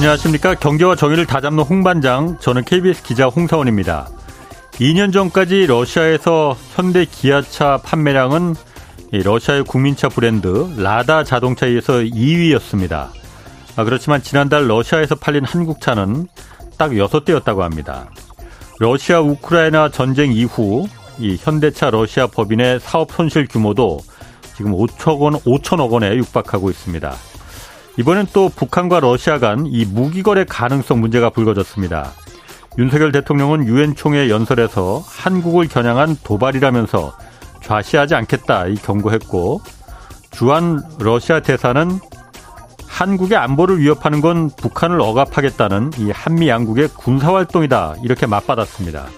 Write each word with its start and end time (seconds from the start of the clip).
안녕하십니까. 0.00 0.54
경제와 0.54 0.96
정의를 0.96 1.26
다잡는 1.26 1.62
홍반장. 1.62 2.38
저는 2.40 2.64
KBS 2.64 3.02
기자 3.02 3.26
홍사원입니다. 3.26 4.08
2년 4.72 5.12
전까지 5.12 5.66
러시아에서 5.66 6.56
현대 6.74 7.04
기아차 7.04 7.76
판매량은 7.84 8.54
러시아의 9.12 9.64
국민차 9.64 10.08
브랜드 10.08 10.72
라다 10.78 11.24
자동차에 11.24 11.68
의해서 11.68 11.98
2위였습니다. 11.98 13.10
아, 13.76 13.84
그렇지만 13.84 14.22
지난달 14.22 14.68
러시아에서 14.68 15.16
팔린 15.16 15.44
한국차는 15.44 16.28
딱 16.78 16.92
6대였다고 16.92 17.58
합니다. 17.58 18.08
러시아 18.78 19.20
우크라이나 19.20 19.90
전쟁 19.90 20.32
이후 20.32 20.88
이 21.18 21.36
현대차 21.38 21.90
러시아 21.90 22.26
법인의 22.26 22.80
사업 22.80 23.12
손실 23.12 23.46
규모도 23.46 24.00
지금 24.56 24.72
5천 24.72 25.20
원, 25.20 25.34
5천억 25.34 25.90
원에 25.90 26.16
육박하고 26.16 26.70
있습니다. 26.70 27.14
이번엔 28.00 28.28
또 28.32 28.48
북한과 28.48 29.00
러시아 29.00 29.38
간 29.38 29.66
이 29.66 29.84
무기 29.84 30.22
거래 30.22 30.44
가능성 30.48 31.00
문제가 31.00 31.28
불거졌습니다. 31.28 32.12
윤석열 32.78 33.12
대통령은 33.12 33.66
유엔 33.66 33.94
총회 33.94 34.30
연설에서 34.30 35.02
한국을 35.06 35.68
겨냥한 35.68 36.16
도발이라면서 36.24 37.12
좌시하지 37.62 38.14
않겠다 38.14 38.68
이 38.68 38.76
경고했고 38.76 39.60
주한 40.30 40.80
러시아 40.98 41.40
대사는 41.40 42.00
한국의 42.86 43.36
안보를 43.36 43.80
위협하는 43.80 44.22
건 44.22 44.48
북한을 44.56 44.98
억압하겠다는 44.98 45.90
이 45.98 46.10
한미 46.10 46.48
양국의 46.48 46.88
군사 46.96 47.34
활동이다 47.34 47.96
이렇게 48.02 48.24
맞받았습니다. 48.26 49.08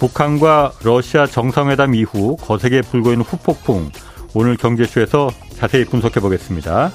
북한과 0.00 0.72
러시아 0.84 1.26
정상회담 1.26 1.94
이후 1.94 2.36
거세게 2.36 2.82
불고 2.82 3.12
있는 3.12 3.24
후폭풍 3.24 3.90
오늘 4.34 4.58
경제쇼에서 4.58 5.30
자세히 5.54 5.86
분석해 5.86 6.20
보겠습니다. 6.20 6.90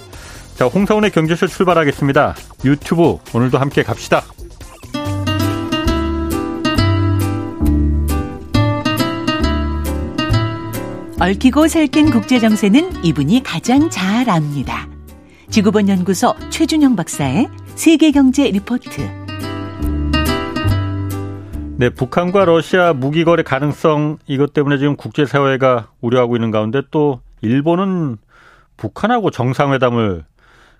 자, 0.61 0.67
홍사원의 0.67 1.09
경제쇼 1.09 1.47
출발하겠습니다. 1.47 2.35
유튜브 2.65 3.17
오늘도 3.33 3.57
함께 3.57 3.81
갑시다. 3.81 4.21
얽히고 11.19 11.67
설킨 11.67 12.11
국제 12.11 12.37
정세는 12.37 13.03
이분이 13.03 13.41
가장 13.41 13.89
잘 13.89 14.29
압니다. 14.29 14.87
지구본 15.49 15.89
연구소 15.89 16.35
최준영 16.51 16.95
박사의 16.95 17.47
세계 17.73 18.11
경제 18.11 18.43
리포트. 18.43 19.01
네, 21.77 21.89
북한과 21.89 22.45
러시아 22.45 22.93
무기 22.93 23.23
거래 23.23 23.41
가능성 23.41 24.19
이것 24.27 24.53
때문에 24.53 24.77
지금 24.77 24.95
국제 24.95 25.25
사회가 25.25 25.87
우려하고 26.01 26.35
있는 26.35 26.51
가운데 26.51 26.83
또 26.91 27.21
일본은 27.41 28.17
북한하고 28.77 29.31
정상회담을 29.31 30.25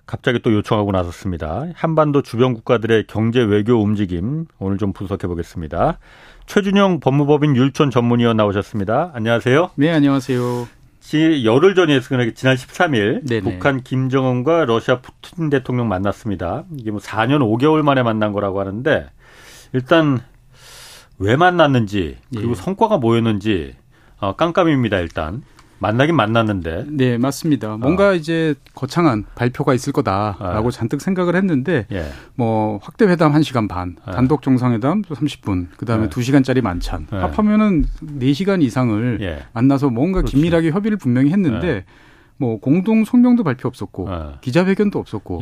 갑자기 0.06 0.40
또 0.40 0.52
요청하고 0.52 0.92
나섰습니다. 0.92 1.66
한반도 1.74 2.22
주변 2.22 2.54
국가들의 2.54 3.06
경제 3.06 3.40
외교 3.40 3.74
움직임 3.74 4.46
오늘 4.58 4.78
좀 4.78 4.92
분석해 4.92 5.26
보겠습니다. 5.26 5.98
최준영 6.46 7.00
법무법인 7.00 7.56
율촌 7.56 7.90
전문위원 7.90 8.36
나오셨습니다. 8.36 9.12
안녕하세요. 9.14 9.70
네, 9.76 9.90
안녕하세요. 9.90 10.68
지 11.00 11.44
열흘 11.44 11.74
전이었으 11.74 12.34
지난 12.34 12.54
13일 12.56 13.26
네네. 13.26 13.40
북한 13.42 13.82
김정은과 13.82 14.66
러시아 14.66 15.00
푸틴 15.00 15.50
대통령 15.50 15.88
만났습니다. 15.88 16.64
이게 16.76 16.90
뭐 16.90 17.00
4년 17.00 17.40
5개월 17.40 17.82
만에 17.82 18.02
만난 18.02 18.32
거라고 18.32 18.60
하는데 18.60 19.10
일단 19.72 20.20
왜 21.18 21.36
만났는지 21.36 22.18
그리고 22.32 22.50
예. 22.50 22.54
성과가 22.54 22.98
뭐였는지 22.98 23.74
어, 24.18 24.36
깜깜입니다. 24.36 24.98
일단 24.98 25.42
만나긴 25.82 26.14
만났는데. 26.14 26.86
네, 26.88 27.18
맞습니다. 27.18 27.76
뭔가 27.76 28.10
어. 28.10 28.14
이제 28.14 28.54
거창한 28.74 29.24
발표가 29.34 29.74
있을 29.74 29.92
거다라고 29.92 30.68
어. 30.68 30.70
잔뜩 30.70 31.02
생각을 31.02 31.34
했는데 31.34 31.86
예. 31.90 32.06
뭐 32.36 32.78
확대 32.80 33.04
회담 33.04 33.32
1시간 33.32 33.68
반, 33.68 33.96
예. 34.06 34.12
단독 34.12 34.42
정상회담 34.42 35.02
30분, 35.02 35.66
그다음에 35.76 36.04
예. 36.04 36.08
2시간짜리 36.08 36.62
만찬. 36.62 37.08
예. 37.12 37.16
합하면은 37.16 37.84
4시간 38.20 38.62
이상을 38.62 39.18
예. 39.22 39.42
만나서 39.52 39.90
뭔가 39.90 40.20
그렇죠. 40.20 40.36
긴밀하게 40.36 40.70
협의를 40.70 40.96
분명히 40.96 41.32
했는데 41.32 41.68
예. 41.68 41.84
뭐 42.36 42.60
공동 42.60 43.04
성명도 43.04 43.42
발표 43.42 43.68
없었고 43.68 44.08
예. 44.10 44.38
기자회견도 44.40 44.98
없었고 44.98 45.40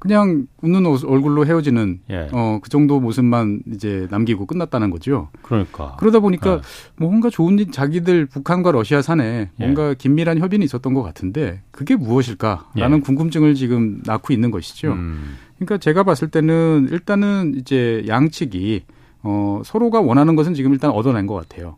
그냥 0.00 0.46
웃는 0.62 0.86
얼굴로 0.86 1.44
헤어지는 1.44 2.00
예. 2.10 2.28
어그 2.32 2.70
정도 2.70 2.98
모습만 3.00 3.60
이제 3.72 4.08
남기고 4.10 4.46
끝났다는 4.46 4.90
거죠. 4.90 5.28
그러니까 5.42 5.94
그러다 5.98 6.20
보니까 6.20 6.54
어. 6.54 6.60
뭔가 6.96 7.28
좋은 7.28 7.58
일 7.58 7.70
자기들 7.70 8.24
북한과 8.26 8.72
러시아 8.72 9.02
산에 9.02 9.50
예. 9.60 9.62
뭔가 9.62 9.92
긴밀한 9.92 10.38
협의는 10.38 10.64
있었던 10.64 10.94
것 10.94 11.02
같은데 11.02 11.60
그게 11.70 11.96
무엇일까라는 11.96 12.98
예. 12.98 13.00
궁금증을 13.02 13.54
지금 13.54 14.00
낳고 14.06 14.32
있는 14.32 14.50
것이죠. 14.50 14.92
음. 14.92 15.36
그러니까 15.56 15.76
제가 15.76 16.02
봤을 16.02 16.28
때는 16.28 16.88
일단은 16.90 17.52
이제 17.56 18.02
양측이 18.08 18.84
어 19.22 19.60
서로가 19.66 20.00
원하는 20.00 20.34
것은 20.34 20.54
지금 20.54 20.72
일단 20.72 20.90
얻어낸 20.92 21.26
것 21.26 21.34
같아요. 21.34 21.76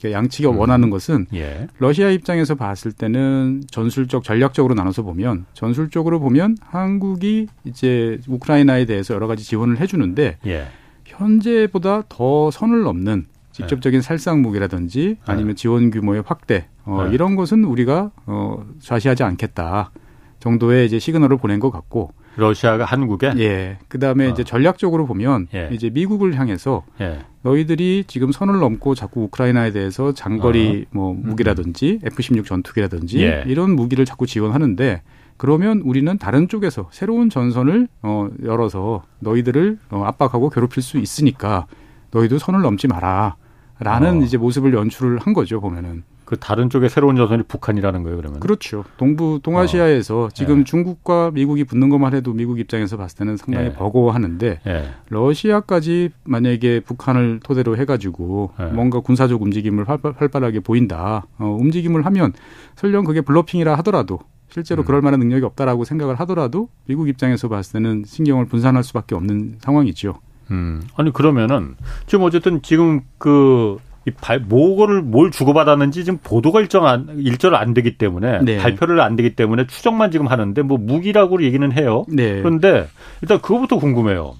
그러니까 0.00 0.18
양측이 0.18 0.48
음. 0.48 0.58
원하는 0.58 0.90
것은 0.90 1.26
예. 1.34 1.66
러시아 1.78 2.10
입장에서 2.10 2.54
봤을 2.54 2.92
때는 2.92 3.62
전술적 3.70 4.24
전략적으로 4.24 4.74
나눠서 4.74 5.02
보면 5.02 5.46
전술적으로 5.54 6.20
보면 6.20 6.56
한국이 6.60 7.48
이제 7.64 8.18
우크라이나에 8.28 8.84
대해서 8.84 9.14
여러 9.14 9.26
가지 9.26 9.44
지원을 9.44 9.80
해주는데 9.80 10.38
예. 10.46 10.66
현재보다 11.04 12.04
더 12.08 12.50
선을 12.50 12.82
넘는 12.82 13.26
직접적인 13.52 13.98
예. 13.98 14.02
살상 14.02 14.42
무기라든지 14.42 15.16
아니면 15.24 15.50
예. 15.50 15.54
지원 15.54 15.90
규모의 15.90 16.22
확대 16.24 16.68
어, 16.84 17.06
예. 17.08 17.14
이런 17.14 17.34
것은 17.34 17.64
우리가 17.64 18.10
어, 18.26 18.64
좌시하지 18.80 19.24
않겠다 19.24 19.90
정도의 20.38 20.86
이제 20.86 20.98
시그널을 20.98 21.38
보낸 21.38 21.58
것 21.58 21.70
같고 21.70 22.12
러시아가 22.38 22.84
한국에 22.84 23.32
예 23.38 23.78
그다음에 23.88 24.26
어. 24.26 24.30
이제 24.30 24.44
전략적으로 24.44 25.06
보면 25.06 25.48
예. 25.54 25.68
이제 25.72 25.90
미국을 25.90 26.38
향해서 26.38 26.84
예. 27.00 27.18
너희들이 27.42 28.04
지금 28.06 28.30
선을 28.30 28.60
넘고 28.60 28.94
자꾸 28.94 29.24
우크라이나에 29.24 29.72
대해서 29.72 30.12
장거리 30.12 30.86
어. 30.86 30.90
뭐 30.92 31.14
무기라든지 31.14 31.98
F-16 32.04 32.46
전투기라든지 32.46 33.20
예. 33.22 33.44
이런 33.46 33.74
무기를 33.74 34.04
자꾸 34.04 34.26
지원하는데 34.26 35.02
그러면 35.36 35.82
우리는 35.84 36.16
다른 36.18 36.48
쪽에서 36.48 36.88
새로운 36.92 37.28
전선을 37.28 37.88
어 38.02 38.28
열어서 38.44 39.02
너희들을 39.18 39.78
어 39.90 40.04
압박하고 40.04 40.50
괴롭힐 40.50 40.82
수 40.82 40.98
있으니까 40.98 41.66
너희도 42.12 42.38
선을 42.38 42.62
넘지 42.62 42.86
마라 42.86 43.36
라는 43.80 44.20
어. 44.20 44.24
이제 44.24 44.36
모습을 44.36 44.74
연출을 44.74 45.18
한 45.18 45.34
거죠 45.34 45.60
보면은. 45.60 46.02
그 46.28 46.36
다른 46.36 46.68
쪽에 46.68 46.90
새로운 46.90 47.16
전선이 47.16 47.44
북한이라는 47.44 48.02
거예요, 48.02 48.18
그러면? 48.18 48.38
그렇죠. 48.38 48.84
동부 48.98 49.40
동아시아에서 49.42 50.24
어. 50.24 50.28
지금 50.34 50.60
예. 50.60 50.64
중국과 50.64 51.30
미국이 51.32 51.64
붙는 51.64 51.88
것만 51.88 52.12
해도 52.12 52.34
미국 52.34 52.60
입장에서 52.60 52.98
봤을 52.98 53.16
때는 53.16 53.38
상당히 53.38 53.68
예. 53.68 53.72
버거워하는데 53.72 54.60
예. 54.66 54.90
러시아까지 55.08 56.10
만약에 56.24 56.80
북한을 56.80 57.40
토대로 57.42 57.78
해가지고 57.78 58.50
예. 58.60 58.64
뭔가 58.64 59.00
군사적 59.00 59.40
움직임을 59.40 59.88
활발, 59.88 60.12
하게 60.18 60.60
보인다, 60.60 61.24
어, 61.38 61.56
움직임을 61.58 62.04
하면 62.04 62.34
설령 62.76 63.06
그게 63.06 63.22
블러핑이라 63.22 63.76
하더라도 63.76 64.18
실제로 64.50 64.82
음. 64.82 64.84
그럴 64.84 65.00
만한 65.00 65.20
능력이 65.20 65.46
없다라고 65.46 65.84
생각을 65.84 66.16
하더라도 66.20 66.68
미국 66.84 67.08
입장에서 67.08 67.48
봤을 67.48 67.80
때는 67.80 68.04
신경을 68.06 68.44
분산할 68.44 68.84
수밖에 68.84 69.14
없는 69.14 69.60
상황이죠. 69.60 70.20
음. 70.50 70.82
아니 70.94 71.10
그러면은 71.10 71.76
지금 72.06 72.24
어쨌든 72.24 72.60
지금 72.60 73.00
그 73.16 73.78
발, 74.10 74.40
뭐를 74.40 75.02
뭘 75.02 75.30
주고받았는지 75.30 76.04
지금 76.04 76.18
보도가 76.22 76.60
일정 76.60 76.86
안, 76.86 77.08
일절 77.18 77.54
안 77.54 77.74
되기 77.74 77.96
때문에 77.98 78.40
네. 78.42 78.58
발표를 78.58 79.00
안 79.00 79.16
되기 79.16 79.34
때문에 79.34 79.66
추정만 79.66 80.10
지금 80.10 80.26
하는데 80.26 80.60
뭐 80.62 80.78
무기라고 80.78 81.42
얘기는 81.42 81.70
해요. 81.72 82.04
네. 82.08 82.40
그런데 82.40 82.88
일단 83.22 83.40
그거부터 83.40 83.78
궁금해요. 83.78 84.34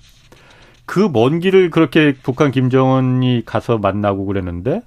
그 0.86 1.08
먼 1.12 1.38
길을 1.38 1.70
그렇게 1.70 2.14
북한 2.22 2.50
김정은이 2.50 3.42
가서 3.44 3.78
만나고 3.78 4.24
그랬는데 4.24 4.82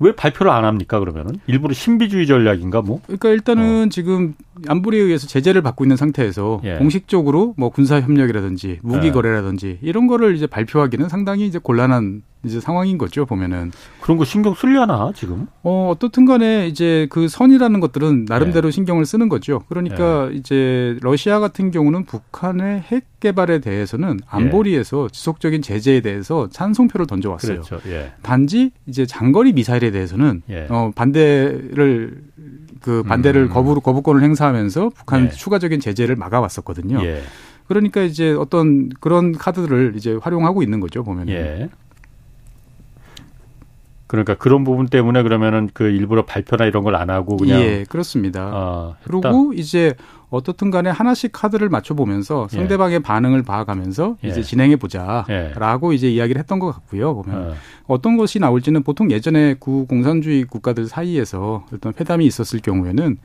왜 0.00 0.12
발표를 0.12 0.50
안 0.50 0.64
합니까 0.64 0.98
그러면은 0.98 1.34
일부러 1.46 1.74
신비주의 1.74 2.26
전략인가 2.26 2.80
뭐? 2.80 3.00
그러니까 3.04 3.28
일단은 3.28 3.86
어. 3.86 3.88
지금 3.90 4.34
안보리에 4.66 5.00
의해서 5.00 5.26
제재를 5.26 5.60
받고 5.62 5.84
있는 5.84 5.96
상태에서 5.96 6.62
예. 6.64 6.76
공식적으로 6.76 7.54
뭐 7.58 7.68
군사 7.68 8.00
협력이라든지 8.00 8.80
무기 8.82 9.08
예. 9.08 9.12
거래라든지 9.12 9.78
이런 9.82 10.06
거를 10.06 10.34
이제 10.34 10.46
발표하기는 10.46 11.10
상당히 11.10 11.46
이제 11.46 11.58
곤란한 11.62 12.22
이제 12.42 12.58
상황인 12.58 12.96
거죠 12.96 13.26
보면은 13.26 13.70
그런 14.00 14.16
거 14.16 14.24
신경 14.24 14.54
쓰려나 14.54 15.12
지금? 15.14 15.46
어 15.62 15.90
어떻든 15.94 16.24
간에 16.24 16.68
이제 16.68 17.06
그 17.10 17.28
선이라는 17.28 17.80
것들은 17.80 18.24
나름대로 18.28 18.68
예. 18.68 18.70
신경을 18.70 19.04
쓰는 19.04 19.28
거죠. 19.28 19.62
그러니까 19.68 20.30
예. 20.32 20.36
이제 20.36 20.96
러시아 21.02 21.38
같은 21.38 21.70
경우는 21.70 22.04
북한의 22.04 22.80
핵 22.80 23.04
개발에 23.20 23.58
대해서는 23.58 24.20
안보리에서 24.26 25.04
예. 25.04 25.08
지속적인 25.12 25.60
제재에 25.60 26.00
대해서 26.00 26.48
찬성표를 26.48 27.06
던져왔어요. 27.06 27.60
그렇죠. 27.60 27.80
예. 27.90 28.12
단지 28.22 28.70
이제 28.86 29.04
장거리 29.04 29.52
미사일에 29.52 29.90
대해서는 29.90 30.42
예. 30.48 30.66
어 30.70 30.90
반대를 30.94 32.22
그 32.80 33.02
반대를 33.02 33.42
음. 33.42 33.48
거부 33.50 33.78
거부권을 33.80 34.22
행사하면서 34.22 34.92
북한 34.96 35.26
예. 35.26 35.30
추가적인 35.30 35.80
제재를 35.80 36.16
막아왔었거든요. 36.16 37.00
그러니까 37.68 38.00
이제 38.00 38.32
어떤 38.32 38.88
그런 39.00 39.32
카드를 39.32 39.92
이제 39.94 40.18
활용하고 40.20 40.62
있는 40.62 40.80
거죠 40.80 41.04
보면은. 41.04 41.68
그러니까 44.10 44.34
그런 44.34 44.64
부분 44.64 44.86
때문에 44.86 45.22
그러면은 45.22 45.70
그 45.72 45.84
일부러 45.84 46.24
발표나 46.24 46.64
이런 46.64 46.82
걸 46.82 46.96
안 46.96 47.10
하고 47.10 47.36
그냥 47.36 47.60
예 47.60 47.84
그렇습니다. 47.88 48.50
어, 48.52 48.96
그리고 49.04 49.52
이제 49.54 49.94
어떻든 50.30 50.72
간에 50.72 50.90
하나씩 50.90 51.30
카드를 51.32 51.68
맞춰보면서 51.68 52.48
예. 52.52 52.56
상대방의 52.56 52.96
예. 52.96 52.98
반응을 52.98 53.44
봐가면서 53.44 54.16
예. 54.24 54.28
이제 54.28 54.42
진행해보자라고 54.42 55.92
예. 55.92 55.94
이제 55.94 56.10
이야기를 56.10 56.40
했던 56.40 56.58
것 56.58 56.72
같고요. 56.72 57.14
보면 57.14 57.54
어. 57.86 58.00
떤 58.02 58.16
것이 58.16 58.40
나올지는 58.40 58.82
보통 58.82 59.12
예전에 59.12 59.54
구 59.54 59.86
공산주의 59.86 60.42
국가들 60.42 60.86
사이에서 60.86 61.66
어떤 61.72 61.92
회담이 61.98 62.26
있었을 62.26 62.58
경우에는 62.58 63.16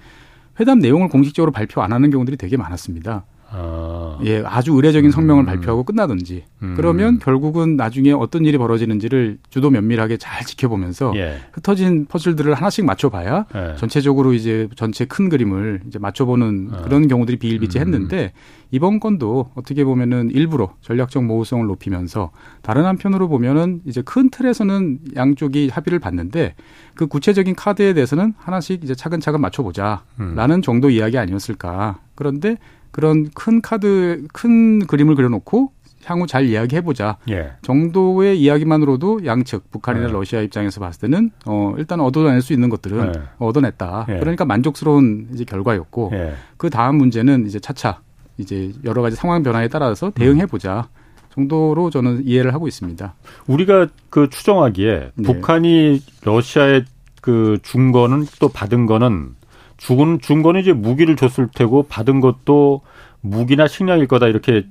회담 0.60 0.78
내용을 0.78 1.10
공식적으로 1.10 1.52
발표 1.52 1.82
안 1.82 1.94
하는 1.94 2.12
경우들이 2.12 2.38
되게 2.38 2.58
많았습니다. 2.58 3.26
아. 3.58 4.20
예, 4.24 4.44
아주 4.46 4.74
의례적인 4.74 5.12
성명을 5.12 5.44
음. 5.44 5.46
발표하고 5.46 5.84
끝나든지 5.84 6.44
음. 6.62 6.74
그러면 6.76 7.20
결국은 7.20 7.76
나중에 7.76 8.12
어떤 8.12 8.46
일이 8.46 8.58
벌어지는지를 8.58 9.38
주도 9.50 9.70
면밀하게 9.70 10.18
잘 10.18 10.46
지켜보면서 10.46 11.14
예. 11.16 11.38
흩어진 11.54 12.06
퍼즐들을 12.06 12.54
하나씩 12.54 12.86
맞춰봐야 12.86 13.46
예. 13.56 13.76
전체적으로 13.78 14.34
이제 14.34 14.68
전체 14.76 15.06
큰 15.06 15.30
그림을 15.30 15.82
이제 15.88 16.00
맞춰보는 16.00 16.70
어. 16.74 16.82
그런 16.84 17.08
경우들이 17.08 17.38
비일비재했는데 17.38 18.24
음. 18.24 18.66
이번 18.72 19.00
건도 19.00 19.52
어떻게 19.56 19.86
보면은 19.86 20.32
일부러 20.32 20.74
전략적 20.82 21.24
모호성을 21.24 21.66
높이면서 21.66 22.32
다른 22.62 22.86
한편으로 22.86 23.30
보면은 23.30 23.82
이제 23.86 24.02
큰 24.02 24.30
틀에서는 24.30 25.00
양쪽이 25.16 25.70
합의를 25.72 26.00
봤는데 26.00 26.56
그 26.96 27.08
구체적인 27.08 27.56
카드에 27.56 27.94
대해서는 27.94 28.34
하나씩 28.38 28.84
이제 28.84 28.96
차근차근 28.96 29.40
맞춰보자라는 29.40 30.02
음. 30.20 30.62
정도 30.62 30.90
이야기 30.90 31.18
아니었을까. 31.18 32.00
그런데 32.16 32.58
그런 32.96 33.30
큰 33.34 33.60
카드, 33.60 34.26
큰 34.32 34.80
그림을 34.88 35.16
그려놓고 35.16 35.74
향후 36.06 36.28
잘 36.28 36.46
이야기해보자 36.46 37.18
예. 37.30 37.52
정도의 37.62 38.40
이야기만으로도 38.40 39.26
양측 39.26 39.70
북한이나 39.70 40.08
예. 40.08 40.12
러시아 40.14 40.40
입장에서 40.40 40.80
봤을 40.80 41.02
때는 41.02 41.32
어 41.46 41.76
일단 41.78 42.00
얻어낼 42.00 42.42
수 42.42 42.54
있는 42.54 42.70
것들은 42.70 43.14
예. 43.14 43.22
얻어냈다. 43.38 44.06
예. 44.08 44.20
그러니까 44.20 44.46
만족스러운 44.46 45.28
이제 45.34 45.44
결과였고 45.44 46.12
예. 46.14 46.36
그 46.56 46.70
다음 46.70 46.96
문제는 46.96 47.48
이제 47.48 47.60
차차 47.60 48.00
이제 48.38 48.72
여러 48.86 49.02
가지 49.02 49.18
상황 49.18 49.44
변화에 49.44 49.68
따라서 49.68 50.10
대응해보자. 50.12 50.88
정도로 51.34 51.90
저는 51.90 52.26
이해를 52.26 52.54
하고 52.54 52.66
있습니다. 52.66 53.14
우리가 53.48 53.88
그 54.10 54.30
추정하기에 54.30 55.12
네. 55.16 55.24
북한이 55.34 56.02
러시아에 56.24 56.86
그준 57.20 57.92
거는 57.92 58.26
또 58.40 58.48
받은 58.48 58.86
거는 58.86 59.36
죽은 59.78 60.20
준 60.22 60.42
거는 60.42 60.62
이제 60.62 60.74
무기를 60.74 61.16
줬을 61.16 61.50
테고 61.54 61.84
받은 61.84 62.22
것도 62.22 62.82
무기나 63.22 63.68
식량일 63.68 64.08
거다 64.08 64.28
이렇게 64.28 64.66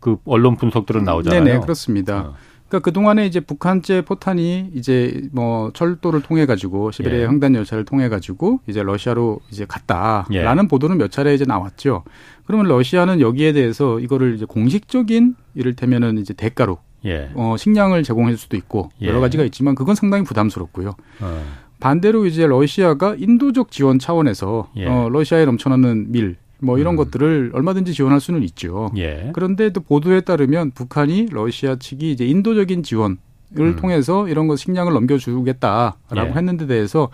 그 0.00 0.16
언론 0.24 0.56
분석들은 0.56 1.04
나오잖아요. 1.04 1.44
네, 1.44 1.60
그렇습니다. 1.60 2.20
어. 2.20 2.34
그러니까 2.72 2.86
그 2.86 2.92
동안에 2.92 3.26
이제 3.26 3.38
북한제 3.38 4.00
포탄이 4.02 4.70
이제 4.74 5.28
뭐 5.30 5.70
철도를 5.74 6.22
통해 6.22 6.46
가지고 6.46 6.90
시베리아 6.90 7.20
예. 7.20 7.26
횡단 7.26 7.54
열차를 7.54 7.84
통해 7.84 8.08
가지고 8.08 8.60
이제 8.66 8.82
러시아로 8.82 9.40
이제 9.50 9.66
갔다라는 9.66 10.64
예. 10.64 10.68
보도는 10.68 10.96
몇 10.96 11.10
차례 11.10 11.34
이제 11.34 11.44
나왔죠. 11.44 12.02
그러면 12.46 12.68
러시아는 12.68 13.20
여기에 13.20 13.52
대해서 13.52 14.00
이거를 14.00 14.34
이제 14.34 14.46
공식적인 14.46 15.36
이를테면은 15.54 16.16
이제 16.16 16.32
대가로 16.32 16.78
예. 17.04 17.30
어, 17.34 17.56
식량을 17.58 18.04
제공할 18.04 18.38
수도 18.38 18.56
있고 18.56 18.88
여러 19.02 19.18
예. 19.18 19.20
가지가 19.20 19.44
있지만 19.44 19.74
그건 19.74 19.94
상당히 19.94 20.24
부담스럽고요. 20.24 20.94
어. 21.20 21.44
반대로 21.82 22.26
이제 22.26 22.46
러시아가 22.46 23.16
인도적 23.18 23.72
지원 23.72 23.98
차원에서 23.98 24.70
예. 24.76 24.86
어, 24.86 25.08
러시아에 25.08 25.44
넘쳐나는 25.44 26.12
밀, 26.12 26.36
뭐 26.60 26.78
이런 26.78 26.94
음. 26.94 26.96
것들을 26.96 27.50
얼마든지 27.52 27.92
지원할 27.92 28.20
수는 28.20 28.44
있죠. 28.44 28.92
예. 28.96 29.30
그런데 29.34 29.70
또 29.70 29.80
보도에 29.80 30.20
따르면 30.20 30.70
북한이 30.70 31.26
러시아 31.32 31.74
측이 31.74 32.12
이제 32.12 32.24
인도적인 32.24 32.84
지원을 32.84 33.16
음. 33.58 33.76
통해서 33.76 34.28
이런 34.28 34.46
거 34.46 34.54
식량을 34.54 34.92
넘겨주겠다라고 34.92 35.94
예. 36.16 36.32
했는데 36.32 36.66
대해서 36.66 37.08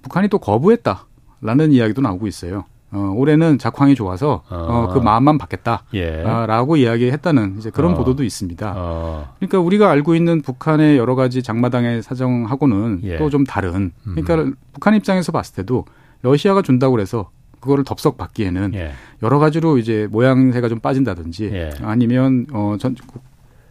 북한이 0.00 0.28
또 0.28 0.38
거부했다라는 0.38 1.72
이야기도 1.72 2.00
나오고 2.00 2.26
있어요. 2.26 2.64
어, 2.94 3.12
올해는 3.14 3.58
작황이 3.58 3.94
좋아서 3.94 4.42
어. 4.48 4.56
어, 4.56 4.88
그 4.94 5.00
마음만 5.00 5.36
받겠다라고 5.36 6.78
예. 6.78 6.82
이야기했다는 6.82 7.56
이제 7.58 7.70
그런 7.70 7.92
어. 7.92 7.94
보도도 7.96 8.22
있습니다. 8.22 8.74
어. 8.76 9.34
그러니까 9.38 9.58
우리가 9.58 9.90
알고 9.90 10.14
있는 10.14 10.40
북한의 10.42 10.96
여러 10.96 11.16
가지 11.16 11.42
장마당의 11.42 12.02
사정하고는 12.02 13.00
예. 13.02 13.16
또좀 13.18 13.44
다른. 13.44 13.92
그러니까 14.04 14.34
음. 14.36 14.54
북한 14.72 14.94
입장에서 14.94 15.32
봤을 15.32 15.56
때도 15.56 15.84
러시아가 16.22 16.62
준다고 16.62 16.92
그래서 16.92 17.30
그거를 17.60 17.82
덥석 17.82 18.16
받기에는 18.16 18.74
예. 18.74 18.92
여러 19.22 19.38
가지로 19.38 19.78
이제 19.78 20.06
모양새가 20.10 20.68
좀 20.68 20.78
빠진다든지 20.78 21.50
예. 21.52 21.70
아니면 21.82 22.46
어 22.52 22.76
전, 22.78 22.94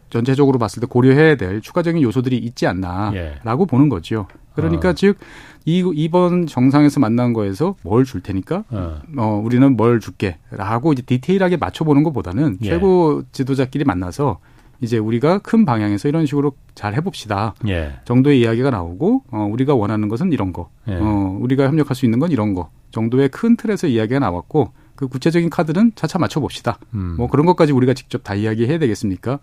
전체적으로 0.09 0.59
봤을 0.59 0.81
때 0.81 0.87
고려해야 0.87 1.35
될 1.37 1.61
추가적인 1.61 2.01
요소들이 2.01 2.37
있지 2.37 2.67
않나라고 2.67 3.63
예. 3.63 3.67
보는 3.67 3.89
거죠. 3.89 4.27
그러니까 4.55 4.89
어. 4.89 4.93
즉 4.93 5.17
이, 5.65 5.83
이번 5.95 6.45
정상에서 6.47 6.99
만난 6.99 7.33
거에서 7.33 7.75
뭘 7.83 8.03
줄 8.05 8.21
테니까 8.21 8.63
어. 8.69 9.01
어 9.17 9.41
우리는 9.43 9.75
뭘 9.77 9.99
줄게라고 9.99 10.93
이제 10.93 11.01
디테일하게 11.03 11.57
맞춰보는 11.57 12.03
것보다는 12.03 12.57
예. 12.61 12.65
최고 12.65 13.23
지도자끼리 13.31 13.85
만나서 13.85 14.39
이제 14.81 14.97
우리가 14.97 15.37
큰 15.39 15.63
방향에서 15.65 16.09
이런 16.09 16.25
식으로 16.25 16.51
잘 16.75 16.93
해봅시다. 16.95 17.55
예. 17.67 17.93
정도의 18.03 18.41
이야기가 18.41 18.69
나오고 18.69 19.23
어, 19.31 19.47
우리가 19.49 19.75
원하는 19.75 20.09
것은 20.09 20.33
이런 20.33 20.51
거, 20.51 20.69
예. 20.89 20.95
어, 20.99 21.37
우리가 21.39 21.67
협력할 21.67 21.95
수 21.95 22.05
있는 22.05 22.19
건 22.19 22.31
이런 22.31 22.53
거 22.53 22.69
정도의 22.91 23.29
큰 23.29 23.55
틀에서 23.55 23.87
이야기가 23.87 24.19
나왔고 24.19 24.73
그 24.95 25.07
구체적인 25.07 25.49
카드는 25.49 25.93
차차 25.95 26.19
맞춰봅시다. 26.19 26.77
음. 26.93 27.15
뭐 27.17 27.27
그런 27.29 27.45
것까지 27.45 27.71
우리가 27.71 27.93
직접 27.93 28.23
다 28.23 28.35
이야기해야 28.35 28.77
되겠습니까? 28.79 29.39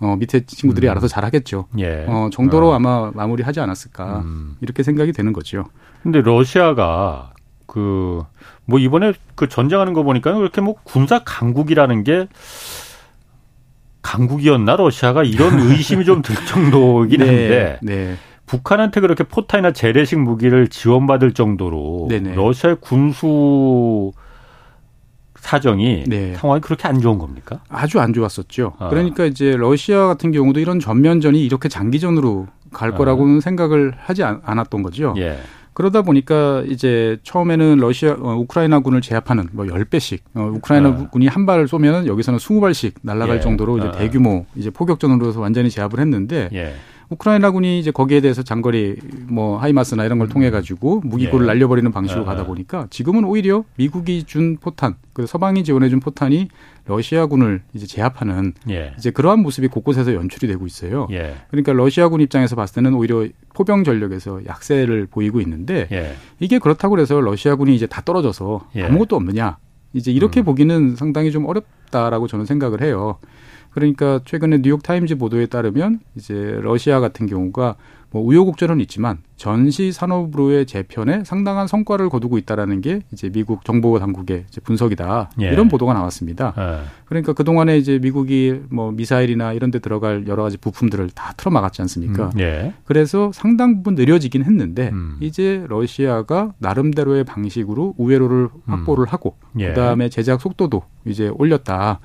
어, 0.00 0.16
밑에 0.16 0.44
친구들이 0.46 0.88
음. 0.88 0.90
알아서 0.90 1.08
잘 1.08 1.24
하겠죠. 1.24 1.66
예. 1.78 2.04
어, 2.08 2.28
정도로 2.32 2.70
어. 2.70 2.74
아마 2.74 3.10
마무리하지 3.14 3.60
않았을까. 3.60 4.20
음. 4.20 4.56
이렇게 4.60 4.82
생각이 4.82 5.12
되는 5.12 5.32
거죠. 5.32 5.64
근데 6.02 6.20
러시아가 6.20 7.32
그, 7.66 8.22
뭐 8.64 8.78
이번에 8.78 9.12
그 9.34 9.48
전쟁하는 9.48 9.92
거 9.92 10.02
보니까 10.02 10.30
이렇게 10.32 10.60
뭐 10.60 10.74
군사 10.82 11.20
강국이라는 11.24 12.04
게 12.04 12.28
강국이었나 14.02 14.76
러시아가 14.76 15.22
이런 15.22 15.58
의심이 15.70 16.04
좀 16.04 16.22
들 16.22 16.34
정도이긴 16.46 17.20
네. 17.20 17.26
한데 17.26 17.78
네. 17.82 18.16
북한한테 18.46 19.00
그렇게 19.00 19.24
포탄이나 19.24 19.72
재래식 19.72 20.18
무기를 20.18 20.68
지원받을 20.68 21.32
정도로 21.32 22.06
네네. 22.10 22.34
러시아의 22.34 22.76
군수 22.80 24.12
사정이 25.42 26.04
네. 26.06 26.34
상황이 26.36 26.60
그렇게 26.60 26.86
안 26.86 27.00
좋은 27.00 27.18
겁니까? 27.18 27.60
아주 27.68 28.00
안 28.00 28.12
좋았었죠. 28.14 28.74
아. 28.78 28.88
그러니까 28.88 29.24
이제 29.24 29.56
러시아 29.56 30.06
같은 30.06 30.30
경우도 30.30 30.60
이런 30.60 30.78
전면전이 30.78 31.44
이렇게 31.44 31.68
장기전으로 31.68 32.46
갈 32.72 32.90
아. 32.90 32.94
거라고는 32.94 33.38
아. 33.38 33.40
생각을 33.40 33.92
하지 33.98 34.22
않았던 34.22 34.82
거죠. 34.82 35.14
예. 35.18 35.38
그러다 35.74 36.02
보니까 36.02 36.62
이제 36.68 37.18
처음에는 37.24 37.78
러시아 37.78 38.12
어, 38.12 38.36
우크라이나 38.36 38.80
군을 38.80 39.00
제압하는 39.00 39.48
뭐 39.52 39.64
10배씩 39.66 40.20
어, 40.34 40.52
우크라이나군이 40.54 41.28
아. 41.28 41.32
한 41.32 41.44
발을 41.44 41.66
쏘면은 41.66 42.06
여기서는 42.06 42.38
20발씩 42.38 42.94
날아갈 43.02 43.38
예. 43.38 43.40
정도로 43.40 43.78
이제 43.78 43.88
아. 43.88 43.92
대규모 43.92 44.46
이제 44.54 44.70
포격전으로 44.70 45.38
완전히 45.40 45.70
제압을 45.70 45.98
했는데 45.98 46.50
예. 46.52 46.74
우크라이나군이 47.12 47.78
이제 47.78 47.90
거기에 47.90 48.20
대해서 48.20 48.42
장거리 48.42 48.96
뭐 49.28 49.58
하이마스나 49.58 50.04
이런 50.04 50.18
걸 50.18 50.28
음. 50.28 50.30
통해 50.30 50.50
가지고 50.50 51.00
무기고를 51.04 51.46
예. 51.46 51.48
날려버리는 51.48 51.90
방식으로 51.92 52.22
아. 52.22 52.26
가다 52.26 52.46
보니까 52.46 52.86
지금은 52.90 53.24
오히려 53.24 53.64
미국이 53.76 54.24
준 54.24 54.56
포탄, 54.56 54.96
그 55.12 55.26
서방이 55.26 55.64
지원해 55.64 55.88
준 55.88 56.00
포탄이 56.00 56.48
러시아군을 56.86 57.62
이제 57.74 57.86
제압하는 57.86 58.54
예. 58.70 58.94
이제 58.98 59.10
그러한 59.10 59.40
모습이 59.40 59.68
곳곳에서 59.68 60.14
연출이 60.14 60.46
되고 60.46 60.66
있어요. 60.66 61.06
예. 61.10 61.36
그러니까 61.50 61.72
러시아군 61.72 62.20
입장에서 62.20 62.56
봤을 62.56 62.76
때는 62.76 62.94
오히려 62.94 63.26
포병 63.54 63.84
전력에서 63.84 64.40
약세를 64.46 65.06
보이고 65.06 65.40
있는데 65.40 65.88
예. 65.92 66.14
이게 66.40 66.58
그렇다고 66.58 66.98
해서 66.98 67.20
러시아군이 67.20 67.74
이제 67.74 67.86
다 67.86 68.02
떨어져서 68.02 68.68
예. 68.76 68.84
아무것도 68.84 69.16
없느냐 69.16 69.58
이제 69.92 70.10
이렇게 70.10 70.40
음. 70.40 70.44
보기는 70.44 70.96
상당히 70.96 71.30
좀 71.30 71.46
어렵다라고 71.46 72.26
저는 72.26 72.46
생각을 72.46 72.82
해요. 72.82 73.18
그러니까 73.72 74.20
최근에 74.24 74.62
뉴욕 74.62 74.82
타임즈 74.82 75.16
보도에 75.16 75.46
따르면 75.46 76.00
이제 76.16 76.58
러시아 76.62 77.00
같은 77.00 77.26
경우가 77.26 77.76
뭐 78.12 78.22
우여곡절은 78.22 78.78
있지만 78.80 79.18
전시 79.36 79.90
산업으로의 79.90 80.66
재편에 80.66 81.24
상당한 81.24 81.66
성과를 81.66 82.10
거두고 82.10 82.36
있다라는 82.36 82.82
게 82.82 83.00
이제 83.10 83.30
미국 83.30 83.64
정보 83.64 83.98
당국의 83.98 84.44
이제 84.48 84.60
분석이다 84.60 85.30
예. 85.40 85.46
이런 85.46 85.68
보도가 85.68 85.94
나왔습니다. 85.94 86.52
예. 86.58 86.86
그러니까 87.06 87.32
그 87.32 87.42
동안에 87.42 87.78
이제 87.78 87.98
미국이 87.98 88.60
뭐 88.68 88.92
미사일이나 88.92 89.54
이런 89.54 89.70
데 89.70 89.78
들어갈 89.78 90.26
여러 90.28 90.42
가지 90.42 90.58
부품들을 90.58 91.08
다 91.10 91.32
틀어막았지 91.38 91.80
않습니까? 91.82 92.30
음. 92.34 92.40
예. 92.40 92.74
그래서 92.84 93.32
상당 93.32 93.76
부분 93.76 93.94
느려지긴 93.94 94.44
했는데 94.44 94.90
음. 94.92 95.16
이제 95.20 95.64
러시아가 95.68 96.52
나름대로의 96.58 97.24
방식으로 97.24 97.94
우회로를 97.96 98.50
확보를 98.66 99.04
음. 99.04 99.08
하고 99.08 99.36
예. 99.58 99.68
그다음에 99.68 100.10
제작 100.10 100.42
속도도 100.42 100.82
이제 101.06 101.28
올렸다. 101.28 102.00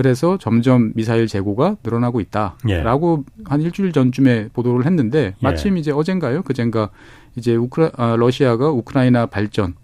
그래서 0.00 0.38
점점 0.38 0.92
미사일 0.94 1.26
재고가 1.26 1.76
늘어나고 1.84 2.20
있다라고 2.20 3.24
예. 3.28 3.42
한 3.44 3.60
일주일 3.60 3.92
전쯤에 3.92 4.48
보도를 4.54 4.86
했는데 4.86 5.18
예. 5.18 5.34
마침 5.40 5.76
예. 5.76 5.80
이제 5.80 5.90
어젠가요? 5.92 6.40
그젠가 6.40 6.88
이제 7.36 7.54
우크라 7.54 7.90
아, 7.98 8.16
러시아가 8.16 8.70
우크라이나 8.70 9.26
발전 9.26 9.74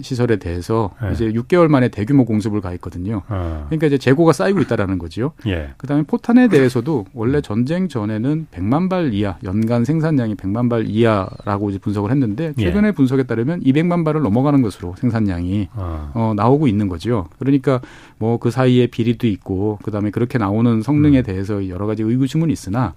시설에 0.00 0.36
대해서 0.36 0.90
네. 1.00 1.12
이제 1.12 1.32
6개월 1.32 1.68
만에 1.68 1.88
대규모 1.88 2.24
공습을 2.24 2.60
가했거든요. 2.60 3.22
어. 3.28 3.64
그러니까 3.68 3.86
이제 3.86 3.98
재고가 3.98 4.32
쌓이고 4.32 4.60
있다라는 4.60 4.98
거죠. 4.98 5.32
예. 5.46 5.70
그다음에 5.78 6.02
포탄에 6.02 6.48
대해서도 6.48 7.06
원래 7.14 7.40
전쟁 7.40 7.88
전에는 7.88 8.48
100만 8.52 8.90
발 8.90 9.14
이하 9.14 9.36
연간 9.44 9.84
생산량이 9.84 10.34
100만 10.34 10.68
발 10.68 10.86
이하라고 10.86 11.70
이제 11.70 11.78
분석을 11.78 12.10
했는데 12.10 12.52
예. 12.58 12.62
최근에 12.62 12.88
예. 12.88 12.92
분석에 12.92 13.22
따르면 13.22 13.60
200만 13.60 14.04
발을 14.04 14.20
넘어가는 14.20 14.60
것으로 14.60 14.94
생산량이 14.98 15.68
어. 15.74 16.10
어 16.14 16.32
나오고 16.36 16.66
있는 16.66 16.88
거죠. 16.88 17.28
그러니까 17.38 17.80
뭐 18.18 18.42
그 18.42 18.50
사이에 18.50 18.88
비리도 18.88 19.28
있고 19.28 19.78
그다음에 19.84 20.10
그렇게 20.10 20.36
나오는 20.36 20.82
성능에 20.82 21.18
음. 21.18 21.22
대해서 21.22 21.68
여러 21.68 21.86
가지 21.86 22.02
의구심은 22.02 22.50
있으나 22.50 22.92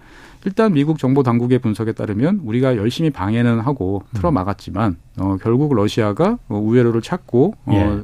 일단 0.45 0.73
미국 0.73 0.99
정보 0.99 1.23
당국의 1.23 1.59
분석에 1.59 1.91
따르면 1.91 2.41
우리가 2.43 2.77
열심히 2.77 3.09
방해는 3.09 3.59
하고 3.59 4.03
틀어 4.13 4.31
막았지만 4.31 4.97
어, 5.19 5.37
결국 5.41 5.73
러시아가 5.73 6.37
어, 6.47 6.57
우회로를 6.57 7.01
찾고 7.01 7.55
어, 7.65 7.73
예. 7.73 8.03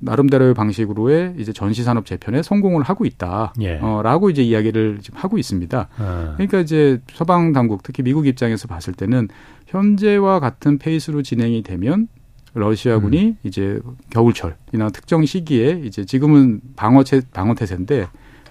나름대로의 0.00 0.54
방식으로의 0.54 1.34
이제 1.38 1.52
전시 1.52 1.82
산업 1.82 2.06
재편에 2.06 2.42
성공을 2.42 2.82
하고 2.82 3.04
있다라고 3.04 3.52
예. 3.60 3.78
어, 3.80 4.30
이제 4.30 4.42
이야기를 4.42 4.98
지금 5.02 5.18
하고 5.18 5.38
있습니다. 5.38 5.88
아. 5.98 6.32
그러니까 6.36 6.58
이제 6.60 7.00
서방 7.12 7.52
당국 7.52 7.82
특히 7.82 8.02
미국 8.02 8.26
입장에서 8.26 8.68
봤을 8.68 8.92
때는 8.92 9.28
현재와 9.66 10.40
같은 10.40 10.78
페이스로 10.78 11.22
진행이 11.22 11.62
되면 11.62 12.08
러시아군이 12.54 13.26
음. 13.26 13.36
이제 13.44 13.80
겨울철이나 14.10 14.90
특정 14.92 15.24
시기에 15.24 15.82
이제 15.84 16.04
지금은 16.04 16.60
방어체 16.76 17.22
방어 17.32 17.54
태세인데 17.54 18.08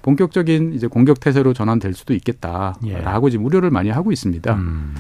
본격적인 0.08 0.72
이제 0.74 0.88
공격 0.88 1.20
태세로 1.20 1.52
전환될 1.52 1.94
수도 1.94 2.14
있겠다라고 2.14 3.28
예. 3.28 3.30
지금 3.30 3.46
우려를 3.46 3.72
많이 3.72 3.90
하고 3.90 4.14
있습니다. 4.14 4.56
음. 4.56 4.96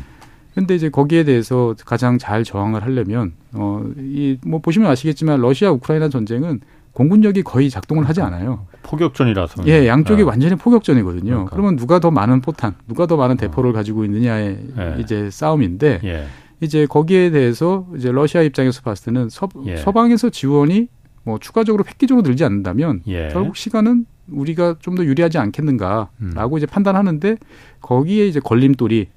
근데 0.53 0.75
이제 0.75 0.89
거기에 0.89 1.23
대해서 1.23 1.75
가장 1.85 2.17
잘 2.17 2.43
저항을 2.43 2.83
하려면 2.83 3.31
어이 3.53 4.37
뭐 4.45 4.59
보시면 4.59 4.91
아시겠지만 4.91 5.39
러시아 5.39 5.71
우크라이나 5.71 6.09
전쟁은 6.09 6.59
공군력이 6.91 7.43
거의 7.43 7.69
작동을 7.69 8.09
하지 8.09 8.21
않아요. 8.21 8.65
포격전이라서. 8.83 9.65
예, 9.67 9.87
양쪽이 9.87 10.23
네. 10.23 10.27
완전히 10.27 10.55
포격전이거든요. 10.55 11.31
그러니까. 11.31 11.51
그러면 11.51 11.77
누가 11.77 11.99
더 11.99 12.11
많은 12.11 12.41
포탄, 12.41 12.75
누가 12.85 13.05
더 13.05 13.15
많은 13.15 13.37
대포를 13.37 13.71
가지고 13.71 14.03
있느냐의 14.03 14.59
예. 14.77 14.95
이제 14.99 15.29
싸움인데 15.29 16.01
예. 16.03 16.25
이제 16.59 16.85
거기에 16.85 17.29
대해서 17.29 17.87
이제 17.95 18.11
러시아 18.11 18.41
입장에서 18.41 18.81
봤을 18.81 19.13
때는 19.13 19.29
서, 19.29 19.47
예. 19.67 19.77
서방에서 19.77 20.31
지원이 20.31 20.89
뭐 21.23 21.37
추가적으로 21.39 21.85
획기적으로 21.87 22.23
들지 22.23 22.43
않는다면 22.43 23.03
예. 23.07 23.29
결국 23.31 23.55
시간은 23.55 24.05
우리가 24.29 24.75
좀 24.79 24.95
더 24.95 25.05
유리하지 25.05 25.37
않겠는가라고 25.37 26.09
음. 26.19 26.57
이제 26.57 26.65
판단하는데 26.65 27.37
거기에 27.81 28.27
이제 28.27 28.39
걸림돌이 28.39 29.07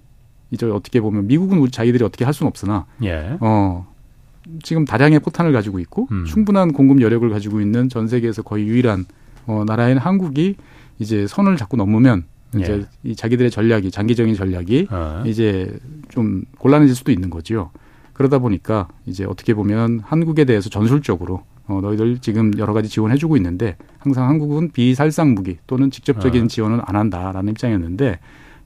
이제 0.50 0.66
어떻게 0.66 1.00
보면 1.00 1.26
미국은 1.26 1.58
우리 1.58 1.70
자기들이 1.70 2.04
어떻게 2.04 2.24
할 2.24 2.34
수는 2.34 2.48
없으나 2.48 2.86
예. 3.02 3.36
어 3.40 3.86
지금 4.62 4.84
다량의 4.84 5.20
포탄을 5.20 5.52
가지고 5.52 5.78
있고 5.78 6.08
음. 6.10 6.24
충분한 6.24 6.72
공급 6.72 7.00
여력을 7.00 7.28
가지고 7.30 7.60
있는 7.60 7.88
전 7.88 8.08
세계에서 8.08 8.42
거의 8.42 8.66
유일한 8.66 9.06
어 9.46 9.64
나라인 9.66 9.96
한국이 9.96 10.56
이제 10.98 11.26
선을 11.26 11.56
자꾸 11.56 11.76
넘으면 11.76 12.24
이제 12.56 12.72
예. 12.72 13.10
이 13.10 13.14
자기들의 13.16 13.50
전략이 13.50 13.90
장기적인 13.90 14.34
전략이 14.34 14.88
어. 14.90 15.22
이제 15.24 15.78
좀 16.08 16.42
곤란해질 16.58 16.94
수도 16.96 17.12
있는 17.12 17.30
거지요. 17.30 17.70
그러다 18.12 18.38
보니까 18.38 18.88
이제 19.06 19.24
어떻게 19.24 19.54
보면 19.54 20.00
한국에 20.00 20.44
대해서 20.44 20.68
전술적으로 20.68 21.42
어, 21.70 21.80
너희들 21.80 22.18
지금 22.18 22.52
여러 22.58 22.72
가지 22.72 22.88
지원해주고 22.88 23.36
있는데 23.36 23.76
항상 23.98 24.28
한국은 24.28 24.70
비살상 24.70 25.34
무기 25.34 25.58
또는 25.66 25.90
직접적인 25.90 26.44
어. 26.44 26.46
지원은 26.48 26.80
안 26.84 26.96
한다라는 26.96 27.52
입장이었는데 27.52 28.18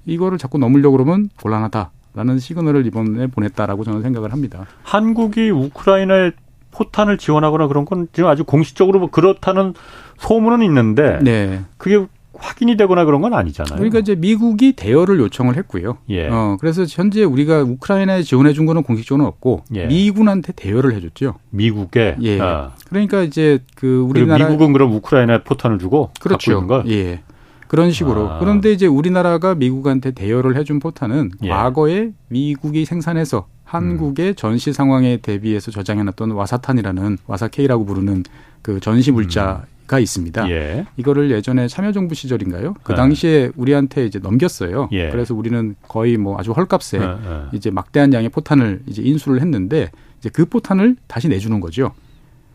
이거를 0.07 0.39
자꾸 0.39 0.59
넘으려고 0.59 0.97
그러면 0.97 1.29
곤란하다라는 1.41 2.39
시그널을 2.39 2.87
이번에 2.87 3.27
보냈다라고 3.27 3.85
저는 3.85 4.03
생각을 4.03 4.33
합니다. 4.33 4.67
한국이 4.83 5.51
우크라이나에 5.51 6.33
포탄을 6.71 7.19
지원하거나 7.19 7.69
그런 7.69 7.85
건 7.85 8.09
지금 8.13 8.29
아주 8.29 8.45
공식적으로 8.45 8.99
뭐 8.99 9.11
그렇다는 9.11 9.75
소문은 10.19 10.63
있는데 10.63 11.21
네. 11.23 11.63
그게 11.77 12.05
확인이 12.39 12.77
되거나 12.77 13.05
그런 13.05 13.21
건 13.21 13.35
아니잖아요. 13.35 13.77
그러니까 13.77 13.99
이제 13.99 14.15
미국이 14.15 14.73
대여를 14.73 15.19
요청을 15.21 15.57
했고요. 15.57 15.99
예. 16.11 16.29
어, 16.29 16.57
그래서 16.61 16.85
현재 16.89 17.25
우리가 17.25 17.63
우크라이나에 17.63 18.23
지원해 18.23 18.53
준 18.53 18.67
거는 18.67 18.83
공식적으로는 18.83 19.27
없고 19.29 19.65
예. 19.75 19.87
미군한테 19.87 20.53
대여를 20.53 20.95
해줬죠. 20.95 21.35
미국에. 21.51 22.17
예. 22.23 22.41
아. 22.41 22.73
그러니까 22.89 23.23
이제 23.23 23.61
그 23.75 24.01
우리나라 24.09 24.49
미국은 24.49 24.73
그럼 24.73 24.93
우크라이나에 24.95 25.45
포탄을 25.45 25.79
주고 25.79 26.11
그렇죠. 26.21 26.61
갖고 26.61 26.89
있는 26.89 26.91
예. 26.91 27.21
그런 27.69 27.91
식으로. 27.91 28.31
아. 28.31 28.39
그런데 28.39 28.73
이제 28.73 28.87
우리나라가 28.87 29.55
미국한테 29.55 30.13
대여를 30.13 30.57
해준 30.57 30.79
포탄은 30.79 31.33
예. 31.43 31.49
과거에 31.49 32.11
미국이 32.29 32.85
생산해서 32.85 33.47
한국의 33.65 34.29
음. 34.29 34.35
전시 34.37 34.73
상황에 34.73 35.17
대비해서 35.17 35.71
저장해놨던 35.71 36.31
와사탄이라는 36.33 37.19
와사케이라고 37.27 37.85
부르는 37.85 38.23
그 38.63 38.79
전시 38.81 39.11
물자 39.11 39.65
음. 39.67 39.74
가 39.87 39.99
있습니다. 39.99 40.51
예. 40.51 40.87
이거를 40.97 41.31
예전에 41.31 41.69
참여정부 41.69 42.15
시절인가요? 42.15 42.75
그 42.83 42.93
네. 42.93 42.97
당시에 42.97 43.51
우리한테 43.55 44.07
이제 44.07 44.19
넘겼어요. 44.19 44.89
예. 44.93 45.11
그래서 45.11 45.35
우리는 45.35 45.75
거의 45.87 46.17
뭐 46.17 46.39
아주 46.39 46.53
헐값에 46.53 46.99
네, 46.99 47.07
네. 47.07 47.43
이제 47.53 47.71
막대한 47.71 48.15
양의 48.15 48.31
포탄을 48.31 48.81
이제 48.87 49.03
인수를 49.03 49.43
했는데 49.43 49.91
이제 50.19 50.31
그 50.33 50.47
포탄을 50.47 50.97
다시 51.07 51.29
내주는 51.29 51.61
거죠. 51.61 51.93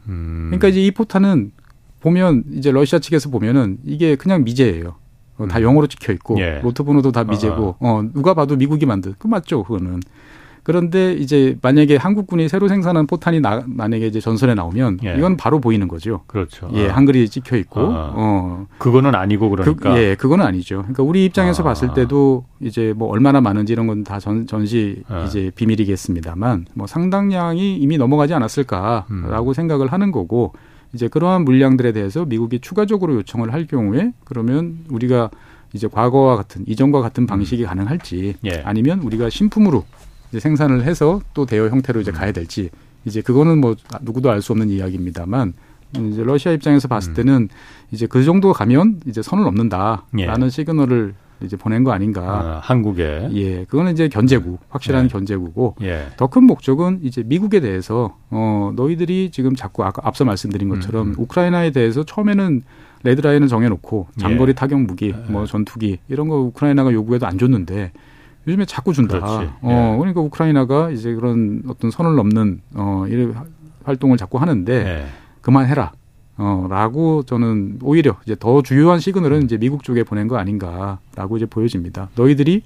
음. 0.08 0.48
그러니까 0.48 0.70
이제 0.70 0.84
이 0.84 0.90
포탄은 0.90 1.52
보면 2.00 2.46
이제 2.54 2.72
러시아 2.72 2.98
측에서 2.98 3.30
보면은 3.30 3.78
이게 3.86 4.16
그냥 4.16 4.44
미제예요. 4.44 4.96
어, 5.38 5.48
다 5.48 5.60
음. 5.60 5.64
영어로 5.64 5.88
찍혀 5.88 6.14
있고 6.14 6.40
예. 6.40 6.60
로트 6.64 6.84
번호도 6.84 7.12
다 7.12 7.24
미제고 7.24 7.76
어, 7.80 8.00
어 8.00 8.04
누가 8.14 8.34
봐도 8.34 8.56
미국이 8.56 8.86
만든 8.86 9.14
그 9.18 9.28
맞죠 9.28 9.64
그거는 9.64 10.02
그런데 10.70 11.14
이제 11.14 11.58
만약에 11.64 11.96
한국군이 11.96 12.48
새로 12.48 12.68
생산한 12.68 13.08
포탄이 13.08 13.40
나, 13.40 13.64
만약에 13.66 14.06
이제 14.06 14.20
전선에 14.20 14.54
나오면 14.54 15.00
예. 15.04 15.16
이건 15.18 15.36
바로 15.36 15.60
보이는 15.60 15.88
거죠. 15.88 16.22
그렇죠. 16.28 16.70
예, 16.76 16.90
아. 16.90 16.96
한글이 16.96 17.28
찍혀 17.28 17.58
있고. 17.58 17.80
아. 17.80 18.14
어. 18.14 18.68
그거는 18.78 19.16
아니고 19.16 19.50
그러니까. 19.50 19.94
그, 19.94 19.98
예, 19.98 20.14
그거는 20.14 20.46
아니죠. 20.46 20.82
그러니까 20.82 21.02
우리 21.02 21.26
입장에서 21.26 21.64
아. 21.64 21.66
봤을 21.66 21.96
때도 21.96 22.46
이제 22.60 22.94
뭐 22.96 23.10
얼마나 23.10 23.42
많은지 23.42 23.74
이런 23.74 23.88
건다 23.88 24.20
전, 24.20 24.46
전시 24.46 25.02
아. 25.08 25.24
이제 25.24 25.52
비밀이겠습니다만 25.56 26.68
뭐 26.76 26.86
상당량이 26.86 27.78
이미 27.78 27.98
넘어가지 27.98 28.36
않았을까라고 28.36 29.50
음. 29.50 29.54
생각을 29.56 29.92
하는 29.92 30.12
거고 30.12 30.54
이제 30.94 31.08
그러한 31.08 31.46
물량들에 31.46 31.94
대해서 31.94 32.26
미국이 32.26 32.60
추가적으로 32.60 33.16
요청을 33.16 33.54
할 33.54 33.66
경우에 33.66 34.14
그러면 34.24 34.86
우리가 34.92 35.32
이제 35.74 35.88
과거와 35.88 36.36
같은 36.36 36.64
이전과 36.68 37.02
같은 37.02 37.26
방식이 37.26 37.64
음. 37.64 37.68
가능할지 37.68 38.36
예. 38.46 38.62
아니면 38.66 39.00
우리가 39.00 39.32
신품으로 39.32 39.84
이제 40.30 40.40
생산을 40.40 40.84
해서 40.84 41.22
또 41.34 41.46
대여 41.46 41.68
형태로 41.70 42.02
이제 42.02 42.12
가야 42.12 42.32
될지 42.32 42.70
이제 43.06 43.22
그거는 43.22 43.60
뭐 43.60 43.76
누구도 44.02 44.30
알 44.30 44.42
수 44.42 44.52
없는 44.54 44.70
이야기입니다만 44.70 45.54
이제 45.98 46.24
러시아 46.24 46.52
입장에서 46.52 46.88
봤을 46.88 47.12
음. 47.12 47.16
때는 47.16 47.50
이제 47.92 48.06
그 48.06 48.24
정도 48.24 48.54
가면 48.54 49.02
이제 49.08 49.22
선을 49.22 49.44
넘는다라는 49.44 50.44
예. 50.44 50.50
시그널을 50.50 51.16
이제 51.42 51.56
보낸 51.56 51.86
거 51.86 51.92
아닌가. 51.92 52.22
아, 52.22 52.60
한국에. 52.62 53.30
예. 53.32 53.64
그거는 53.64 53.94
이제 53.94 54.10
견제국, 54.10 54.60
확실한 54.70 55.06
예. 55.06 55.08
견제국고 55.08 55.76
예. 55.82 56.08
더큰 56.18 56.44
목적은 56.44 57.00
이제 57.04 57.24
미국에 57.26 57.62
대해서 57.62 58.18
어 58.30 58.74
너희들이 58.76 59.32
지금 59.32 59.56
자꾸 59.56 59.84
아까 59.86 60.02
앞서 60.06 60.26
말씀드린 60.26 60.68
것처럼 60.70 61.08
음, 61.08 61.12
음. 61.12 61.16
우크라이나에 61.18 61.72
대해서 61.72 62.04
처음에는 62.04 62.62
레드라인을 63.04 63.48
정해놓고 63.48 64.08
장거리 64.18 64.50
예. 64.50 64.54
타격 64.54 64.82
무기, 64.82 65.08
예. 65.08 65.32
뭐 65.32 65.46
전투기 65.46 66.00
이런 66.10 66.28
거 66.28 66.36
우크라이나가 66.36 66.92
요구해도 66.92 67.26
안 67.26 67.38
줬는데 67.40 67.94
요즘에 68.50 68.66
자꾸 68.66 68.94
준다. 68.94 69.20
그렇지. 69.20 69.52
어, 69.62 69.94
예. 69.94 69.98
그러니까 70.00 70.22
우크라이나가 70.22 70.90
이제 70.90 71.14
그런 71.14 71.62
어떤 71.68 71.92
선을 71.92 72.16
넘는 72.16 72.62
어, 72.74 73.06
이런 73.08 73.36
활동을 73.84 74.18
자꾸 74.18 74.40
하는데 74.40 74.74
예. 74.74 75.06
그만해라. 75.42 75.92
어, 76.38 76.68
라고 76.70 77.24
저는 77.24 77.80
오히려 77.84 78.16
이제 78.24 78.36
더 78.40 78.62
주요한 78.62 79.00
시그널은 79.00 79.44
이제 79.44 79.58
미국 79.58 79.84
쪽에 79.84 80.04
보낸 80.04 80.28
거 80.28 80.38
아닌가라고 80.38 81.38
이제 81.38 81.46
보여집니다. 81.46 82.10
너희들이 82.16 82.64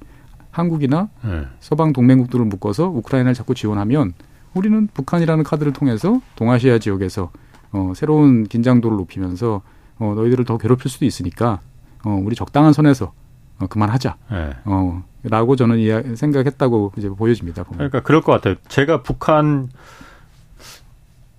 한국이나 0.51 1.09
예. 1.25 1.47
서방 1.59 1.91
동맹국들을 1.91 2.45
묶어서 2.45 2.87
우크라이나를 2.87 3.33
자꾸 3.33 3.55
지원하면 3.55 4.13
우리는 4.53 4.87
북한이라는 4.93 5.43
카드를 5.43 5.73
통해서 5.73 6.21
동아시아 6.35 6.77
지역에서 6.77 7.31
어, 7.71 7.93
새로운 7.95 8.43
긴장도를 8.43 8.95
높이면서 8.97 9.63
어, 9.97 10.13
너희들을 10.15 10.45
더 10.45 10.57
괴롭힐 10.59 10.89
수도 10.91 11.05
있으니까 11.05 11.59
어, 12.05 12.21
우리 12.23 12.35
적당한 12.35 12.71
선에서 12.73 13.11
어, 13.59 13.67
그만하자. 13.67 14.15
네. 14.29 14.51
어, 14.65 15.03
라고 15.23 15.55
저는 15.55 15.79
이야, 15.79 16.01
생각했다고 16.15 16.93
이제 16.97 17.09
보여집니다. 17.09 17.63
보면. 17.63 17.77
그러니까 17.77 18.01
그럴 18.01 18.21
것 18.21 18.33
같아요. 18.33 18.55
제가 18.67 19.03
북한 19.03 19.69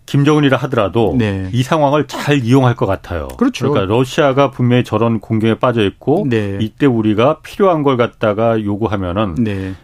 김정은이라 0.07 0.57
하더라도 0.59 1.15
네. 1.19 1.51
이 1.53 1.63
상황을 1.63 2.07
잘 2.07 2.39
이용할 2.45 2.77
것 2.77 2.87
같아요. 2.87 3.29
그렇죠. 3.37 3.71
그러니까 3.71 3.93
러시아가 3.93 4.51
분명히 4.51 4.85
저런 4.85 5.21
공격에 5.21 5.59
빠져 5.59 5.85
있고 5.85 6.27
네. 6.29 6.59
이때 6.61 6.87
우리가 6.87 7.41
필요한 7.41 7.83
걸 7.83 7.97
갖다가 7.97 8.63
요구하면은 8.63 9.35
네. 9.37 9.75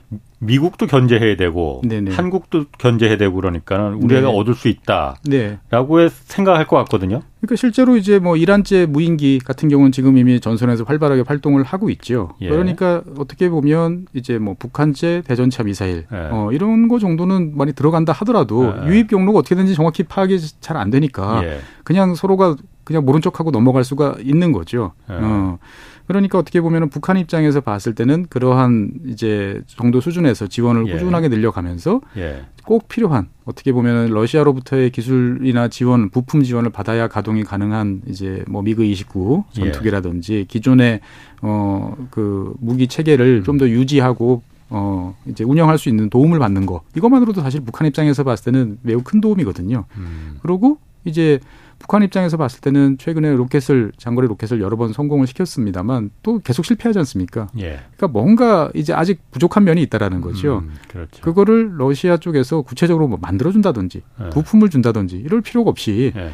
미국도 0.43 0.87
견제해야 0.87 1.37
되고 1.37 1.83
네네. 1.85 2.13
한국도 2.13 2.65
견제해야 2.79 3.19
되고 3.19 3.35
그러니까 3.35 3.95
우리가 4.01 4.23
네. 4.23 4.27
얻을 4.27 4.55
수 4.55 4.69
있다라고 4.69 5.19
네. 5.29 6.09
생각할 6.25 6.67
것 6.67 6.77
같거든요. 6.79 7.21
그러니까 7.41 7.57
실제로 7.57 7.97
이제 7.97 8.19
뭐 8.19 8.37
이란제 8.37 8.87
무인기 8.87 9.39
같은 9.39 9.69
경우는 9.69 9.93
지금 9.93 10.17
이미 10.17 10.41
전선에서 10.41 10.85
활발하게 10.85 11.25
활동을 11.27 11.63
하고 11.63 11.91
있죠. 11.91 12.31
예. 12.41 12.49
그러니까 12.49 13.03
어떻게 13.19 13.49
보면 13.51 14.07
이제 14.15 14.39
뭐 14.39 14.57
북한제 14.59 15.23
대전차 15.27 15.63
미사일 15.63 16.07
예. 16.13 16.29
어, 16.31 16.51
이런 16.53 16.89
거 16.89 16.99
정도는 16.99 17.57
많이 17.57 17.73
들어간다 17.75 18.13
하더라도 18.15 18.75
예. 18.85 18.89
유입 18.89 19.09
경로가 19.09 19.39
어떻게 19.41 19.55
되는지 19.55 19.75
정확히 19.75 20.03
파악이 20.05 20.39
잘 20.61 20.77
안 20.81 20.89
되니까 20.91 21.43
예. 21.45 21.59
그냥 21.85 22.15
서로가 22.15 22.57
그냥 22.85 23.05
모른 23.05 23.21
척하고 23.21 23.51
넘어갈 23.51 23.85
수가 23.85 24.15
있는 24.21 24.53
거죠. 24.53 24.93
예. 25.11 25.15
어. 25.21 25.59
그러니까 26.07 26.39
어떻게 26.39 26.61
보면은 26.61 26.89
북한 26.91 27.17
입장에서 27.17 27.61
봤을 27.61 27.95
때는 27.95 28.27
그러한 28.29 28.91
이제 29.07 29.63
정도 29.67 30.01
수준에서 30.01 30.47
지원을 30.49 30.89
예. 30.89 30.93
꾸준하게 30.93 31.29
늘려가면서 31.29 32.01
예. 32.17 32.45
꼭 32.65 32.89
필요한 32.89 33.29
어떻게 33.45 33.73
보면은 33.73 34.11
러시아로부터의 34.11 34.91
기술이나 34.91 35.69
지원, 35.69 36.11
부품 36.11 36.43
지원을 36.43 36.71
받아야 36.71 37.09
가동이 37.09 37.45
가능한 37.45 38.03
이제 38.07 38.45
뭐 38.49 38.63
미그 38.63 38.85
29 38.85 39.45
전투기라든지 39.53 40.35
예. 40.35 40.45
기존의 40.45 41.01
어 41.43 41.91
그 42.11 42.55
무기 42.59 42.87
체계를 42.87 43.41
음. 43.41 43.45
좀더 43.45 43.69
유지하고 43.69 44.43
어 44.69 45.17
이제 45.27 45.45
운영할 45.45 45.79
수 45.79 45.89
있는 45.89 46.09
도움을 46.11 46.39
받는 46.39 46.67
거 46.67 46.83
이것만으로도 46.97 47.41
사실 47.43 47.61
북한 47.61 47.87
입장에서 47.87 48.25
봤을 48.25 48.53
때는 48.53 48.79
매우 48.83 49.03
큰 49.03 49.21
도움이거든요. 49.21 49.85
음. 49.97 50.39
그리고 50.43 50.79
이제 51.05 51.41
북한 51.81 52.03
입장에서 52.05 52.37
봤을 52.37 52.61
때는 52.61 52.99
최근에 52.99 53.33
로켓을 53.33 53.91
장거리 53.97 54.29
로켓을 54.29 54.61
여러 54.61 54.77
번 54.77 54.93
성공을 54.93 55.27
시켰습니다만 55.27 56.11
또 56.23 56.39
계속 56.41 56.65
실패하지 56.65 56.99
않습니까? 57.01 57.49
예. 57.59 57.81
그러니까 57.97 58.09
뭔가 58.09 58.71
이제 58.75 58.93
아직 58.93 59.21
부족한 59.33 59.65
면이 59.65 59.83
있다라는 59.83 60.21
거죠. 60.21 60.59
음, 60.59 60.75
그렇죠. 60.89 61.21
그거를 61.23 61.79
러시아 61.79 62.19
쪽에서 62.19 62.63
구체적으로 62.63 63.09
뭐 63.09 63.19
만들어 63.21 63.51
준다든지 63.51 64.03
예. 64.25 64.29
부품을 64.31 64.69
준다든지 64.69 65.17
이럴 65.17 65.41
필요가 65.41 65.71
없이 65.71 66.13
예. 66.15 66.31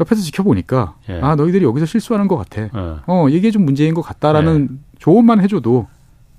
옆에서 0.00 0.22
지켜보니까 0.22 0.96
예. 1.10 1.20
아 1.20 1.34
너희들이 1.34 1.64
여기서 1.64 1.86
실수하는 1.86 2.28
것 2.28 2.36
같아. 2.36 2.62
예. 2.62 2.70
어 3.06 3.28
이게 3.28 3.50
좀 3.50 3.64
문제인 3.64 3.94
것 3.94 4.00
같다라는 4.02 4.68
예. 4.70 4.76
조언만 5.00 5.40
해줘도 5.40 5.88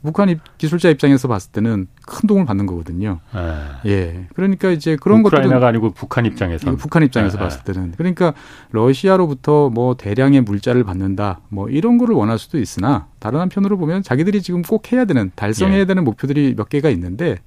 북한 0.06 0.40
기술자 0.58 0.90
입장에서 0.90 1.28
봤을 1.28 1.52
때는 1.52 1.88
큰 2.06 2.28
도움을 2.28 2.46
받는 2.46 2.66
거거든요. 2.66 3.20
예. 3.36 3.92
예. 3.92 4.28
그러니까 4.36 4.70
이제 4.70 4.96
그런 4.96 5.24
것들은 5.24 5.44
우크라이나가 5.44 5.68
아니고 5.68 5.92
북한 5.92 6.26
입장에서 6.26 6.76
북한 6.76 7.04
입장에서 7.04 7.38
예. 7.38 7.44
봤을 7.44 7.64
때는 7.64 7.94
그러니까 7.98 8.34
러시아로부터 8.72 9.70
뭐 9.70 9.96
대량의 9.96 10.42
물자를 10.42 10.84
받는다 10.84 11.42
뭐 11.50 11.68
이런 11.70 11.98
거를 11.98 12.16
원할 12.16 12.40
수도 12.40 12.58
있으나 12.58 13.08
다른 13.20 13.40
한편으로 13.40 13.78
보면 13.78 14.04
자기들이 14.04 14.42
지금 14.42 14.62
꼭 14.62 14.92
해야 14.94 15.06
되는 15.06 15.32
달성해야 15.36 15.80
예. 15.80 15.86
되는 15.86 16.04
목표들이 16.04 16.54
몇 16.56 16.70
개가 16.70 16.90
있는데 16.92 17.40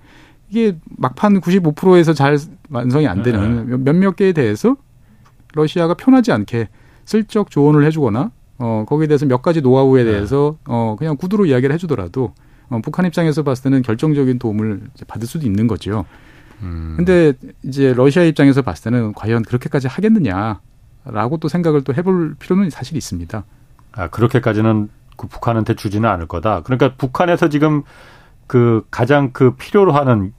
이게 0.51 0.77
막판 0.97 1.41
95%에서 1.41 2.13
잘 2.13 2.39
완성이 2.71 3.07
안 3.07 3.23
되는 3.23 3.69
예. 3.71 3.77
몇몇 3.77 4.17
개에 4.17 4.33
대해서 4.33 4.77
러시아가 5.55 5.95
편하지 5.95 6.33
않게 6.33 6.69
슬쩍 7.05 7.51
조언을 7.51 7.85
해주거나 7.87 8.31
어 8.59 8.85
거기에 8.89 9.07
대해서 9.07 9.25
몇 9.25 9.41
가지 9.41 9.61
노하우에 9.61 10.01
예. 10.01 10.05
대해서 10.05 10.57
어 10.67 10.97
그냥 10.99 11.17
구두로 11.17 11.47
이야기를 11.47 11.73
해주더라도 11.75 12.33
어, 12.71 12.81
북한 12.83 13.07
입장에서 13.07 13.43
봤을 13.43 13.65
때는 13.65 13.83
결정적인 13.83 14.39
도움을 14.39 14.81
받을 15.07 15.27
수도 15.27 15.47
있는 15.47 15.67
거죠. 15.67 16.05
음. 16.63 16.95
근데 16.97 17.33
이제 17.63 17.95
러시아 17.95 18.23
입장에서 18.25 18.63
봤을 18.63 18.91
때는 18.91 19.13
과연 19.15 19.43
그렇게까지 19.43 19.87
하겠느냐라고 19.89 21.39
또 21.41 21.49
생각을 21.49 21.83
또 21.83 21.95
해볼 21.95 22.35
필요는 22.39 22.71
사실 22.71 22.97
있습니다. 22.97 23.45
아 23.93 24.09
그렇게까지는 24.09 24.89
그 25.17 25.27
북한한테 25.27 25.75
주지는 25.75 26.09
않을 26.09 26.27
거다. 26.27 26.63
그러니까 26.63 26.95
북한에서 26.97 27.49
지금 27.49 27.83
그 28.47 28.85
가장 28.91 29.31
그 29.33 29.55
필요로 29.57 29.93
하는 29.93 30.33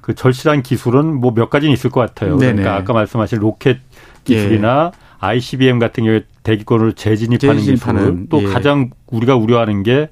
그 0.00 0.14
절실한 0.14 0.62
기술은 0.62 1.14
뭐 1.20 1.32
몇 1.32 1.50
가지는 1.50 1.72
있을 1.72 1.90
것 1.90 2.00
같아요. 2.00 2.36
네네. 2.38 2.62
그러니까 2.62 2.76
아까 2.76 2.92
말씀하신 2.92 3.38
로켓 3.38 3.78
기술이나 4.24 4.92
예. 4.94 5.06
ICBM 5.18 5.78
같은 5.78 6.04
경우에 6.04 6.24
대기권을 6.42 6.92
재진입하는, 6.92 7.58
재진입하는 7.58 8.00
기술 8.12 8.28
또 8.28 8.42
예. 8.42 8.52
가장 8.52 8.90
우리가 9.08 9.36
우려하는 9.36 9.82
게 9.82 10.10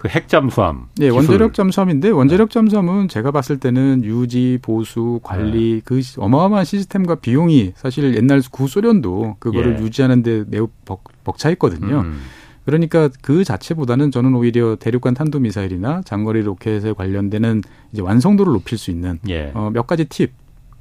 그 0.00 0.08
핵잠수함. 0.08 0.86
네, 0.96 1.10
원자력 1.10 1.52
잠수함인데 1.52 2.08
원자력 2.08 2.48
잠수함은 2.48 3.08
제가 3.08 3.32
봤을 3.32 3.58
때는 3.60 4.02
유지, 4.02 4.58
보수, 4.62 5.20
관리 5.22 5.74
네. 5.74 5.80
그 5.84 6.00
어마어마한 6.16 6.64
시스템과 6.64 7.16
비용이 7.16 7.74
사실 7.76 8.16
옛날 8.16 8.40
구소련도 8.50 9.36
그거를 9.38 9.76
예. 9.78 9.84
유지하는데 9.84 10.44
매우 10.48 10.68
벅, 10.86 11.04
벅차했거든요. 11.22 12.00
음. 12.00 12.18
그러니까 12.64 13.10
그 13.20 13.44
자체보다는 13.44 14.10
저는 14.10 14.34
오히려 14.34 14.76
대륙간 14.76 15.12
탄도 15.12 15.38
미사일이나 15.38 16.00
장거리 16.06 16.40
로켓에 16.40 16.94
관련되는 16.94 17.60
이제 17.92 18.00
완성도를 18.00 18.54
높일 18.54 18.78
수 18.78 18.90
있는 18.90 19.18
예. 19.28 19.50
어, 19.52 19.68
몇 19.70 19.86
가지 19.86 20.06
팁 20.06 20.32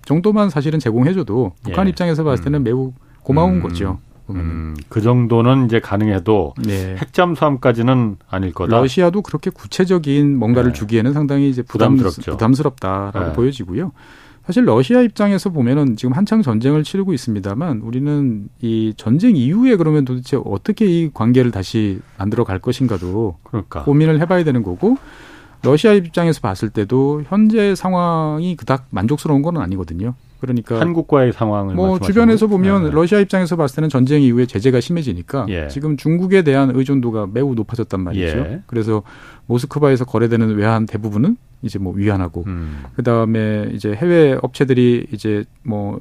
정도만 0.06 0.50
사실은 0.50 0.80
제공해줘도 0.80 1.52
북한 1.62 1.88
예. 1.88 1.90
입장에서 1.90 2.24
봤을 2.24 2.46
때는 2.46 2.62
음. 2.62 2.64
매우 2.64 2.94
고마운 3.24 3.56
음. 3.56 3.62
거죠. 3.62 4.00
음, 4.34 4.76
그 4.90 5.02
정도는 5.02 5.66
이제 5.66 5.80
가능해도 5.80 6.54
네. 6.66 6.96
핵잠수함까지는 7.00 8.18
아닐 8.30 8.54
거다. 8.54 8.78
러시아도 8.78 9.22
그렇게 9.22 9.50
구체적인 9.50 10.38
뭔가를 10.38 10.72
네. 10.72 10.78
주기에는 10.78 11.14
상당히 11.14 11.50
이제 11.50 11.62
부담, 11.62 11.96
부담스럽죠. 11.96 12.32
부담스럽다라고 12.32 13.28
네. 13.28 13.34
보여지고요. 13.34 13.92
사실 14.46 14.66
러시아 14.66 15.02
입장에서 15.02 15.52
보면은 15.52 15.96
지금 15.96 16.14
한창 16.16 16.42
전쟁을 16.42 16.84
치르고 16.84 17.14
있습니다만 17.14 17.82
우리는 17.82 18.50
이 18.62 18.94
전쟁 18.98 19.36
이후에 19.36 19.76
그러면 19.76 20.06
도대체 20.06 20.40
어떻게 20.44 20.86
이 20.86 21.12
관계를 21.14 21.52
다시 21.52 22.00
만들어 22.18 22.44
갈 22.44 22.58
것인가도 22.58 23.38
그러니까. 23.44 23.84
고민을 23.84 24.20
해봐야 24.22 24.44
되는 24.44 24.64
거고 24.64 24.98
러시아 25.64 25.94
입장에서 25.94 26.40
봤을 26.42 26.70
때도 26.70 27.24
현재 27.28 27.76
상황이 27.76 28.56
그닥 28.56 28.88
만족스러운 28.90 29.42
건 29.42 29.58
아니거든요. 29.58 30.14
그러니까 30.40 30.80
한국과의 30.80 31.34
상황을 31.34 31.76
뭐 31.76 32.00
주변에서 32.00 32.48
보면 32.48 32.86
네. 32.86 32.92
러시아 32.92 33.20
입장에서 33.20 33.58
봤을 33.58 33.76
때는 33.76 33.90
전쟁 33.90 34.22
이후에 34.22 34.46
제재가 34.46 34.80
심해지니까 34.80 35.46
예. 35.50 35.68
지금 35.68 35.98
중국에 35.98 36.44
대한 36.44 36.74
의존도가 36.74 37.28
매우 37.34 37.56
높아졌단 37.56 38.00
말이죠. 38.00 38.38
예. 38.38 38.62
그래서 38.66 39.04
모스크바에서 39.48 40.06
거래되는 40.06 40.56
외환 40.56 40.86
대부분은 40.86 41.36
이제 41.62 41.78
뭐 41.78 41.94
위안하고 41.94 42.46
음. 42.48 42.84
그다음에 42.96 43.70
이제 43.74 43.94
해외 43.94 44.38
업체들이 44.42 45.08
이제 45.12 45.44
뭐 45.64 46.00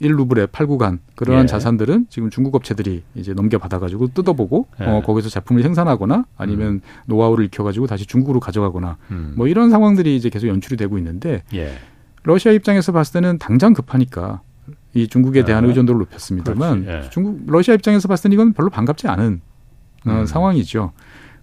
1루블에 0.00 0.50
팔고 0.50 0.78
간 0.78 0.98
그러한 1.14 1.44
예. 1.44 1.46
자산들은 1.46 2.06
지금 2.08 2.30
중국 2.30 2.54
업체들이 2.54 3.02
이제 3.14 3.32
넘겨받아 3.32 3.78
가지고 3.78 4.08
뜯어보고 4.08 4.66
예. 4.80 4.84
어 4.84 5.02
거기서 5.02 5.28
작품을 5.28 5.62
생산하거나 5.62 6.26
아니면 6.36 6.68
음. 6.68 6.80
노하우를 7.06 7.44
익혀 7.44 7.62
가지고 7.62 7.86
다시 7.86 8.06
중국으로 8.06 8.40
가져가거나 8.40 8.96
음. 9.12 9.34
뭐 9.36 9.46
이런 9.46 9.70
상황들이 9.70 10.16
이제 10.16 10.28
계속 10.28 10.48
연출이 10.48 10.76
되고 10.76 10.98
있는데 10.98 11.44
예. 11.54 11.72
러시아 12.24 12.52
입장에서 12.52 12.92
봤을 12.92 13.12
때는 13.14 13.38
당장 13.38 13.72
급하니까 13.72 14.40
이 14.92 15.06
중국에 15.06 15.44
대한 15.44 15.62
네. 15.62 15.68
의존도를 15.68 16.00
높였습니다만 16.00 16.86
예. 16.88 17.10
중국 17.10 17.40
러시아 17.46 17.74
입장에서 17.74 18.08
봤을 18.08 18.24
때는 18.24 18.34
이건 18.34 18.52
별로 18.52 18.70
반갑지 18.70 19.06
않은 19.06 19.40
어, 20.06 20.10
음. 20.10 20.26
상황이죠. 20.26 20.92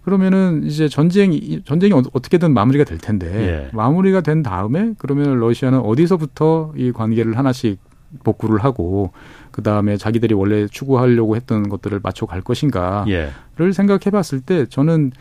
그러면은 0.02 0.64
이제 0.64 0.88
전쟁이 0.88 1.62
전쟁이 1.64 1.92
어, 1.92 2.02
어떻게든 2.12 2.52
마무리가 2.52 2.84
될 2.84 2.98
텐데 2.98 3.26
예. 3.26 3.76
마무리가 3.76 4.20
된 4.20 4.42
다음에 4.42 4.92
그러면 4.98 5.38
러시아는 5.38 5.80
어디서부터 5.80 6.74
이 6.76 6.92
관계를 6.92 7.38
하나씩 7.38 7.78
복구를 8.24 8.64
하고 8.64 9.10
그 9.50 9.62
다음에 9.62 9.96
자기들이 9.96 10.34
원래 10.34 10.66
추구하려고 10.66 11.36
했던 11.36 11.68
것들을 11.68 12.00
맞춰 12.02 12.26
갈 12.26 12.40
것인가를 12.40 13.12
예. 13.12 13.72
생각해봤을 13.72 14.40
때 14.40 14.66
저는 14.66 15.12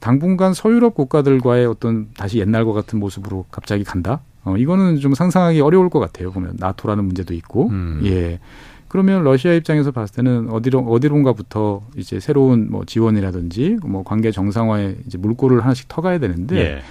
당분간 0.00 0.54
서유럽 0.54 0.94
국가들과의 0.94 1.66
어떤 1.66 2.08
다시 2.16 2.38
옛날과 2.38 2.72
같은 2.72 2.98
모습으로 2.98 3.44
갑자기 3.50 3.84
간다. 3.84 4.20
어, 4.44 4.56
이거는 4.56 4.98
좀 4.98 5.14
상상하기 5.14 5.60
어려울 5.60 5.90
것 5.90 6.00
같아요. 6.00 6.32
보면 6.32 6.54
나토라는 6.58 7.04
문제도 7.04 7.34
있고, 7.34 7.68
음. 7.68 8.00
예. 8.04 8.40
그러면 8.88 9.22
러시아 9.22 9.52
입장에서 9.52 9.92
봤을 9.92 10.16
때는 10.16 10.50
어디로 10.50 10.80
어디론가부터 10.80 11.82
이제 11.96 12.18
새로운 12.18 12.68
뭐 12.70 12.84
지원이라든지 12.84 13.76
뭐 13.84 14.02
관계 14.02 14.32
정상화에 14.32 14.96
이제 15.06 15.16
물꼬를 15.16 15.62
하나씩 15.62 15.86
터가야 15.86 16.18
되는데 16.18 16.56
예. 16.56 16.82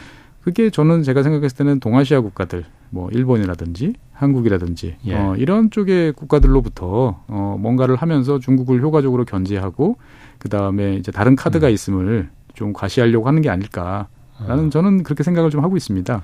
그게 0.41 0.69
저는 0.69 1.03
제가 1.03 1.23
생각했을 1.23 1.57
때는 1.57 1.81
동아시아 1.81 2.21
국가들 2.21 2.63
뭐 2.89 3.09
일본이라든지 3.11 3.93
한국이라든지 4.13 4.95
예. 5.05 5.15
어, 5.15 5.35
이런 5.37 5.71
쪽의 5.71 6.13
국가들로부터 6.13 7.21
어, 7.27 7.57
뭔가를 7.59 7.95
하면서 7.95 8.39
중국을 8.39 8.81
효과적으로 8.81 9.25
견제하고 9.25 9.97
그 10.37 10.49
다음에 10.49 10.95
이제 10.95 11.11
다른 11.11 11.35
카드가 11.35 11.67
음. 11.67 11.73
있음을 11.73 12.29
좀 12.53 12.73
과시하려고 12.73 13.27
하는 13.27 13.41
게 13.41 13.49
아닐까라는 13.49 14.07
어. 14.39 14.69
저는 14.69 15.03
그렇게 15.03 15.23
생각을 15.23 15.49
좀 15.49 15.63
하고 15.63 15.77
있습니다. 15.77 16.23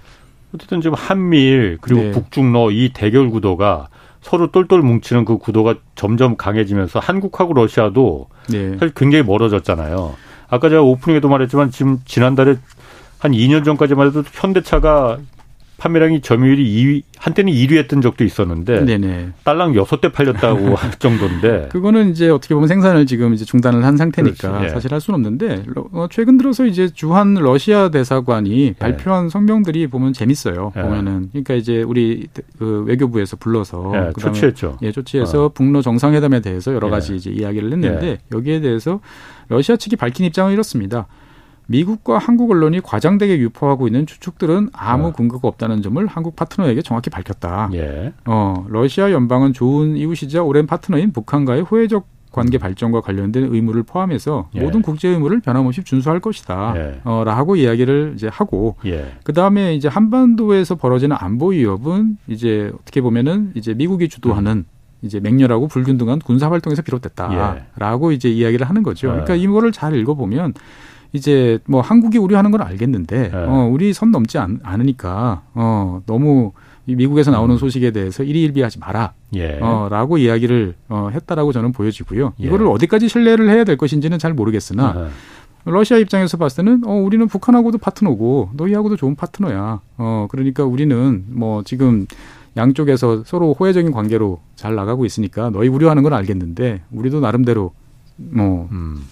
어쨌든 0.54 0.82
지금 0.82 0.96
한미일 0.96 1.78
그리고 1.82 2.02
네. 2.02 2.12
북중러 2.12 2.72
이 2.72 2.92
대결 2.94 3.30
구도가 3.30 3.88
서로 4.22 4.52
똘똘 4.52 4.82
뭉치는 4.82 5.24
그 5.24 5.38
구도가 5.38 5.76
점점 5.96 6.36
강해지면서 6.36 7.00
한국하고 7.00 7.54
러시아도 7.54 8.28
네. 8.50 8.72
사실 8.72 8.92
굉장히 8.96 9.24
멀어졌잖아요. 9.24 10.16
아까 10.48 10.70
제가 10.70 10.82
오프닝에도 10.82 11.30
말했지만 11.30 11.72
지금 11.72 12.00
지난달에 12.06 12.58
한 13.20 13.32
2년 13.32 13.64
전까지만 13.64 14.08
해도 14.08 14.24
현대차가 14.34 15.20
판매량이 15.78 16.22
점유율이 16.22 16.64
2위 16.64 17.04
한때는 17.18 17.52
1위 17.52 17.78
했던 17.78 18.02
적도 18.02 18.24
있었는데 18.24 18.86
네네. 18.86 19.30
딸랑 19.44 19.74
6대 19.74 20.14
팔렸다고 20.14 20.76
할 20.76 20.92
정도인데 20.92 21.70
그거는 21.72 22.12
이제 22.12 22.30
어떻게 22.30 22.54
보면 22.54 22.68
생산을 22.68 23.06
지금 23.06 23.34
이제 23.34 23.46
중단을 23.46 23.84
한 23.84 23.98
상태니까 23.98 24.66
예. 24.66 24.70
사실 24.70 24.94
할 24.94 25.02
수는 25.02 25.16
없는데 25.16 25.64
어, 25.92 26.08
최근 26.10 26.38
들어서 26.38 26.66
이제 26.66 26.88
주한 26.88 27.34
러시아 27.34 27.90
대사관이 27.90 28.68
예. 28.68 28.74
발표한 28.74 29.30
성명들이 29.30 29.88
보면 29.88 30.14
재밌어요. 30.14 30.72
예. 30.76 30.82
보면은 30.82 31.30
그러니까 31.32 31.56
이제 31.56 31.82
우리 31.82 32.28
그 32.58 32.84
외교부에서 32.88 33.38
불러서 33.38 33.92
예. 33.96 34.14
조치했죠. 34.20 34.78
예, 34.82 34.92
조치해서 34.92 35.46
어. 35.46 35.50
북러 35.50 35.82
정상회담에 35.82 36.42
대해서 36.42 36.74
여러 36.74 36.90
가지 36.90 37.14
예. 37.14 37.16
이제 37.18 37.32
이야기를 37.32 37.72
했는데 37.72 38.08
예. 38.08 38.18
여기에 38.32 38.62
대해서 38.62 39.00
러시아 39.50 39.76
측이 39.76 39.96
밝힌 39.96 40.26
입장은 40.26 40.54
이렇습니다. 40.54 41.08
미국과 41.68 42.18
한국 42.18 42.52
언론이 42.52 42.82
과장되게 42.82 43.40
유포하고 43.40 43.88
있는 43.88 44.06
추측들은 44.06 44.70
아무 44.74 45.08
어. 45.08 45.14
근거가 45.14 45.48
없다는 45.48 45.82
점을 45.82 46.06
한국 46.08 46.36
파트너에게 46.36 46.82
정확히 46.82 47.10
밝혔다. 47.10 47.70
예. 47.74 48.14
어, 48.26 48.66
러시아 48.70 49.12
연방은 49.12 49.54
좋은 49.54 49.98
이웃이자 49.98 50.44
오랜 50.44 50.68
파트너인 50.68 51.12
북한과의 51.12 51.64
호혜적 51.64 52.08
관계 52.36 52.58
발전과 52.58 53.00
관련된 53.00 53.46
의무를 53.54 53.84
포함해서 53.84 54.50
예. 54.56 54.60
모든 54.60 54.82
국제 54.82 55.08
의무를 55.08 55.40
변함없이 55.40 55.84
준수할 55.84 56.20
것이다. 56.20 56.74
예. 56.76 57.02
어, 57.06 57.24
라고 57.26 57.56
이야기를 57.56 58.14
이제 58.16 58.28
하고 58.28 58.76
예. 58.86 59.14
그 59.24 59.32
다음에 59.32 59.74
이제 59.74 59.88
한반도에서 59.88 60.76
벌어지는 60.76 61.16
안보 61.18 61.48
위협은 61.52 62.18
이제 62.28 62.74
어떻게 62.82 63.00
보면은 63.00 63.54
이제 63.56 63.74
미국이 63.74 64.10
주도하는 64.10 64.52
음. 64.52 64.66
이제 65.02 65.22
맹렬하고 65.22 65.68
불균등한 65.70 66.20
군사 66.20 66.50
활동에서 66.52 66.82
비롯됐다라고 66.82 68.12
예. 68.12 68.16
이제 68.16 68.30
이야기를 68.30 68.68
하는 68.68 68.84
거죠. 68.84 69.08
그러니까 69.08 69.38
예. 69.38 69.42
이거를 69.42 69.72
잘 69.72 69.96
읽어 69.96 70.16
보면 70.16 70.54
이제 71.16 71.60
뭐 71.66 71.82
한국이 71.82 72.18
우려하는 72.18 72.52
건 72.52 72.62
알겠는데 72.62 73.30
네. 73.30 73.32
어, 73.34 73.70
우리 73.72 73.94
선 73.94 74.12
넘지 74.12 74.38
않, 74.38 74.60
않으니까 74.64 75.44
어, 75.54 76.02
너무 76.06 76.52
이 76.88 76.96
미국에서 76.96 77.32
나오는 77.32 77.56
음. 77.56 77.58
소식에 77.58 77.92
대해서 77.92 78.24
일희일비하지 78.24 78.80
마라. 78.80 79.14
예. 79.36 79.58
어, 79.62 79.88
라고 79.90 80.18
이야기를 80.18 80.76
어, 80.90 81.10
했다라고 81.12 81.52
저는 81.52 81.72
보여지고요. 81.72 82.34
예. 82.42 82.46
이거를 82.46 82.68
어디까지 82.68 83.08
신뢰를 83.10 83.50
해야 83.50 83.64
될 83.64 83.78
것인지는 83.78 84.20
잘 84.20 84.34
모르겠으나 84.34 84.94
네. 84.94 85.08
러시아 85.68 85.98
입장에서 85.98 86.38
봤을 86.38 86.64
때는 86.64 86.84
어 86.86 86.94
우리는 86.94 87.28
북한하고도 87.28 87.80
파트너고 87.80 88.52
너희하고도 88.54 88.98
좋은 88.98 89.16
파트너야. 89.16 89.80
어 89.98 90.28
그러니까 90.30 90.64
우리는 90.64 91.26
뭐 91.28 91.64
지금 91.64 92.06
양쪽에서 92.56 93.24
서로 93.26 93.54
호혜적인 93.54 93.92
관계로 93.92 94.40
잘 94.56 94.76
나가고 94.76 95.06
있으니까 95.06 95.50
너희 95.50 95.68
우려하는 95.68 96.04
건 96.04 96.14
알겠는데 96.14 96.82
우리도 96.92 97.20
나름대로 97.20 97.74
뭐 98.18 98.70
음. 98.72 99.04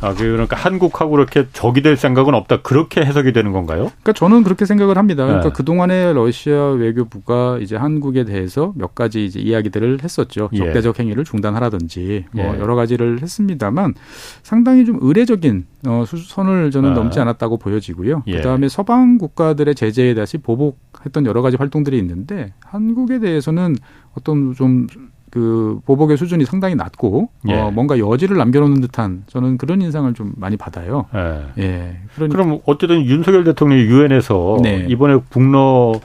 아, 0.00 0.12
그러니까 0.12 0.56
한국하고 0.56 1.12
그렇게 1.12 1.46
적이 1.52 1.80
될 1.80 1.96
생각은 1.96 2.34
없다. 2.34 2.60
그렇게 2.60 3.00
해석이 3.00 3.32
되는 3.32 3.52
건가요? 3.52 3.84
그러니까 3.84 4.12
저는 4.12 4.42
그렇게 4.42 4.66
생각을 4.66 4.98
합니다. 4.98 5.24
그러니까 5.24 5.48
네. 5.48 5.52
그동안에 5.54 6.12
러시아 6.12 6.70
외교부가 6.72 7.58
이제 7.60 7.76
한국에 7.76 8.24
대해서 8.24 8.74
몇 8.76 8.94
가지 8.94 9.24
이제 9.24 9.40
이야기들을 9.40 10.02
했었죠. 10.02 10.50
예. 10.52 10.58
적대적 10.58 10.98
행위를 10.98 11.24
중단하라든지 11.24 12.26
뭐 12.32 12.44
예. 12.44 12.60
여러 12.60 12.74
가지를 12.74 13.22
했습니다만 13.22 13.94
상당히 14.42 14.84
좀 14.84 14.98
의례적인 15.00 15.66
어, 15.86 16.04
선을 16.06 16.70
저는 16.70 16.90
아. 16.90 16.94
넘지 16.94 17.20
않았다고 17.20 17.56
보여지고요. 17.56 18.24
예. 18.26 18.36
그다음에 18.36 18.68
서방 18.68 19.16
국가들의 19.16 19.74
제재에 19.74 20.14
다시 20.14 20.36
보복했던 20.36 21.24
여러 21.24 21.40
가지 21.40 21.56
활동들이 21.56 21.98
있는데 21.98 22.52
한국에 22.60 23.20
대해서는 23.20 23.76
어떤 24.14 24.54
좀 24.54 24.86
그 25.34 25.80
보복의 25.84 26.16
수준이 26.16 26.44
상당히 26.44 26.76
낮고 26.76 27.22
어, 27.22 27.48
예. 27.48 27.54
어, 27.54 27.70
뭔가 27.72 27.98
여지를 27.98 28.36
남겨놓는 28.36 28.80
듯한 28.82 29.24
저는 29.26 29.58
그런 29.58 29.82
인상을 29.82 30.14
좀 30.14 30.32
많이 30.36 30.56
받아요. 30.56 31.06
예. 31.12 31.46
예. 31.58 31.96
그러니까. 32.14 32.38
그럼 32.38 32.60
어쨌든 32.66 33.04
윤석열 33.04 33.42
대통령이 33.42 33.82
유엔에서 33.82 34.58
네. 34.62 34.86
이번에 34.88 35.18
북러 35.30 35.98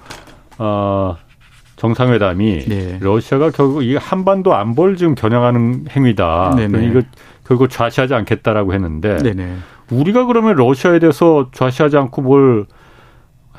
어, 0.58 1.16
정상회담이 1.76 2.66
네. 2.66 2.98
러시아가 3.02 3.52
결국 3.52 3.84
이 3.84 3.96
한반도 3.98 4.56
안보를 4.56 4.96
지금 4.98 5.14
겨냥하는 5.14 5.86
행위다. 5.92 6.56
네네. 6.58 6.88
이거 6.88 7.04
결국 7.46 7.70
좌시하지 7.70 8.16
않겠다라고 8.16 8.74
했는데 8.74 9.18
네네. 9.18 9.58
우리가 9.92 10.26
그러면 10.26 10.56
러시아에 10.56 10.98
대해서 10.98 11.50
좌시하지 11.54 11.98
않고 11.98 12.24
뭘 12.24 12.66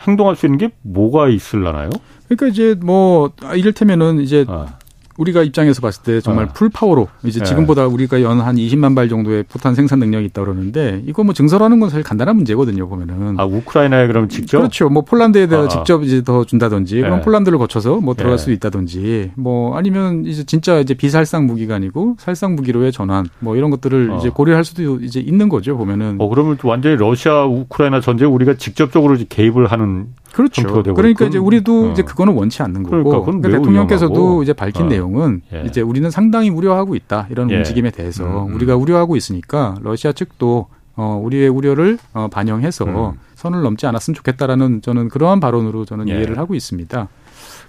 행동할 0.01 0.35
수 0.35 0.47
있는 0.47 0.59
게 0.59 0.71
뭐가 0.83 1.29
있을라나요? 1.29 1.91
그러니까 2.27 2.49
이제 2.49 2.75
뭐 2.83 3.31
이를테면은 3.55 4.19
이제 4.21 4.45
아. 4.49 4.80
우리가 5.21 5.43
입장에서 5.45 5.81
봤을 5.81 6.03
때 6.03 6.21
정말 6.21 6.47
어. 6.47 6.49
풀 6.53 6.69
파워로 6.69 7.09
이제 7.23 7.39
네. 7.39 7.45
지금보다 7.45 7.87
우리가 7.87 8.23
연 8.23 8.41
한 8.41 8.57
20만 8.57 8.95
발 8.95 9.09
정도의 9.09 9.45
포탄 9.45 9.75
생산 9.75 9.99
능력이 9.99 10.27
있다 10.27 10.43
그러는데 10.43 11.03
이거 11.07 11.25
뭐 11.25 11.35
증설하는 11.35 11.81
건 11.81 11.91
사실 11.91 12.03
간단한 12.03 12.37
문제거든요 12.37 12.89
보면은 12.89 13.39
아 13.39 13.45
우크라이나에 13.45 14.07
그럼 14.07 14.29
직접 14.29 14.59
그렇죠 14.59 14.89
뭐 14.89 15.03
폴란드에 15.03 15.47
대해 15.47 15.65
아. 15.65 15.69
직접 15.69 16.03
이제 16.03 16.23
더 16.23 16.45
준다든지 16.45 16.97
네. 16.97 17.03
그럼 17.03 17.21
폴란드를 17.21 17.59
거쳐서 17.59 17.97
뭐 18.01 18.15
들어갈 18.15 18.39
네. 18.39 18.43
수 18.43 18.51
있다든지 18.53 19.33
뭐 19.37 19.77
아니면 19.77 20.25
이제 20.25 20.45
진짜 20.45 20.79
이제 20.79 20.95
비살상 20.95 21.47
무기가 21.47 21.75
아니고 21.75 22.17
살상 22.19 22.57
무기로의 22.57 22.93
전환 22.93 23.27
뭐 23.41 23.57
이런 23.57 23.71
것들을 23.71 24.11
어. 24.11 24.19
이제 24.19 24.31
고려할 24.31 24.65
수도 24.65 25.01
이제 25.01 25.21
있는 25.21 25.49
거죠 25.49 25.77
보면은 25.77 26.17
어 26.19 26.29
그러면 26.29 26.57
완전히 26.65 26.97
러시아 26.97 27.45
우크라이나 27.45 28.01
전쟁 28.01 28.33
우리가 28.35 28.55
직접적으로 28.55 29.17
개입을 29.29 29.67
하는 29.67 30.09
그렇죠. 30.33 30.83
그러니까. 30.83 31.25
이제 31.25 31.39
우리도 31.39 31.89
어. 31.89 31.93
이제 31.93 32.03
그거는 32.03 32.35
원치 32.35 32.63
않는 32.63 32.83
거고. 32.85 33.03
그러니까, 33.05 33.25
그러니까 33.25 33.49
대통령께서도 33.49 34.15
위험하고. 34.15 34.43
이제 34.43 34.53
밝힌 34.53 34.87
어. 34.87 34.89
내용은 34.89 35.43
예. 35.53 35.65
이제 35.67 35.81
우리는 35.81 36.11
상당히 36.11 36.51
우려하고 36.51 36.95
있다 36.95 37.27
이런 37.31 37.51
예. 37.51 37.57
움직임에 37.57 37.91
대해서 37.91 38.25
음, 38.25 38.51
음. 38.51 38.55
우리가 38.55 38.77
우려하고 38.77 39.17
있으니까 39.17 39.77
러시아 39.83 40.13
측도 40.13 40.69
어 40.97 41.21
우리의 41.23 41.49
우려를 41.49 41.99
어 42.13 42.29
반영해서 42.31 42.85
음. 42.85 43.13
선을 43.35 43.63
넘지 43.63 43.87
않았으면 43.87 44.15
좋겠다라는 44.15 44.83
저는 44.83 45.09
그러한 45.09 45.41
발언으로 45.41 45.85
저는 45.85 46.09
예. 46.09 46.15
이해를 46.15 46.39
하고 46.39 46.55
있습니다. 46.55 47.09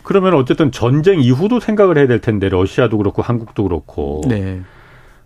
그러면 0.03 0.33
어쨌든 0.33 0.71
전쟁 0.71 1.19
이후도 1.21 1.59
생각을 1.59 1.97
해야 1.97 2.07
될 2.07 2.19
텐데 2.21 2.49
러시아도 2.49 2.97
그렇고 2.97 3.21
한국도 3.21 3.63
그렇고. 3.63 4.21
네. 4.27 4.61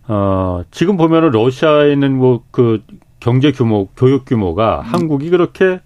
어 0.08 0.62
지금 0.70 0.96
보면은 0.96 1.30
러시아에 1.30 1.92
있는 1.92 2.16
뭐 2.16 2.42
그 2.50 2.82
경제 3.20 3.50
규모, 3.50 3.88
교육 3.96 4.24
규모가 4.24 4.82
음. 4.84 4.94
한국이 4.94 5.30
그렇게 5.30 5.80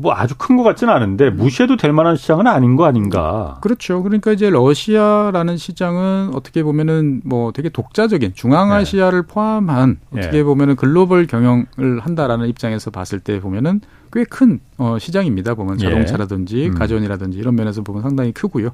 뭐 0.00 0.14
아주 0.14 0.34
큰 0.36 0.56
것 0.56 0.62
같지는 0.62 0.92
않은데 0.92 1.30
무시해도 1.30 1.76
될 1.76 1.92
만한 1.92 2.16
시장은 2.16 2.46
아닌 2.46 2.74
거 2.76 2.84
아닌가. 2.84 3.58
그렇죠. 3.60 4.02
그러니까 4.02 4.32
이제 4.32 4.48
러시아라는 4.50 5.56
시장은 5.56 6.30
어떻게 6.34 6.62
보면은 6.62 7.20
뭐 7.24 7.52
되게 7.52 7.68
독자적인 7.68 8.32
중앙아시아를 8.34 9.22
네. 9.22 9.28
포함한 9.28 9.98
어떻게 10.10 10.38
네. 10.38 10.42
보면은 10.42 10.76
글로벌 10.76 11.26
경영을 11.26 12.00
한다라는 12.00 12.48
입장에서 12.48 12.90
봤을 12.90 13.20
때 13.20 13.40
보면은 13.40 13.80
꽤큰 14.12 14.60
어, 14.78 14.98
시장입니다. 14.98 15.54
보면 15.54 15.80
예. 15.80 15.84
자동차라든지 15.84 16.58
예. 16.58 16.70
가전이라든지 16.70 17.38
이런 17.38 17.54
면에서 17.54 17.82
보면 17.82 18.02
상당히 18.02 18.32
크고요. 18.32 18.70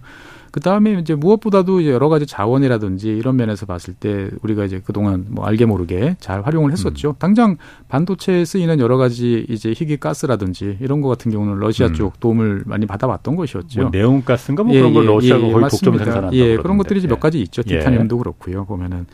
그 0.51 0.61
다음에 0.61 0.93
이제 0.95 1.15
무엇보다도 1.15 1.83
이제 1.83 1.91
여러 1.91 2.09
가지 2.09 2.25
자원이라든지 2.25 3.09
이런 3.09 3.37
면에서 3.37 3.67
봤을 3.67 3.93
때 3.93 4.31
우리가 4.43 4.65
이제 4.65 4.81
그동안 4.83 5.27
뭐 5.29 5.45
알게 5.45 5.67
모르게 5.67 6.17
잘 6.19 6.47
활용을 6.47 6.73
했었죠. 6.73 7.11
음. 7.11 7.15
당장 7.19 7.57
반도체에 7.89 8.45
쓰이는 8.47 8.81
여러 8.81 8.97
가지 8.97 9.45
이제 9.51 9.75
희귀 9.77 9.99
가스라든지 9.99 10.79
이런 10.81 11.03
거 11.03 11.09
같은 11.09 11.31
경우는 11.31 11.59
러시아 11.59 11.89
음. 11.89 11.95
쪽 11.95 12.21
도움을 12.21 12.63
많이 12.65 12.87
받아왔던 12.87 13.37
것이었죠. 13.37 13.83
뭐 13.83 13.91
내용 13.91 14.23
가스인가 14.23 14.63
뭐 14.63 14.75
예, 14.75 14.79
그런 14.79 14.95
걸 14.95 15.05
예, 15.05 15.09
러시아가 15.09 15.47
예, 15.47 15.53
거의 15.53 15.69
독점 15.69 15.99
생산한다. 15.99 16.33
예, 16.37 16.57
그런 16.57 16.79
것들이 16.79 17.01
이제 17.01 17.09
몇 17.09 17.21
가지 17.21 17.41
있죠. 17.43 17.63
예. 17.67 17.79
티타늄도 17.81 18.17
그렇고요. 18.17 18.65
보면은 18.65 19.07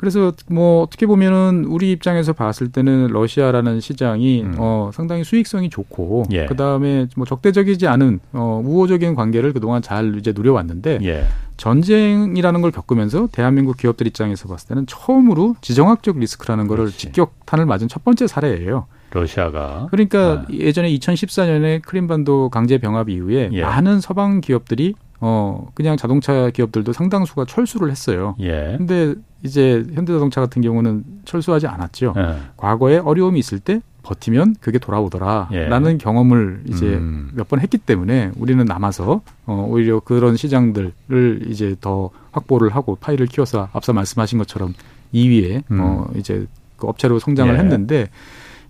그래서 0.00 0.32
뭐 0.48 0.80
어떻게 0.80 1.04
보면은 1.04 1.66
우리 1.68 1.92
입장에서 1.92 2.32
봤을 2.32 2.72
때는 2.72 3.08
러시아라는 3.08 3.80
시장이 3.80 4.44
음. 4.44 4.54
어 4.56 4.90
상당히 4.94 5.24
수익성이 5.24 5.68
좋고 5.68 6.24
예. 6.30 6.46
그다음에 6.46 7.06
뭐 7.16 7.26
적대적이지 7.26 7.86
않은 7.86 8.20
어 8.32 8.62
우호적인 8.64 9.14
관계를 9.14 9.52
그동안 9.52 9.82
잘 9.82 10.16
이제 10.16 10.32
누려왔는데 10.34 11.00
예. 11.02 11.26
전쟁이라는 11.58 12.62
걸 12.62 12.70
겪으면서 12.70 13.28
대한민국 13.30 13.76
기업들 13.76 14.06
입장에서 14.06 14.48
봤을 14.48 14.68
때는 14.68 14.86
처음으로 14.86 15.56
지정학적 15.60 16.18
리스크라는 16.18 16.66
거를 16.66 16.84
그렇지. 16.86 16.98
직격탄을 16.98 17.66
맞은 17.66 17.88
첫 17.88 18.02
번째 18.02 18.26
사례예요. 18.26 18.86
러시아가 19.10 19.88
그러니까 19.90 20.18
아. 20.18 20.46
예전에 20.50 20.90
2014년에 20.94 21.82
크림반도 21.82 22.48
강제 22.48 22.78
병합 22.78 23.10
이후에 23.10 23.50
예. 23.52 23.60
많은 23.60 24.00
서방 24.00 24.40
기업들이 24.40 24.94
어 25.20 25.68
그냥 25.74 25.96
자동차 25.96 26.50
기업들도 26.50 26.92
상당수가 26.92 27.44
철수를 27.44 27.90
했어요. 27.90 28.34
예. 28.40 28.74
근데 28.78 29.14
이제 29.42 29.84
현대자동차 29.92 30.40
같은 30.40 30.62
경우는 30.62 31.04
철수하지 31.24 31.66
않았죠. 31.66 32.14
예. 32.16 32.36
과거에 32.56 32.98
어려움이 32.98 33.38
있을 33.38 33.58
때 33.58 33.80
버티면 34.02 34.56
그게 34.60 34.78
돌아오더라라는 34.78 35.92
예. 35.92 35.96
경험을 35.98 36.62
이제 36.68 36.86
음. 36.86 37.30
몇번 37.34 37.60
했기 37.60 37.76
때문에 37.76 38.32
우리는 38.36 38.64
남아서 38.64 39.20
어 39.46 39.66
오히려 39.68 40.00
그런 40.00 40.36
시장들을 40.36 41.46
이제 41.48 41.76
더 41.80 42.10
확보를 42.32 42.74
하고 42.74 42.96
파일을 42.96 43.26
키워서 43.26 43.68
앞서 43.72 43.92
말씀하신 43.92 44.38
것처럼 44.38 44.74
2위에 45.12 45.64
음. 45.70 45.80
어 45.80 46.06
이제 46.16 46.46
그 46.76 46.86
업체로 46.86 47.18
성장을 47.18 47.54
예. 47.54 47.58
했는데 47.58 48.08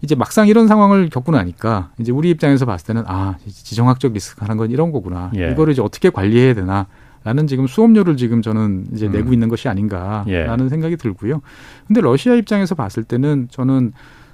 이제 0.02 0.14
막상 0.14 0.48
이런 0.48 0.66
상황을 0.66 1.10
겪고 1.10 1.32
나니까 1.32 1.90
이제 1.98 2.12
우리 2.12 2.30
입장에서 2.30 2.64
봤을 2.66 2.86
때는 2.86 3.04
아 3.06 3.36
지정학적 3.46 4.12
리스크 4.12 4.40
하는 4.42 4.56
건 4.56 4.70
이런 4.70 4.92
거구나. 4.92 5.30
예. 5.36 5.52
이거를 5.52 5.72
이제 5.72 5.82
어떻게 5.82 6.10
관리해야 6.10 6.54
되나. 6.54 6.86
라는 7.22 7.46
지금 7.46 7.66
수업료를 7.66 8.16
지금 8.16 8.40
저는 8.40 8.86
이제 8.94 9.06
음. 9.06 9.12
내고 9.12 9.34
있는 9.34 9.50
것이 9.50 9.68
아닌가라는 9.68 10.64
예. 10.64 10.68
생각이 10.70 10.96
들고요. 10.96 11.42
근데 11.86 12.00
러시아 12.00 12.34
입장에서 12.34 12.74
봤을 12.74 13.04
때는 13.04 13.48
저는 13.50 13.92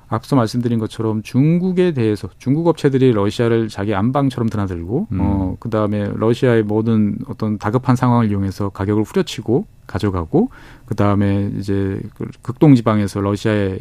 앞서 0.08 0.36
말씀드린 0.36 0.78
것처럼 0.78 1.22
중국에 1.22 1.92
대해서 1.92 2.28
중국 2.38 2.68
업체들이 2.68 3.12
러시아를 3.12 3.68
자기 3.68 3.94
안방처럼 3.94 4.48
드나들고 4.48 5.08
음. 5.10 5.18
어 5.20 5.56
그다음에 5.58 6.10
러시아의 6.14 6.62
모든 6.62 7.18
어떤 7.26 7.58
다급한 7.58 7.96
상황을 7.96 8.30
이용해서 8.30 8.68
가격을 8.68 9.02
후려치고 9.02 9.66
가져가고 9.88 10.50
그다음에 10.84 11.50
이제 11.58 12.00
그 12.14 12.28
극동 12.42 12.76
지방에서 12.76 13.20
러시아의 13.20 13.80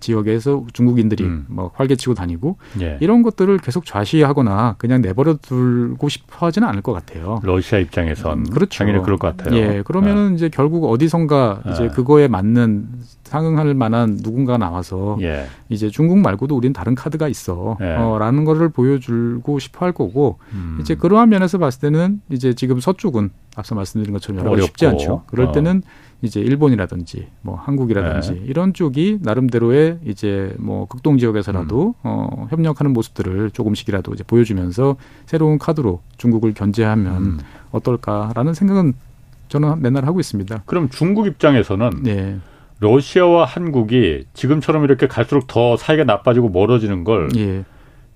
지역에서 0.00 0.64
중국인들이 0.72 1.24
음. 1.24 1.46
뭐 1.48 1.70
활개치고 1.74 2.14
다니고 2.14 2.56
예. 2.80 2.98
이런 3.00 3.22
것들을 3.22 3.58
계속 3.58 3.84
좌시하거나 3.84 4.76
그냥 4.78 5.02
내버려 5.02 5.36
두고 5.36 6.08
싶어 6.08 6.46
하지는 6.46 6.66
않을 6.68 6.82
것 6.82 6.92
같아요. 6.92 7.40
러시아 7.42 7.78
입장에선 7.78 8.38
음, 8.38 8.44
그렇죠. 8.44 8.78
당연히 8.78 9.02
그럴 9.02 9.18
것 9.18 9.36
같아요. 9.36 9.56
예. 9.56 9.82
그러면은 9.84 10.30
네. 10.30 10.34
이제 10.36 10.48
결국 10.48 10.90
어디선가 10.90 11.62
네. 11.66 11.72
이제 11.72 11.88
그거에 11.88 12.28
맞는 12.28 12.88
상응할 13.24 13.74
만한 13.74 14.16
누군가 14.18 14.56
나와서 14.56 15.18
예. 15.20 15.46
이제 15.68 15.90
중국 15.90 16.18
말고도 16.18 16.56
우리는 16.56 16.72
다른 16.72 16.94
카드가 16.94 17.28
있어. 17.28 17.76
예. 17.80 17.96
어, 17.96 18.18
라는 18.18 18.44
거를 18.44 18.68
보여주고 18.68 19.58
싶어 19.58 19.84
할 19.84 19.92
거고 19.92 20.38
음. 20.52 20.78
이제 20.80 20.94
그러한 20.94 21.28
면에서 21.28 21.58
봤을 21.58 21.80
때는 21.80 22.20
이제 22.30 22.54
지금 22.54 22.80
서쪽은 22.80 23.30
앞서 23.56 23.74
말씀드린 23.74 24.12
것처럼 24.12 24.44
여러 24.46 24.60
쉽지 24.62 24.86
않죠. 24.86 25.24
그럴 25.26 25.48
어. 25.48 25.52
때는 25.52 25.82
이제 26.22 26.40
일본이라든지 26.40 27.28
뭐 27.42 27.56
한국이라든지 27.56 28.32
네. 28.32 28.40
이런 28.46 28.72
쪽이 28.72 29.18
나름대로의 29.22 29.98
이제 30.04 30.54
뭐 30.58 30.86
극동 30.86 31.18
지역에서라도 31.18 31.88
음. 31.88 32.00
어 32.02 32.46
협력하는 32.50 32.92
모습들을 32.92 33.50
조금씩이라도 33.50 34.14
이제 34.14 34.24
보여주면서 34.24 34.96
새로운 35.26 35.58
카드로 35.58 36.00
중국을 36.16 36.54
견제하면 36.54 37.16
음. 37.16 37.38
어떨까라는 37.70 38.54
생각은 38.54 38.94
저는 39.48 39.80
맨날 39.82 40.06
하고 40.06 40.18
있습니다. 40.18 40.62
그럼 40.66 40.88
중국 40.88 41.26
입장에서는 41.26 42.02
네. 42.02 42.38
러시아와 42.80 43.44
한국이 43.44 44.24
지금처럼 44.34 44.84
이렇게 44.84 45.06
갈수록 45.06 45.46
더 45.46 45.76
사이가 45.76 46.04
나빠지고 46.04 46.50
멀어지는 46.50 47.04
걸 47.04 47.28
예. 47.36 47.64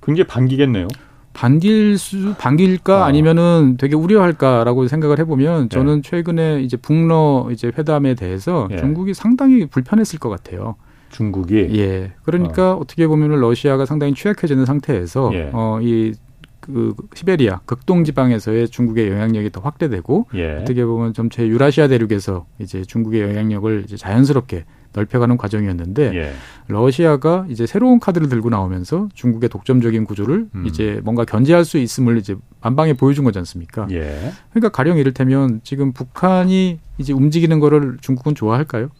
굉장히 0.02 0.26
반기겠네요. 0.26 0.88
반길 1.32 1.96
수 1.98 2.34
반길까 2.34 3.04
아. 3.04 3.06
아니면은 3.06 3.76
되게 3.78 3.94
우려할까라고 3.94 4.86
생각을 4.88 5.18
해보면 5.20 5.68
저는 5.68 6.02
네. 6.02 6.10
최근에 6.10 6.62
이제 6.62 6.76
북러 6.76 7.48
이제 7.52 7.70
회담에 7.76 8.14
대해서 8.14 8.68
예. 8.70 8.78
중국이 8.78 9.14
상당히 9.14 9.66
불편했을 9.66 10.18
것 10.18 10.28
같아요. 10.28 10.76
중국이 11.10 11.68
예 11.78 12.12
그러니까 12.22 12.74
어. 12.74 12.84
떻게 12.86 13.06
보면은 13.06 13.40
러시아가 13.40 13.84
상당히 13.84 14.14
취약해지는 14.14 14.64
상태에서 14.64 15.30
예. 15.34 15.50
어이 15.52 16.12
그 16.60 16.94
시베리아 17.14 17.60
극동 17.64 18.04
지방에서의 18.04 18.68
중국의 18.68 19.08
영향력이 19.08 19.50
더 19.50 19.60
확대되고 19.60 20.26
예. 20.34 20.58
어떻게 20.60 20.84
보면 20.84 21.14
점차 21.14 21.44
유라시아 21.44 21.88
대륙에서 21.88 22.46
이제 22.58 22.82
중국의 22.82 23.22
영향력을 23.22 23.84
이제 23.84 23.96
자연스럽게 23.96 24.64
넓혀가는 24.92 25.36
과정이었는데 25.36 26.14
예. 26.14 26.32
러시아가 26.66 27.46
이제 27.48 27.66
새로운 27.66 28.00
카드를 28.00 28.28
들고 28.28 28.50
나오면서 28.50 29.08
중국의 29.14 29.48
독점적인 29.48 30.04
구조를 30.04 30.48
음. 30.54 30.66
이제 30.66 31.00
뭔가 31.04 31.24
견제할 31.24 31.64
수 31.64 31.78
있음을 31.78 32.18
이제 32.18 32.36
만방에 32.60 32.94
보여준 32.94 33.24
거지 33.24 33.38
않습니까? 33.38 33.86
예. 33.90 34.32
그러니까 34.50 34.68
가령 34.70 34.98
이를테면 34.98 35.60
지금 35.62 35.92
북한이 35.92 36.78
이제 36.98 37.12
움직이는 37.12 37.60
거를 37.60 37.98
중국은 38.00 38.34
좋아할까요? 38.34 38.90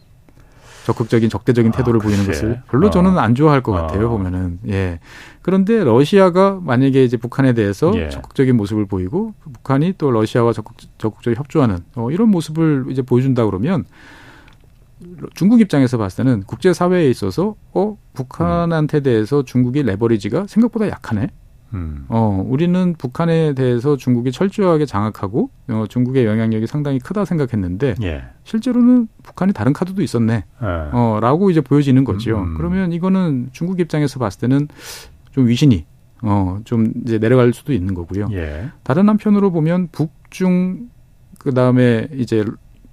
적극적인 0.85 1.29
적대적인 1.29 1.71
아, 1.73 1.77
태도를 1.77 1.99
아, 1.99 2.03
보이는 2.03 2.25
것을 2.25 2.61
별로 2.69 2.87
어. 2.87 2.89
저는 2.89 3.17
안 3.19 3.35
좋아할 3.35 3.61
것 3.61 3.71
같아요 3.71 4.07
어. 4.07 4.09
보면은 4.09 4.59
예 4.67 4.99
그런데 5.41 5.83
러시아가 5.83 6.59
만약에 6.61 7.03
이제 7.03 7.17
북한에 7.17 7.53
대해서 7.53 7.91
예. 7.95 8.09
적극적인 8.09 8.57
모습을 8.57 8.87
보이고 8.87 9.33
북한이 9.43 9.93
또 9.97 10.11
러시아와 10.11 10.53
적극 10.53 10.75
적극적으로 10.97 11.37
협조하는 11.37 11.77
어, 11.95 12.09
이런 12.11 12.29
모습을 12.29 12.85
이제 12.89 13.01
보여준다 13.01 13.45
그러면 13.45 13.85
중국 15.33 15.61
입장에서 15.61 15.97
봤을 15.97 16.23
때는 16.23 16.43
국제 16.43 16.73
사회에 16.73 17.09
있어서 17.09 17.55
어 17.73 17.97
북한한테 18.13 19.01
대해서 19.01 19.43
중국이 19.43 19.83
레버리지가 19.83 20.45
생각보다 20.47 20.87
약하네. 20.87 21.29
음. 21.73 22.05
어 22.09 22.43
우리는 22.45 22.95
북한에 22.97 23.53
대해서 23.53 23.95
중국이 23.95 24.31
철저하게 24.31 24.85
장악하고 24.85 25.49
어, 25.69 25.85
중국의 25.87 26.25
영향력이 26.25 26.67
상당히 26.67 26.99
크다 26.99 27.23
생각했는데 27.23 27.95
예. 28.03 28.23
실제로는 28.43 29.07
북한이 29.23 29.53
다른 29.53 29.71
카드도 29.71 30.01
있었네. 30.01 30.33
예. 30.33 30.65
어라고 30.91 31.49
이제 31.49 31.61
보여지는 31.61 32.03
거죠. 32.03 32.39
음. 32.39 32.55
그러면 32.57 32.91
이거는 32.91 33.49
중국 33.53 33.79
입장에서 33.79 34.19
봤을 34.19 34.41
때는 34.41 34.67
좀 35.31 35.47
위신이 35.47 35.85
어좀 36.23 36.91
이제 37.05 37.19
내려갈 37.19 37.53
수도 37.53 37.73
있는 37.73 37.93
거고요. 37.93 38.27
예. 38.33 38.69
다른 38.83 39.07
한편으로 39.07 39.51
보면 39.51 39.89
북중 39.91 40.89
그 41.39 41.53
다음에 41.53 42.07
이제 42.13 42.45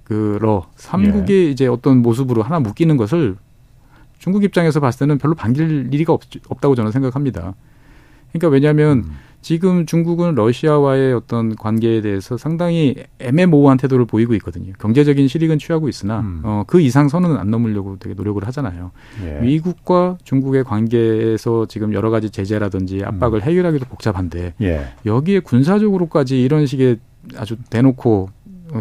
그러 0.09 0.65
삼국의 0.75 1.45
예. 1.45 1.49
이제 1.51 1.67
어떤 1.67 2.01
모습으로 2.01 2.41
하나 2.41 2.59
묶이는 2.59 2.97
것을 2.97 3.35
중국 4.17 4.43
입장에서 4.43 4.79
봤을 4.79 4.99
때는 4.99 5.19
별로 5.19 5.35
반길 5.35 5.93
일이가 5.93 6.11
없, 6.11 6.21
없다고 6.49 6.73
저는 6.73 6.91
생각합니다. 6.91 7.53
그러니까 8.31 8.49
왜냐하면 8.49 8.97
음. 8.97 9.11
지금 9.41 9.85
중국은 9.85 10.33
러시아와의 10.33 11.13
어떤 11.13 11.55
관계에 11.55 12.01
대해서 12.01 12.37
상당히 12.37 12.95
애매모호한 13.19 13.77
태도를 13.77 14.05
보이고 14.05 14.33
있거든요. 14.35 14.73
경제적인 14.79 15.27
실익은 15.27 15.59
취하고 15.59 15.87
있으나 15.87 16.21
음. 16.21 16.41
어, 16.43 16.63
그 16.65 16.81
이상 16.81 17.07
선은 17.07 17.37
안 17.37 17.51
넘으려고 17.51 17.97
되게 17.99 18.15
노력을 18.15 18.45
하잖아요. 18.47 18.89
예. 19.23 19.39
미국과 19.41 20.17
중국의 20.23 20.63
관계에서 20.63 21.67
지금 21.67 21.93
여러 21.93 22.09
가지 22.09 22.31
제재라든지 22.31 23.03
압박을 23.05 23.39
음. 23.39 23.43
해결하기도 23.43 23.85
복잡한데 23.85 24.55
예. 24.61 24.87
여기에 25.05 25.41
군사적으로까지 25.41 26.41
이런 26.41 26.65
식의 26.65 26.97
아주 27.37 27.57
대놓고 27.69 28.29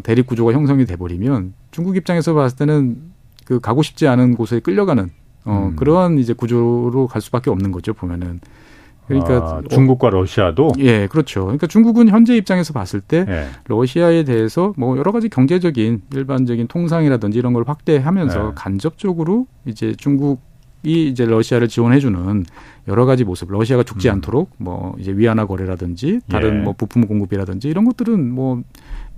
대립 0.02 0.26
구조가 0.26 0.52
형성이 0.52 0.84
돼버리면 0.84 1.54
중국 1.70 1.96
입장에서 1.96 2.34
봤을 2.34 2.56
때는 2.56 2.98
그 3.44 3.60
가고 3.60 3.82
싶지 3.82 4.06
않은 4.06 4.34
곳에 4.34 4.60
끌려가는 4.60 5.10
어, 5.44 5.70
음. 5.70 5.76
그러한 5.76 6.18
이제 6.18 6.32
구조로 6.32 7.06
갈 7.06 7.22
수밖에 7.22 7.50
없는 7.50 7.72
거죠 7.72 7.94
보면은. 7.94 8.40
그러니까 9.06 9.36
아, 9.36 9.62
중국과 9.70 10.10
러시아도 10.10 10.72
예 10.78 11.06
그렇죠. 11.06 11.44
그러니까 11.44 11.66
중국은 11.66 12.10
현재 12.10 12.36
입장에서 12.36 12.74
봤을 12.74 13.00
때 13.00 13.24
예. 13.26 13.46
러시아에 13.66 14.24
대해서 14.24 14.74
뭐 14.76 14.98
여러 14.98 15.12
가지 15.12 15.30
경제적인 15.30 16.02
일반적인 16.12 16.68
통상이라든지 16.68 17.38
이런 17.38 17.54
걸 17.54 17.64
확대하면서 17.66 18.48
예. 18.48 18.52
간접적으로 18.54 19.46
이제 19.64 19.94
중국 19.96 20.42
이 20.84 21.08
이제 21.08 21.24
러시아를 21.24 21.68
지원해주는 21.68 22.44
여러 22.86 23.04
가지 23.04 23.24
모습, 23.24 23.50
러시아가 23.50 23.82
죽지 23.82 24.08
음. 24.08 24.14
않도록 24.14 24.50
뭐 24.58 24.94
이제 24.98 25.10
위안화 25.12 25.46
거래라든지 25.46 26.20
다른 26.28 26.60
예. 26.60 26.62
뭐 26.62 26.74
부품 26.74 27.06
공급이라든지 27.06 27.68
이런 27.68 27.84
것들은 27.84 28.30
뭐 28.30 28.62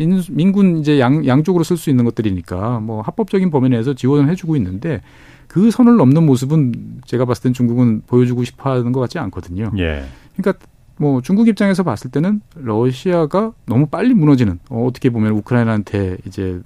민, 0.00 0.22
민군 0.30 0.78
이제 0.78 0.98
양, 0.98 1.26
양쪽으로 1.26 1.62
쓸 1.62 1.76
수 1.76 1.90
있는 1.90 2.06
것들이니까 2.06 2.80
뭐 2.80 3.02
합법적인 3.02 3.50
범위 3.50 3.68
내에서 3.68 3.92
지원을 3.92 4.30
해주고 4.30 4.56
있는데 4.56 5.02
그 5.46 5.70
선을 5.70 5.96
넘는 5.96 6.24
모습은 6.24 7.02
제가 7.04 7.26
봤을 7.26 7.42
땐 7.42 7.52
중국은 7.52 8.02
보여주고 8.06 8.44
싶어 8.44 8.70
하는 8.70 8.92
것 8.92 9.00
같지 9.00 9.18
않거든요. 9.18 9.70
예. 9.76 10.04
그러니까 10.36 10.64
뭐 10.96 11.20
중국 11.20 11.48
입장에서 11.48 11.82
봤을 11.82 12.10
때는 12.10 12.40
러시아가 12.54 13.52
너무 13.66 13.86
빨리 13.86 14.14
무너지는 14.14 14.58
어, 14.70 14.86
어떻게 14.86 15.10
보면 15.10 15.32
우크라이나한테 15.32 16.16
이제 16.26 16.60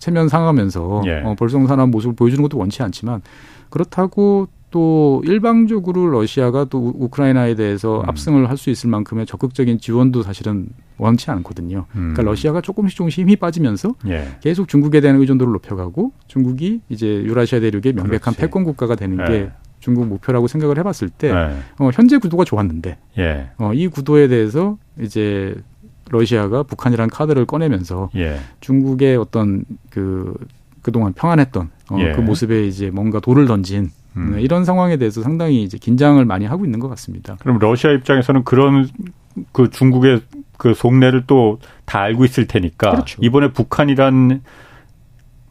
체면 0.00 0.28
상하면서 0.28 1.02
예. 1.06 1.22
어, 1.24 1.36
벌성산한 1.38 1.90
모습을 1.92 2.16
보여주는 2.16 2.42
것도 2.42 2.58
원치 2.58 2.82
않지만 2.82 3.22
그렇다고 3.70 4.48
또 4.70 5.22
일방적으로 5.24 6.10
러시아가 6.10 6.64
또 6.64 6.92
우크라이나에 6.96 7.54
대해서 7.54 8.00
음. 8.00 8.08
압승을 8.08 8.50
할 8.50 8.56
수 8.56 8.70
있을 8.70 8.88
만큼의 8.90 9.26
적극적인 9.26 9.78
지원도 9.78 10.22
사실은 10.22 10.68
원치 10.98 11.30
않거든요. 11.30 11.84
그러니까 11.90 11.98
음. 11.98 12.14
그러니까 12.14 12.22
러시아가 12.22 12.60
조금씩 12.60 12.96
조금씩 12.96 13.20
힘이 13.20 13.36
빠지면서 13.36 13.94
예. 14.08 14.28
계속 14.40 14.66
중국에 14.66 15.00
대한 15.00 15.18
의존도를 15.20 15.52
높여가고 15.52 16.12
중국이 16.26 16.80
이제 16.88 17.06
유라시아 17.06 17.60
대륙의 17.60 17.92
명백한 17.92 18.20
그렇지. 18.20 18.38
패권 18.38 18.64
국가가 18.64 18.94
되는 18.96 19.18
예. 19.20 19.30
게 19.30 19.50
중국 19.80 20.06
목표라고 20.06 20.48
생각을 20.48 20.78
해봤을 20.78 21.10
때 21.16 21.28
예. 21.28 21.56
어, 21.78 21.90
현재 21.92 22.16
구도가 22.18 22.44
좋았는데 22.44 22.96
예. 23.18 23.50
어, 23.58 23.72
이 23.74 23.88
구도에 23.88 24.26
대해서 24.28 24.78
이제 24.98 25.54
러시아가 26.10 26.62
북한이라는 26.62 27.10
카드를 27.10 27.44
꺼내면서 27.44 28.10
예. 28.16 28.38
중국의 28.60 29.16
어떤 29.16 29.64
그 29.90 30.34
그동안 30.82 31.12
평안했던 31.12 31.70
어, 31.90 31.96
예. 32.00 32.12
그 32.12 32.20
모습에 32.20 32.66
이제 32.66 32.90
뭔가 32.90 33.20
돌을 33.20 33.46
던진 33.46 33.90
음. 34.16 34.32
네, 34.34 34.42
이런 34.42 34.64
상황에 34.64 34.96
대해서 34.96 35.22
상당히 35.22 35.62
이제 35.62 35.78
긴장을 35.78 36.24
많이 36.24 36.44
하고 36.46 36.64
있는 36.64 36.80
것 36.80 36.88
같습니다. 36.88 37.36
그럼 37.40 37.58
러시아 37.58 37.90
입장에서는 37.92 38.44
그런 38.44 38.88
그 39.52 39.70
중국의 39.70 40.22
그 40.56 40.74
속내를 40.74 41.24
또 41.26 41.58
다 41.86 42.00
알고 42.00 42.24
있을 42.24 42.46
테니까 42.46 42.90
그렇죠. 42.90 43.18
이번에 43.22 43.52
북한이란 43.52 44.42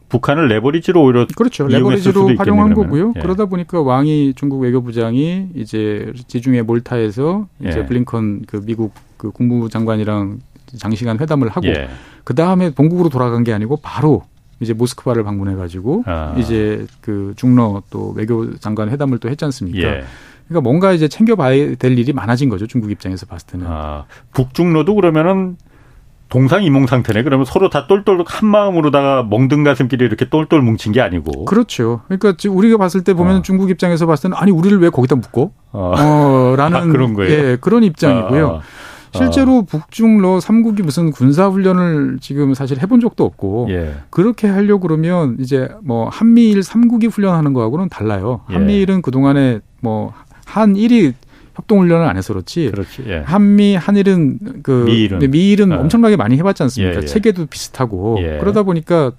북한을 0.08 0.46
레버리지로 0.48 1.02
오히려 1.02 1.26
그렇죠. 1.34 1.66
레버리지로 1.66 2.36
활용한 2.36 2.74
거고요. 2.74 3.14
예. 3.16 3.20
그러다 3.20 3.46
보니까 3.46 3.80
왕이 3.80 4.34
중국 4.36 4.60
외교부장이 4.60 5.48
이제 5.56 6.12
지중해 6.28 6.62
몰타에서 6.62 7.48
이제 7.60 7.80
예. 7.80 7.86
블링컨 7.86 8.42
그 8.46 8.60
미국 8.64 8.94
그 9.16 9.32
국무장관이랑 9.32 10.38
장시간 10.76 11.18
회담을 11.18 11.48
하고 11.48 11.66
예. 11.68 11.88
그 12.22 12.34
다음에 12.34 12.70
본국으로 12.70 13.08
돌아간 13.08 13.42
게 13.42 13.52
아니고 13.52 13.78
바로 13.82 14.22
이제 14.60 14.72
모스크바를 14.72 15.24
방문해 15.24 15.54
가지고 15.54 16.02
아. 16.06 16.34
이제 16.38 16.86
그 17.00 17.34
중러 17.36 17.82
또 17.90 18.12
외교 18.16 18.56
장관 18.58 18.90
회담을 18.90 19.18
또 19.18 19.28
했지 19.28 19.44
않습니까? 19.44 19.78
예. 19.78 20.04
그러니까 20.48 20.60
뭔가 20.62 20.92
이제 20.92 21.08
챙겨봐야 21.08 21.74
될 21.74 21.98
일이 21.98 22.12
많아진 22.12 22.48
거죠 22.48 22.66
중국 22.66 22.90
입장에서 22.90 23.26
봤을 23.26 23.46
때는. 23.48 23.66
아, 23.68 24.04
북중러도 24.32 24.94
그러면은 24.94 25.56
동상이몽 26.28 26.86
상태네. 26.86 27.22
그러면 27.22 27.44
서로 27.44 27.70
다 27.70 27.86
똘똘 27.86 28.16
한 28.26 28.48
마음으로다가 28.48 29.22
멍든 29.22 29.62
가슴끼리 29.62 30.04
이렇게 30.04 30.28
똘똘 30.28 30.60
뭉친 30.60 30.92
게 30.92 31.00
아니고. 31.00 31.44
그렇죠. 31.44 32.00
그러니까 32.06 32.34
지금 32.36 32.56
우리가 32.56 32.78
봤을 32.78 33.04
때 33.04 33.14
보면 33.14 33.36
어. 33.36 33.42
중국 33.42 33.70
입장에서 33.70 34.06
봤을 34.06 34.24
때는 34.24 34.36
아니 34.36 34.50
우리를 34.50 34.76
왜 34.80 34.90
거기다 34.90 35.14
묶어? 35.16 35.52
어. 35.72 35.94
어 35.96 36.56
라는 36.56 36.76
아, 36.76 36.86
그런 36.86 37.14
거예요. 37.14 37.32
예, 37.32 37.56
그런 37.60 37.84
입장이고요. 37.84 38.46
어. 38.48 38.60
실제로 39.16 39.62
북중러 39.62 40.40
삼국이 40.40 40.82
무슨 40.82 41.10
군사 41.10 41.48
훈련을 41.48 42.18
지금 42.20 42.54
사실 42.54 42.80
해본 42.80 43.00
적도 43.00 43.24
없고 43.24 43.66
예. 43.70 43.94
그렇게 44.10 44.48
하려고 44.48 44.80
그러면 44.80 45.36
이제 45.40 45.68
뭐 45.82 46.08
한미일 46.08 46.62
삼국이 46.62 47.06
훈련하는 47.06 47.52
거하고는 47.52 47.88
달라요. 47.88 48.40
예. 48.50 48.54
한미일은 48.54 49.02
그 49.02 49.10
동안에 49.10 49.60
뭐 49.80 50.12
한일이 50.44 51.12
협동 51.54 51.80
훈련을 51.80 52.06
안 52.06 52.16
해서 52.16 52.34
그렇지. 52.34 52.70
그렇지 52.70 53.04
예. 53.08 53.22
한미 53.24 53.74
한일은 53.76 54.38
그 54.62 54.84
미일은, 54.86 55.30
미일은 55.30 55.70
예. 55.70 55.74
엄청나게 55.74 56.16
많이 56.16 56.36
해봤지 56.36 56.62
않습니까? 56.64 56.96
예, 56.98 57.02
예. 57.02 57.06
체계도 57.06 57.46
비슷하고 57.46 58.18
예. 58.20 58.38
그러다 58.38 58.62
보니까 58.62 59.12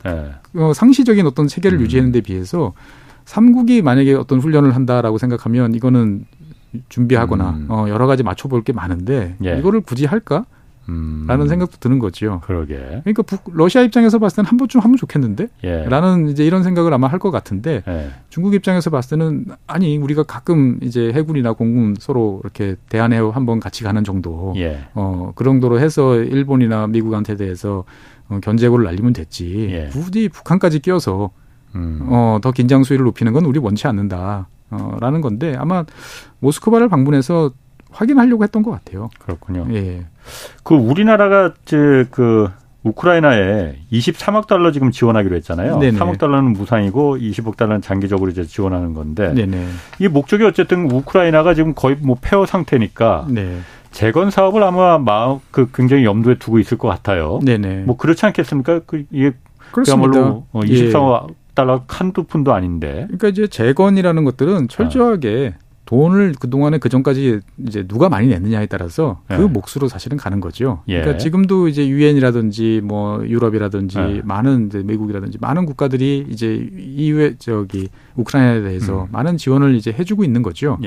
어, 0.56 0.72
상시적인 0.74 1.26
어떤 1.26 1.48
체계를 1.48 1.80
음. 1.80 1.84
유지하는 1.84 2.12
데 2.12 2.22
비해서 2.22 2.74
삼국이 3.26 3.82
만약에 3.82 4.14
어떤 4.14 4.40
훈련을 4.40 4.74
한다라고 4.76 5.18
생각하면 5.18 5.76
이거는 5.76 6.26
준비하거나 6.90 7.50
음. 7.50 7.66
어, 7.70 7.86
여러 7.90 8.08
가지 8.08 8.24
맞춰볼 8.24 8.64
게 8.64 8.74
많은데 8.74 9.36
예. 9.44 9.58
이거를 9.60 9.82
굳이 9.82 10.06
할까? 10.06 10.46
음. 10.90 11.26
라는 11.28 11.50
생각도 11.50 11.78
드는 11.82 12.00
거죠. 12.00 12.40
그러게. 12.46 12.76
그러니까 13.04 13.22
북, 13.24 13.42
러시아 13.54 13.82
입장에서 13.82 14.20
봤을 14.20 14.38
때는 14.38 14.50
한 14.50 14.58
번쯤 14.58 14.80
하면 14.80 14.96
좋겠는데? 14.96 15.48
예. 15.66 15.84
라는 15.86 16.30
이제 16.30 16.46
이런 16.46 16.64
생각을 16.64 16.94
아마 16.94 17.08
할 17.08 17.20
것 17.20 17.30
같은데 17.30 17.84
예. 17.88 18.12
중국 18.30 18.54
입장에서 18.54 18.90
봤을 18.90 19.18
때는 19.18 19.48
아니, 19.68 19.98
우리가 19.98 20.24
가끔 20.24 20.78
이제 20.82 21.12
해군이나 21.12 21.52
공군 21.54 21.96
서로 22.00 22.40
이렇게 22.44 22.78
대한해 22.88 23.18
한번 23.18 23.60
같이 23.60 23.84
가는 23.84 24.02
정도. 24.06 24.54
예. 24.56 24.88
어, 24.94 25.34
그 25.36 25.44
정도로 25.44 25.80
해서 25.82 26.16
일본이나 26.16 26.88
미국한테 26.88 27.36
대해서 27.36 27.84
어, 28.30 28.40
견제고를 28.42 28.86
날리면 28.86 29.12
됐지. 29.12 29.68
예. 29.72 29.90
굳이 29.92 30.30
북한까지 30.30 30.80
끼어서 30.80 31.32
음. 31.76 32.00
어, 32.04 32.40
더 32.42 32.54
긴장 32.54 32.84
수위를 32.84 33.04
높이는 33.04 33.34
건 33.34 33.44
우리 33.44 33.60
원치 33.60 33.88
않는다. 33.88 34.48
어, 34.70 34.98
라는 35.00 35.22
건데 35.22 35.56
아마 35.58 35.86
모스크바를 36.40 36.90
방문해서 36.90 37.52
확인하려고 37.92 38.44
했던 38.44 38.64
것 38.64 38.72
같아요. 38.72 39.10
그렇군요. 39.20 39.66
예. 39.74 40.06
그 40.64 40.76
우리나라가 40.76 41.54
그 42.12 42.50
우크라이나에 42.84 43.76
23억 43.92 44.48
달러 44.48 44.72
지금 44.72 44.92
지원하기로 44.92 45.36
했잖아요. 45.38 45.80
네네. 45.80 45.98
3억 45.98 46.18
달러는 46.18 46.54
무상이고 46.54 47.18
20억 47.18 47.58
달러는 47.58 47.82
장기적으로 47.82 48.30
이제 48.30 48.44
지원하는 48.44 48.94
건데 48.94 49.34
네네. 49.34 49.68
이 50.00 50.08
목적이 50.08 50.46
어쨌든 50.46 50.90
우크라이나가 50.92 51.54
지금 51.54 51.74
거의 51.74 51.98
뭐 52.00 52.18
폐허 52.20 52.46
상태니까 52.46 53.28
네. 53.30 53.60
재건 53.92 54.32
사업을 54.32 54.64
아마 54.64 54.98
마음 55.00 55.40
그 55.52 55.70
굉장히 55.74 56.06
염두에 56.06 56.36
두고 56.36 56.60
있을 56.60 56.78
것 56.78 56.88
같아요. 56.88 57.40
네네. 57.44 57.84
뭐 57.86 57.98
그렇지 57.98 58.26
않겠습니까? 58.26 58.82
그 58.86 59.06
이게 59.12 59.34
그렇습니다. 59.72 60.12
그야말로 60.12 60.46
23억 60.54 61.30
예. 61.30 61.34
달러 61.58 61.84
한두 61.88 62.24
푼도 62.24 62.54
아닌데. 62.54 63.06
그러니까 63.08 63.30
이제 63.30 63.48
재건이라는 63.48 64.24
것들은 64.24 64.68
철저하게 64.68 65.56
아. 65.56 65.68
돈을 65.86 66.34
그동안에 66.40 66.78
그 66.78 66.90
전까지 66.90 67.40
이제 67.66 67.88
누가 67.88 68.10
많이 68.10 68.28
냈느냐에 68.28 68.68
따라서 68.68 69.22
그 69.28 69.34
네. 69.34 69.40
몫으로 69.48 69.88
사실은 69.88 70.18
가는 70.18 70.40
거죠. 70.40 70.84
예. 70.90 71.00
그러니까 71.00 71.18
지금도 71.18 71.70
이제 71.70 71.88
유엔이라든지 71.88 72.82
뭐 72.84 73.26
유럽이라든지 73.26 73.98
네. 73.98 74.22
많은 74.24 74.68
이제 74.68 74.84
미국이라든지 74.84 75.40
많은 75.42 75.66
국가들이 75.66 76.28
이제 76.30 76.70
이외 76.78 77.36
저기 77.40 77.88
우크라이나에 78.18 78.62
대해서 78.62 79.04
음. 79.04 79.08
많은 79.12 79.38
지원을 79.38 79.76
이제 79.76 79.92
해주고 79.98 80.24
있는 80.24 80.44
거죠. 80.44 80.78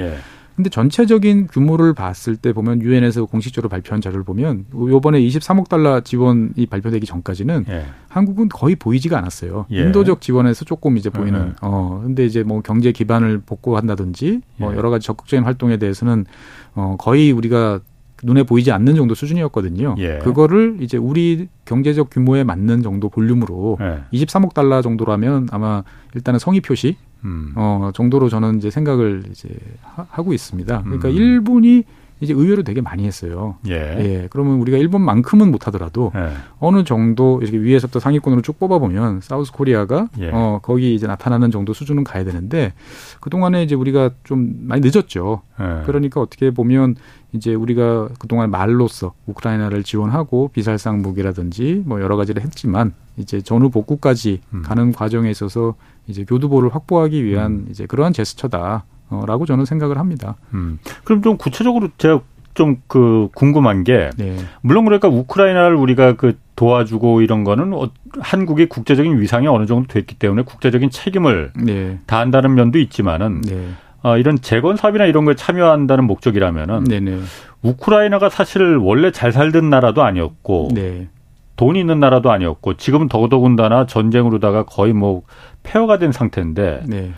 예. 0.50 0.56
근데 0.56 0.70
전체적인 0.70 1.46
규모를 1.48 1.94
봤을 1.94 2.36
때 2.36 2.52
보면 2.52 2.82
유엔에서 2.82 3.26
공식적으로 3.26 3.68
발표한 3.68 4.00
자료를 4.00 4.24
보면 4.24 4.66
요번에 4.74 5.20
23억 5.20 5.68
달러 5.68 6.00
지원이 6.00 6.66
발표되기 6.68 7.06
전까지는 7.06 7.64
예. 7.68 7.86
한국은 8.08 8.48
거의 8.48 8.76
보이지가 8.76 9.16
않았어요. 9.18 9.66
예. 9.72 9.80
인도적 9.80 10.20
지원에서 10.20 10.64
조금 10.64 10.96
이제 10.96 11.10
보이는 11.10 11.48
예. 11.48 11.52
어 11.62 12.00
근데 12.04 12.26
이제 12.26 12.42
뭐 12.42 12.60
경제 12.60 12.92
기반을 12.92 13.42
복구한다든지 13.46 14.40
뭐 14.56 14.72
예. 14.72 14.76
여러 14.76 14.90
가지 14.90 15.06
적극적인 15.06 15.44
활동에 15.44 15.76
대해서는 15.78 16.26
어 16.74 16.96
거의 16.98 17.32
우리가 17.32 17.80
눈에 18.22 18.42
보이지 18.42 18.70
않는 18.72 18.94
정도 18.94 19.14
수준이었거든요. 19.14 19.94
예. 19.98 20.18
그거를 20.18 20.76
이제 20.80 20.96
우리 20.96 21.48
경제적 21.64 22.10
규모에 22.10 22.44
맞는 22.44 22.82
정도 22.82 23.08
볼륨으로 23.08 23.78
예. 23.80 24.04
23억 24.12 24.54
달러 24.54 24.82
정도라면 24.82 25.48
아마 25.50 25.82
일단은 26.14 26.38
성의 26.38 26.60
표시 26.60 26.96
음. 27.24 27.52
어, 27.56 27.90
정도로 27.94 28.28
저는 28.28 28.58
이제 28.58 28.70
생각을 28.70 29.24
이제 29.30 29.48
하, 29.82 30.22
고 30.22 30.32
있습니다. 30.32 30.82
그러니까 30.82 31.08
음. 31.08 31.14
일본이 31.14 31.84
이제 32.20 32.34
의외로 32.34 32.62
되게 32.62 32.80
많이 32.80 33.06
했어요. 33.06 33.56
예. 33.66 33.72
예. 33.74 34.28
그러면 34.30 34.60
우리가 34.60 34.76
일본만큼은 34.78 35.50
못하더라도 35.50 36.12
예. 36.14 36.30
어느 36.58 36.84
정도 36.84 37.40
이렇게 37.40 37.58
위에서부터 37.58 37.98
상위권으로 37.98 38.42
쭉 38.42 38.58
뽑아보면 38.58 39.22
사우스 39.22 39.52
코리아가 39.52 40.08
예. 40.18 40.30
어 40.32 40.60
거기 40.62 40.94
이제 40.94 41.06
나타나는 41.06 41.50
정도 41.50 41.72
수준은 41.72 42.04
가야 42.04 42.24
되는데 42.24 42.74
그 43.20 43.30
동안에 43.30 43.62
이제 43.62 43.74
우리가 43.74 44.10
좀 44.24 44.54
많이 44.62 44.82
늦었죠. 44.82 45.42
예. 45.60 45.82
그러니까 45.86 46.20
어떻게 46.20 46.50
보면 46.50 46.96
이제 47.32 47.54
우리가 47.54 48.08
그동안 48.18 48.50
말로써 48.50 49.14
우크라이나를 49.26 49.82
지원하고 49.82 50.50
비살상 50.52 51.00
무기라든지 51.00 51.82
뭐 51.86 52.00
여러 52.02 52.16
가지를 52.16 52.42
했지만 52.42 52.92
이제 53.16 53.40
전후 53.40 53.70
복구까지 53.70 54.40
음. 54.52 54.62
가는 54.62 54.92
과정에 54.92 55.30
있어서 55.30 55.74
이제 56.06 56.24
교두보를 56.24 56.74
확보하기 56.74 57.24
위한 57.24 57.52
음. 57.52 57.66
이제 57.70 57.86
그러한 57.86 58.12
제스처다 58.12 58.84
라고 59.26 59.46
저는 59.46 59.64
생각을 59.64 59.98
합니다. 59.98 60.36
음. 60.54 60.78
그럼 61.04 61.22
좀 61.22 61.36
구체적으로 61.36 61.88
제가 61.98 62.20
좀 62.54 62.76
그 62.88 63.28
궁금한 63.34 63.84
게 63.84 64.10
네. 64.16 64.36
물론 64.60 64.84
그러니까 64.84 65.08
우크라이나를 65.08 65.76
우리가 65.76 66.14
그 66.14 66.36
도와주고 66.56 67.22
이런 67.22 67.44
거는 67.44 67.72
어, 67.72 67.90
한국의 68.18 68.66
국제적인 68.66 69.20
위상이 69.20 69.46
어느 69.46 69.66
정도 69.66 69.86
됐기 69.86 70.16
때문에 70.16 70.42
국제적인 70.42 70.90
책임을 70.90 71.52
네. 71.64 71.98
다한다는 72.06 72.54
면도 72.54 72.78
있지만은 72.78 73.40
네. 73.42 73.68
어, 74.02 74.16
이런 74.16 74.36
재건 74.40 74.76
사업이나 74.76 75.06
이런 75.06 75.24
거에 75.24 75.34
참여한다는 75.34 76.04
목적이라면은 76.04 76.84
네네. 76.84 77.20
우크라이나가 77.62 78.28
사실 78.28 78.76
원래 78.76 79.10
잘 79.12 79.32
살던 79.32 79.70
나라도 79.70 80.02
아니었고 80.02 80.70
네. 80.74 81.08
돈이 81.56 81.78
있는 81.78 82.00
나라도 82.00 82.30
아니었고 82.30 82.74
지금은 82.74 83.08
더더군다나 83.08 83.86
전쟁으로다가 83.86 84.64
거의 84.64 84.92
뭐 84.92 85.22
폐허가 85.62 85.98
된 85.98 86.10
상태인데 86.12 86.82
네. 86.86 87.12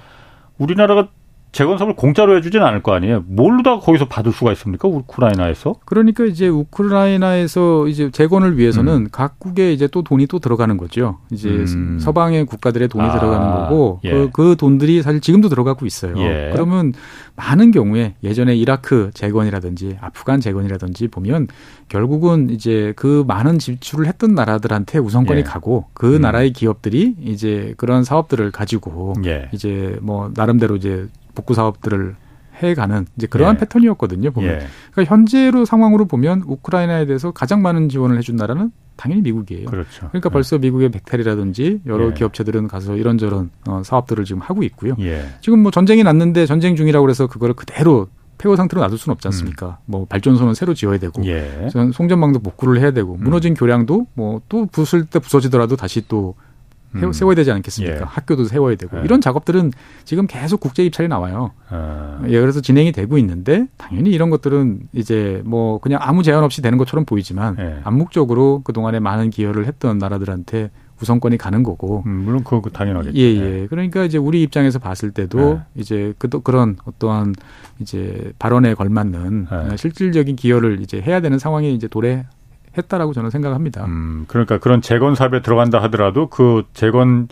우리나라가 0.58 1.08
재건사업을 1.52 1.96
공짜로 1.96 2.34
해주진 2.36 2.62
않을 2.62 2.82
거 2.82 2.94
아니에요. 2.94 3.24
뭘로 3.26 3.62
다 3.62 3.78
거기서 3.78 4.06
받을 4.06 4.32
수가 4.32 4.52
있습니까? 4.52 4.88
우크라이나에서? 4.88 5.74
그러니까 5.84 6.24
이제 6.24 6.48
우크라이나에서 6.48 7.88
이제 7.88 8.10
재건을 8.10 8.56
위해서는 8.56 8.92
음. 8.92 9.08
각국에 9.12 9.72
이제 9.72 9.86
또 9.86 10.02
돈이 10.02 10.26
또 10.28 10.38
들어가는 10.38 10.78
거죠. 10.78 11.18
이제 11.30 11.50
음. 11.50 11.98
서방의 12.00 12.46
국가들의 12.46 12.88
돈이 12.88 13.04
아. 13.04 13.12
들어가는 13.12 13.54
거고 13.54 14.00
예. 14.04 14.10
그, 14.10 14.30
그, 14.32 14.56
돈들이 14.56 15.02
사실 15.02 15.20
지금도 15.20 15.50
들어가고 15.50 15.84
있어요. 15.84 16.14
예. 16.16 16.50
그러면 16.52 16.94
많은 17.36 17.70
경우에 17.70 18.14
예전에 18.24 18.56
이라크 18.56 19.10
재건이라든지 19.12 19.98
아프간 20.00 20.40
재건이라든지 20.40 21.08
보면 21.08 21.48
결국은 21.88 22.48
이제 22.48 22.94
그 22.96 23.24
많은 23.26 23.58
지출을 23.58 24.06
했던 24.06 24.34
나라들한테 24.34 24.98
우선권이 24.98 25.40
예. 25.40 25.44
가고 25.44 25.84
그 25.92 26.16
음. 26.16 26.22
나라의 26.22 26.54
기업들이 26.54 27.14
이제 27.20 27.74
그런 27.76 28.04
사업들을 28.04 28.50
가지고 28.52 29.14
예. 29.26 29.50
이제 29.52 29.98
뭐 30.00 30.30
나름대로 30.34 30.76
이제 30.76 31.08
복구 31.34 31.54
사업들을 31.54 32.16
해가는 32.62 33.06
이제 33.16 33.26
그러한 33.26 33.56
예. 33.56 33.60
패턴이었거든요. 33.60 34.30
보면 34.30 34.50
예. 34.50 34.66
그러니까 34.92 35.14
현재로 35.14 35.64
상황으로 35.64 36.04
보면 36.06 36.42
우크라이나에 36.46 37.06
대해서 37.06 37.30
가장 37.32 37.62
많은 37.62 37.88
지원을 37.88 38.18
해준 38.18 38.36
나라는 38.36 38.70
당연히 38.96 39.22
미국이에요. 39.22 39.66
그렇죠. 39.66 40.08
그러니까 40.08 40.28
예. 40.30 40.32
벌써 40.32 40.58
미국의 40.58 40.90
백탈이라든지 40.90 41.80
여러 41.86 42.08
예. 42.08 42.14
기업체들은 42.14 42.68
가서 42.68 42.96
이런저런 42.96 43.50
어, 43.66 43.82
사업들을 43.84 44.24
지금 44.24 44.42
하고 44.42 44.62
있고요. 44.62 44.94
예. 45.00 45.24
지금 45.40 45.60
뭐 45.60 45.70
전쟁이 45.70 46.02
났는데 46.02 46.46
전쟁 46.46 46.76
중이라고 46.76 47.04
그래서 47.04 47.26
그거를 47.26 47.54
그대로 47.54 48.08
폐허 48.38 48.56
상태로 48.56 48.82
놔둘 48.82 48.98
수는 48.98 49.12
없지 49.14 49.28
않습니까? 49.28 49.66
음. 49.68 49.84
뭐 49.86 50.04
발전소는 50.06 50.54
새로 50.54 50.74
지어야 50.74 50.98
되고, 50.98 51.24
예. 51.26 51.68
송전망도 51.92 52.40
복구를 52.40 52.80
해야 52.80 52.90
되고, 52.90 53.16
무너진 53.16 53.52
음. 53.52 53.54
교량도 53.54 54.08
뭐 54.14 54.40
또 54.48 54.66
부술 54.66 55.06
때 55.06 55.20
부서지더라도 55.20 55.76
다시 55.76 56.02
또 56.08 56.34
음. 56.94 57.12
세워야 57.12 57.34
되지 57.34 57.50
않겠습니까? 57.52 57.96
예. 57.96 58.00
학교도 58.04 58.44
세워야 58.44 58.76
되고 58.76 58.98
예. 58.98 59.02
이런 59.04 59.20
작업들은 59.20 59.72
지금 60.04 60.26
계속 60.26 60.60
국제 60.60 60.84
입찰이 60.84 61.08
나와요. 61.08 61.52
아. 61.68 62.22
예, 62.26 62.40
그래서 62.40 62.60
진행이 62.60 62.92
되고 62.92 63.18
있는데 63.18 63.66
당연히 63.76 64.10
이런 64.10 64.30
것들은 64.30 64.80
이제 64.92 65.42
뭐 65.44 65.78
그냥 65.78 66.00
아무 66.02 66.22
제한 66.22 66.44
없이 66.44 66.62
되는 66.62 66.78
것처럼 66.78 67.04
보이지만 67.04 67.56
예. 67.58 67.80
암묵적으로 67.84 68.62
그 68.64 68.72
동안에 68.72 69.00
많은 69.00 69.30
기여를 69.30 69.66
했던 69.66 69.98
나라들한테 69.98 70.70
우선권이 71.00 71.36
가는 71.36 71.62
거고. 71.62 72.04
음, 72.06 72.22
물론 72.24 72.44
그거 72.44 72.70
당연하겠죠. 72.70 73.18
예, 73.18 73.22
예. 73.22 73.66
그러니까 73.68 74.04
이제 74.04 74.18
우리 74.18 74.42
입장에서 74.42 74.78
봤을 74.78 75.10
때도 75.10 75.60
예. 75.76 75.80
이제 75.80 76.14
그 76.18 76.28
그런 76.28 76.76
어떠한 76.84 77.34
이제 77.80 78.32
발언에 78.38 78.74
걸맞는 78.74 79.48
예. 79.72 79.76
실질적인 79.76 80.36
기여를 80.36 80.80
이제 80.80 81.00
해야 81.00 81.20
되는 81.20 81.38
상황이 81.38 81.74
이제 81.74 81.88
도래 81.88 82.26
했다라고 82.76 83.12
저는 83.12 83.30
생각합니다. 83.30 83.84
음, 83.84 84.24
그러니까 84.28 84.58
그런 84.58 84.82
재건 84.82 85.14
사업에 85.14 85.42
들어간다 85.42 85.82
하더라도 85.82 86.28
그 86.28 86.64
재건 86.72 87.28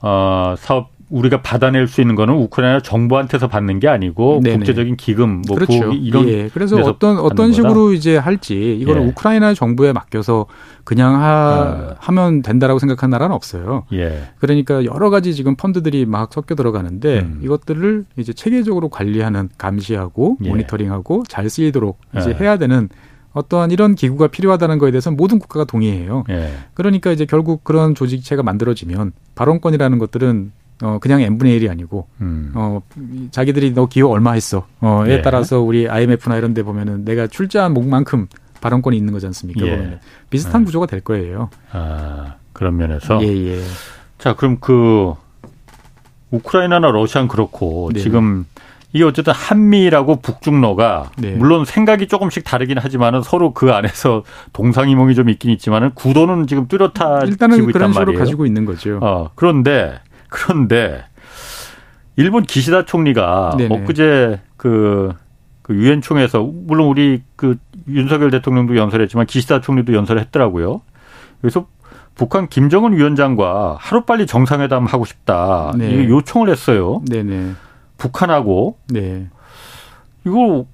어, 0.00 0.54
사업 0.58 0.94
우리가 1.10 1.42
받아낼 1.42 1.86
수 1.86 2.00
있는 2.00 2.14
거는 2.14 2.34
우크라이나 2.34 2.80
정부한테서 2.80 3.48
받는 3.48 3.78
게 3.78 3.88
아니고 3.88 4.40
네네. 4.42 4.56
국제적인 4.56 4.96
기금 4.96 5.42
뭐 5.46 5.56
그렇죠. 5.56 5.92
이런 5.92 6.28
예. 6.28 6.48
그래서 6.52 6.76
어떤 6.78 7.18
어떤 7.18 7.52
식으로 7.52 7.86
거다? 7.86 7.94
이제 7.94 8.16
할지 8.16 8.76
이거는 8.80 9.02
예. 9.02 9.06
우크라이나 9.06 9.54
정부에 9.54 9.92
맡겨서 9.92 10.46
그냥 10.82 11.14
하, 11.14 11.20
아. 11.22 11.94
하면 11.98 12.42
된다라고 12.42 12.78
생각하는 12.78 13.10
나라는 13.10 13.34
없어요. 13.34 13.84
예. 13.92 14.30
그러니까 14.38 14.84
여러 14.84 15.10
가지 15.10 15.34
지금 15.34 15.56
펀드들이 15.56 16.06
막 16.06 16.32
섞여 16.32 16.54
들어가는데 16.54 17.20
음. 17.20 17.40
이것들을 17.42 18.06
이제 18.16 18.32
체계적으로 18.32 18.88
관리하는 18.88 19.50
감시하고 19.58 20.38
예. 20.44 20.48
모니터링하고 20.48 21.24
잘 21.28 21.48
쓰이도록 21.50 22.00
이제 22.16 22.30
예. 22.30 22.44
해야 22.44 22.56
되는 22.56 22.88
어떠한 23.34 23.70
이런 23.72 23.94
기구가 23.94 24.28
필요하다는 24.28 24.78
거에 24.78 24.90
대해서 24.90 25.10
모든 25.10 25.38
국가가 25.38 25.64
동의해요. 25.64 26.24
예. 26.30 26.52
그러니까 26.72 27.10
이제 27.10 27.26
결국 27.26 27.64
그런 27.64 27.94
조직체가 27.94 28.42
만들어지면 28.42 29.12
발언권이라는 29.34 29.98
것들은 29.98 30.52
어 30.82 30.98
그냥 31.00 31.20
n분의 31.20 31.60
1이 31.60 31.70
아니고 31.70 32.08
음. 32.20 32.52
어 32.54 32.80
자기들이 33.30 33.74
너 33.74 33.86
기호 33.86 34.10
얼마 34.10 34.32
했어. 34.32 34.66
어에 34.80 35.10
예. 35.10 35.22
따라서 35.22 35.60
우리 35.60 35.88
IMF나 35.88 36.36
이런 36.36 36.54
데 36.54 36.62
보면은 36.62 37.04
내가 37.04 37.26
출자한 37.26 37.74
목만큼 37.74 38.28
발언권이 38.60 38.96
있는 38.96 39.12
거지 39.12 39.26
않습니까? 39.26 39.66
예. 39.66 39.70
보면 39.70 40.00
비슷한 40.30 40.62
예. 40.62 40.64
구조가 40.64 40.86
될 40.86 41.00
거예요. 41.00 41.50
아, 41.72 42.36
그런 42.52 42.76
면에서 42.76 43.22
예, 43.22 43.28
예. 43.28 43.60
자, 44.18 44.34
그럼 44.34 44.58
그 44.60 45.12
우크라이나나 46.30 46.90
러시아는 46.90 47.28
그렇고 47.28 47.90
네. 47.92 48.00
지금 48.00 48.46
이게 48.94 49.02
어쨌든 49.02 49.32
한미라고 49.32 50.20
북중러가 50.20 51.10
네. 51.18 51.32
물론 51.32 51.64
생각이 51.64 52.06
조금씩 52.06 52.44
다르긴 52.44 52.78
하지만은 52.78 53.22
서로 53.22 53.52
그 53.52 53.72
안에서 53.72 54.22
동상이몽이 54.52 55.16
좀 55.16 55.28
있긴 55.28 55.50
있지만은 55.50 55.90
구도는 55.94 56.46
지금 56.46 56.68
뚜렷하지고 56.68 57.26
일단은 57.26 57.66
그런 57.66 57.92
식으로 57.92 58.06
말이에요. 58.06 58.18
가지고 58.20 58.46
있는 58.46 58.64
거죠. 58.64 59.00
어, 59.02 59.30
그런데 59.34 59.98
그런데 60.28 61.04
일본 62.14 62.44
기시다 62.44 62.84
총리가 62.84 63.56
네네. 63.58 63.82
엊그제 63.82 64.40
그, 64.56 65.12
그 65.62 65.74
유엔 65.74 66.00
총회에서 66.00 66.44
물론 66.44 66.86
우리 66.86 67.24
그 67.34 67.56
윤석열 67.88 68.30
대통령도 68.30 68.76
연설했지만 68.76 69.26
기시다 69.26 69.60
총리도 69.60 69.92
연설했더라고요. 69.92 70.82
그래서 71.40 71.66
북한 72.14 72.48
김정은 72.48 72.96
위원장과 72.96 73.76
하루빨리 73.80 74.28
정상회담 74.28 74.86
하고 74.86 75.04
싶다. 75.04 75.72
네. 75.76 75.90
이게 75.90 76.08
요청을 76.08 76.48
했어요. 76.48 77.02
네네. 77.10 77.54
북한하고 78.04 78.76
네. 78.88 79.28
이거 80.26 80.66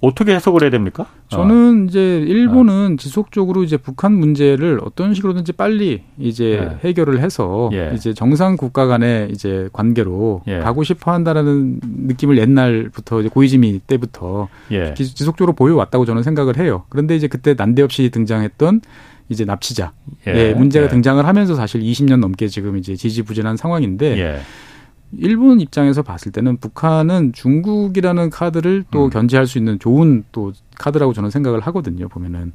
어떻게 0.00 0.34
해석을 0.34 0.62
해야 0.62 0.70
됩니까? 0.70 1.06
저는 1.28 1.84
어. 1.84 1.86
이제 1.88 2.18
일본은 2.18 2.94
어. 2.94 2.96
지속적으로 2.96 3.62
이제 3.62 3.76
북한 3.76 4.12
문제를 4.12 4.80
어떤 4.82 5.14
식으로든지 5.14 5.52
빨리 5.52 6.02
이제 6.18 6.58
네. 6.60 6.88
해결을 6.88 7.20
해서 7.20 7.70
예. 7.72 7.92
이제 7.94 8.12
정상 8.12 8.56
국가 8.56 8.86
간의 8.86 9.28
이제 9.30 9.68
관계로 9.72 10.42
예. 10.48 10.58
가고 10.58 10.82
싶어 10.82 11.12
한다라는 11.12 11.80
느낌을 11.84 12.36
옛날부터 12.36 13.20
이제 13.20 13.28
고이즈미 13.28 13.80
때부터 13.86 14.48
예. 14.72 14.92
지속적으로 14.94 15.52
보여왔다고 15.52 16.04
저는 16.04 16.24
생각을 16.24 16.56
해요. 16.58 16.82
그런데 16.88 17.14
이제 17.14 17.28
그때 17.28 17.54
난데없이 17.56 18.10
등장했던 18.10 18.80
이제 19.28 19.44
납치자 19.44 19.92
예. 20.26 20.34
예 20.34 20.54
문제가 20.54 20.86
예. 20.86 20.88
등장을 20.88 21.24
하면서 21.24 21.54
사실 21.54 21.80
20년 21.80 22.18
넘게 22.18 22.48
지금 22.48 22.76
이제 22.76 22.96
지지부진한 22.96 23.56
상황인데 23.56 24.18
예. 24.18 24.40
일본 25.16 25.60
입장에서 25.60 26.02
봤을 26.02 26.32
때는 26.32 26.56
북한은 26.56 27.32
중국이라는 27.32 28.30
카드를 28.30 28.84
또 28.90 29.06
음. 29.06 29.10
견제할 29.10 29.46
수 29.46 29.58
있는 29.58 29.78
좋은 29.78 30.24
또 30.32 30.52
카드라고 30.78 31.12
저는 31.12 31.30
생각을 31.30 31.60
하거든요. 31.60 32.08
보면은. 32.08 32.52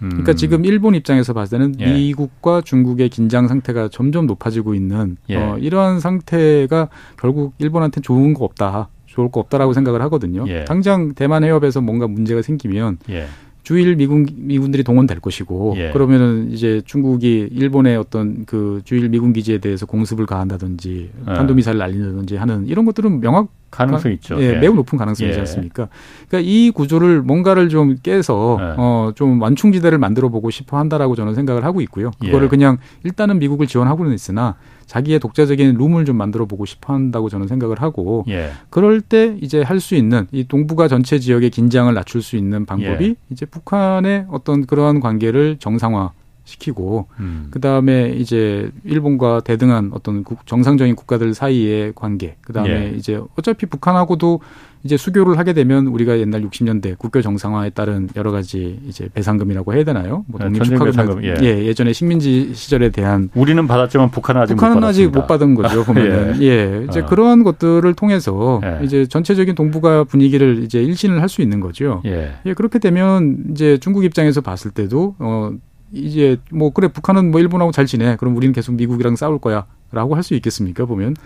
그러니까 0.00 0.32
음. 0.32 0.36
지금 0.36 0.64
일본 0.64 0.94
입장에서 0.94 1.34
봤을 1.34 1.58
때는 1.58 1.74
예. 1.80 1.92
미국과 1.92 2.62
중국의 2.62 3.10
긴장 3.10 3.48
상태가 3.48 3.88
점점 3.88 4.26
높아지고 4.26 4.74
있는 4.74 5.18
예. 5.28 5.36
어, 5.36 5.58
이러한 5.58 6.00
상태가 6.00 6.88
결국 7.18 7.52
일본한테 7.58 8.00
좋은 8.00 8.32
거 8.32 8.46
없다. 8.46 8.88
좋을 9.04 9.30
거 9.30 9.40
없다라고 9.40 9.74
생각을 9.74 10.00
하거든요. 10.02 10.44
예. 10.48 10.64
당장 10.64 11.14
대만 11.14 11.44
해협에서 11.44 11.80
뭔가 11.82 12.06
문제가 12.06 12.40
생기면 12.40 12.98
예. 13.10 13.26
주일 13.62 13.96
미군 13.96 14.26
미군들이 14.34 14.82
동원될 14.82 15.20
것이고 15.20 15.74
예. 15.76 15.90
그러면은 15.90 16.50
이제 16.50 16.82
중국이 16.84 17.48
일본의 17.52 17.96
어떤 17.96 18.44
그 18.46 18.80
주일 18.84 19.08
미군 19.08 19.32
기지에 19.32 19.58
대해서 19.58 19.86
공습을 19.86 20.26
가한다든지 20.26 21.10
예. 21.20 21.24
탄도미사를 21.24 21.78
날린다든지 21.78 22.36
하는 22.36 22.66
이런 22.66 22.84
것들은 22.84 23.20
명확 23.20 23.48
가능성 23.70 24.12
있죠. 24.12 24.40
예, 24.40 24.54
예, 24.54 24.58
매우 24.58 24.74
높은 24.74 24.98
가능성이지 24.98 25.36
예. 25.36 25.40
않습니까? 25.40 25.88
그러니까 26.28 26.50
이 26.50 26.70
구조를 26.70 27.22
뭔가를 27.22 27.68
좀 27.68 27.96
깨서 28.02 28.58
예. 28.60 28.74
어좀 28.76 29.40
완충지대를 29.40 29.98
만들어 29.98 30.28
보고 30.28 30.50
싶어 30.50 30.76
한다라고 30.78 31.14
저는 31.14 31.34
생각을 31.34 31.64
하고 31.64 31.80
있고요. 31.82 32.10
그거를 32.20 32.44
예. 32.44 32.48
그냥 32.48 32.78
일단은 33.04 33.38
미국을 33.38 33.66
지원하고는 33.66 34.12
있으나 34.14 34.56
자기의 34.86 35.20
독자적인 35.20 35.76
룸을 35.76 36.04
좀 36.04 36.16
만들어 36.16 36.46
보고 36.46 36.66
싶어 36.66 36.92
한다고 36.92 37.28
저는 37.28 37.46
생각을 37.46 37.80
하고 37.80 38.24
예. 38.28 38.50
그럴 38.70 39.00
때 39.00 39.36
이제 39.40 39.62
할 39.62 39.80
수 39.80 39.94
있는 39.94 40.26
이 40.30 40.44
동북아 40.46 40.88
전체 40.88 41.18
지역의 41.18 41.48
긴장을 41.50 41.92
낮출 41.94 42.20
수 42.22 42.36
있는 42.36 42.66
방법이 42.66 43.04
예. 43.04 43.14
이제 43.30 43.46
북한의 43.46 44.26
어떤 44.30 44.66
그러한 44.66 45.00
관계를 45.00 45.56
정상화 45.58 46.10
시키고 46.50 47.08
음. 47.18 47.48
그다음에 47.50 48.10
이제 48.10 48.70
일본과 48.84 49.40
대등한 49.40 49.90
어떤 49.94 50.24
정상적인 50.44 50.94
국가들 50.96 51.34
사이의 51.34 51.92
관계 51.94 52.36
그다음에 52.42 52.92
예. 52.92 52.96
이제 52.96 53.20
어차피 53.36 53.66
북한하고도 53.66 54.40
이제 54.82 54.96
수교를 54.96 55.36
하게 55.36 55.52
되면 55.52 55.86
우리가 55.88 56.18
옛날 56.18 56.42
60년대 56.42 56.96
국교 56.98 57.20
정상화에 57.20 57.70
따른 57.70 58.08
여러 58.16 58.30
가지 58.30 58.80
이제 58.86 59.08
배상금이라고 59.12 59.74
해야 59.74 59.84
되나요? 59.84 60.24
뭐 60.26 60.40
독립 60.40 60.64
축하금 60.64 61.22
예. 61.22 61.34
예. 61.42 61.66
예전에 61.66 61.92
식민지 61.92 62.52
시절에 62.54 62.88
대한 62.88 63.28
우리는 63.34 63.66
받았지만 63.66 64.10
북한은 64.10 64.40
아직 64.40 64.54
북한은 64.54 64.80
못 64.80 64.86
아직 64.86 65.08
못 65.08 65.26
받은 65.26 65.54
거죠 65.54 65.84
보면은 65.84 66.40
예. 66.40 66.46
예. 66.46 66.86
이제 66.88 67.00
어. 67.00 67.06
그러한 67.06 67.44
것들을 67.44 67.92
통해서 67.94 68.60
예. 68.64 68.84
이제 68.84 69.06
전체적인 69.06 69.54
동북아 69.54 70.04
분위기를 70.04 70.62
이제 70.64 70.82
일신을 70.82 71.20
할 71.20 71.30
수 71.30 71.42
있는 71.42 71.60
거죠. 71.60 72.02
예. 72.06 72.32
예. 72.44 72.54
그렇게 72.54 72.80
되면 72.80 73.44
이제 73.52 73.78
중국 73.78 74.04
입장에서 74.04 74.40
봤을 74.40 74.72
때도 74.72 75.14
어 75.20 75.52
이제 75.92 76.38
뭐 76.52 76.70
그래 76.70 76.88
북한은 76.88 77.30
뭐 77.30 77.40
일본하고 77.40 77.72
잘 77.72 77.86
지내 77.86 78.16
그럼 78.16 78.36
우리는 78.36 78.52
계속 78.52 78.74
미국이랑 78.74 79.16
싸울 79.16 79.38
거야라고 79.38 80.14
할 80.14 80.22
수 80.22 80.34
있겠습니까 80.34 80.84
보면 80.86 81.16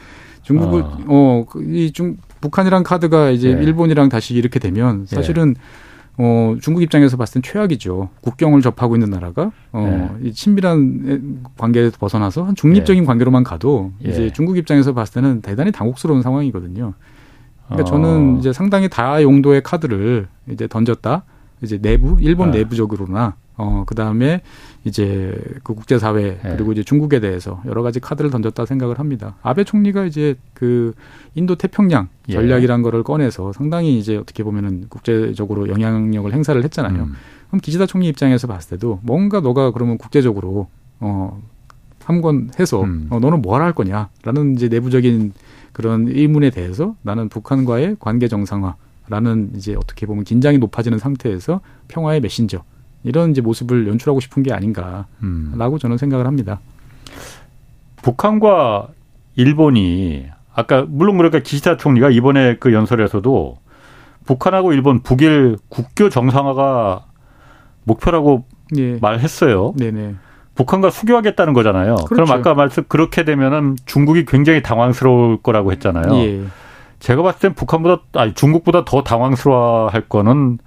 중국을 0.43 0.85
어 1.07 1.45
이중 1.71 2.17
어, 2.19 2.35
북한이랑 2.41 2.83
카드가 2.83 3.31
이제 3.31 3.55
네. 3.55 3.62
일본이랑 3.62 4.09
다시 4.09 4.35
이렇게 4.35 4.59
되면 4.59 5.07
네. 5.07 5.17
사실은 5.17 5.55
네. 5.55 5.61
어, 6.17 6.55
중국 6.61 6.83
입장에서 6.83 7.17
봤을 7.17 7.41
땐 7.41 7.43
최악이죠. 7.43 8.09
국경을 8.21 8.62
접하고 8.62 8.95
있는 8.95 9.11
나라가 9.11 9.51
어, 9.73 10.11
네. 10.21 10.29
이 10.29 10.33
친밀한 10.33 11.43
관계에서 11.59 11.97
벗어나서 11.99 12.45
한 12.45 12.55
중립적인 12.55 13.03
네. 13.03 13.07
관계로만 13.07 13.43
가도 13.43 13.93
예. 14.05 14.11
이제 14.11 14.33
중국 14.33 14.57
입장에서 14.57 14.93
봤을 14.95 15.15
때는 15.15 15.41
대단히 15.41 15.73
당혹스러운 15.73 16.23
상황이거든요. 16.23 16.95
그러니까 17.67 17.83
어. 17.83 17.91
저는 17.91 18.39
이제 18.39 18.53
상당히 18.53 18.89
다 18.89 19.21
용도의 19.23 19.62
카드를 19.62 20.29
이제 20.49 20.69
던졌다. 20.69 21.25
이제 21.65 21.79
내부 21.79 22.17
일본 22.21 22.51
네. 22.51 22.59
내부적으로나 22.59 23.35
어, 23.57 23.85
그 23.87 23.95
다음에 23.95 24.41
이제 24.85 25.37
그 25.62 25.75
국제 25.75 25.99
사회 25.99 26.39
네. 26.43 26.55
그리고 26.57 26.73
이제 26.73 26.83
중국에 26.83 27.21
대해서 27.21 27.62
여러 27.67 27.83
가지 27.83 28.01
카드를 28.01 28.31
던졌다 28.31 28.67
생각을 28.67 28.99
합니다. 28.99 29.37
아베 29.43 29.65
총리가 29.65 30.05
이제 30.05 30.37
그 30.55 30.93
인도 31.35 31.55
태평양 31.55 32.09
예. 32.29 32.33
전략이란 32.33 32.81
예. 32.81 32.83
거를 32.83 33.03
꺼내서 33.03 33.53
상당히 33.53 33.99
이제 33.99 34.17
어떻게 34.17 34.43
보면은 34.43 34.87
국제적으로 34.89 35.69
영향력을 35.69 36.33
행사를 36.33 36.62
했잖아요. 36.62 37.05
음. 37.05 37.15
그럼 37.49 37.61
기시다 37.61 37.87
총리 37.87 38.09
입장에서 38.09 38.47
봤을 38.47 38.71
때도 38.71 39.01
뭔가 39.03 39.41
너가 39.41 39.71
그러면 39.71 39.99
국제적으로 39.99 40.69
어, 40.99 41.41
함권해서 42.05 42.83
음. 42.83 43.07
어, 43.11 43.21
너는 43.21 43.41
뭐 43.41 43.55
하라 43.55 43.67
할 43.67 43.73
거냐라는 43.73 44.55
이제 44.57 44.69
내부적인 44.69 45.33
그런 45.73 46.09
의문에 46.09 46.51
대해서 46.51 46.95
나는 47.03 47.29
북한과의 47.29 47.97
관계 47.99 48.29
정상화 48.29 48.77
라는 49.09 49.51
이제 49.55 49.75
어떻게 49.75 50.07
보면 50.07 50.25
긴장이 50.25 50.59
높아지는 50.59 50.99
상태에서 50.99 51.61
평화의 51.89 52.21
메신저 52.21 52.63
이런 53.03 53.31
이제 53.31 53.41
모습을 53.41 53.87
연출하고 53.87 54.21
싶은 54.21 54.43
게 54.43 54.53
아닌가라고 54.53 55.07
음. 55.23 55.79
저는 55.81 55.99
생각을 55.99 56.27
합니다. 56.27 56.61
북한과 58.03 58.89
일본이 59.37 60.27
아까 60.55 60.87
물론 60.89 61.17
그러니까 61.17 61.41
기시다 61.41 61.77
총리가 61.77 62.11
이번에 62.11 62.57
그 62.59 62.73
연설에서도 62.73 63.59
북한하고 64.25 64.73
일본 64.73 65.03
북일 65.03 65.59
국교 65.69 66.09
정상화가 66.09 67.07
목표라고 67.85 68.45
예. 68.77 68.99
말했어요. 69.01 69.75
네네. 69.77 70.15
북한과 70.55 70.91
수교하겠다는 70.91 71.53
거잖아요. 71.53 71.97
그렇죠. 71.97 72.09
그럼 72.09 72.31
아까 72.31 72.55
말씀 72.55 72.85
그렇게 72.89 73.25
되면은 73.25 73.77
중국이 73.85 74.25
굉장히 74.25 74.63
당황스러울 74.63 75.43
거라고 75.43 75.73
했잖아요. 75.73 76.15
예. 76.15 76.45
제가 77.05 77.23
봤을 77.23 77.39
땐 77.39 77.55
북한보다 77.55 78.03
아니 78.15 78.33
중국보다 78.33 78.87
더 78.87 79.03
당황스러워할 79.03 80.09
거는 80.09 80.59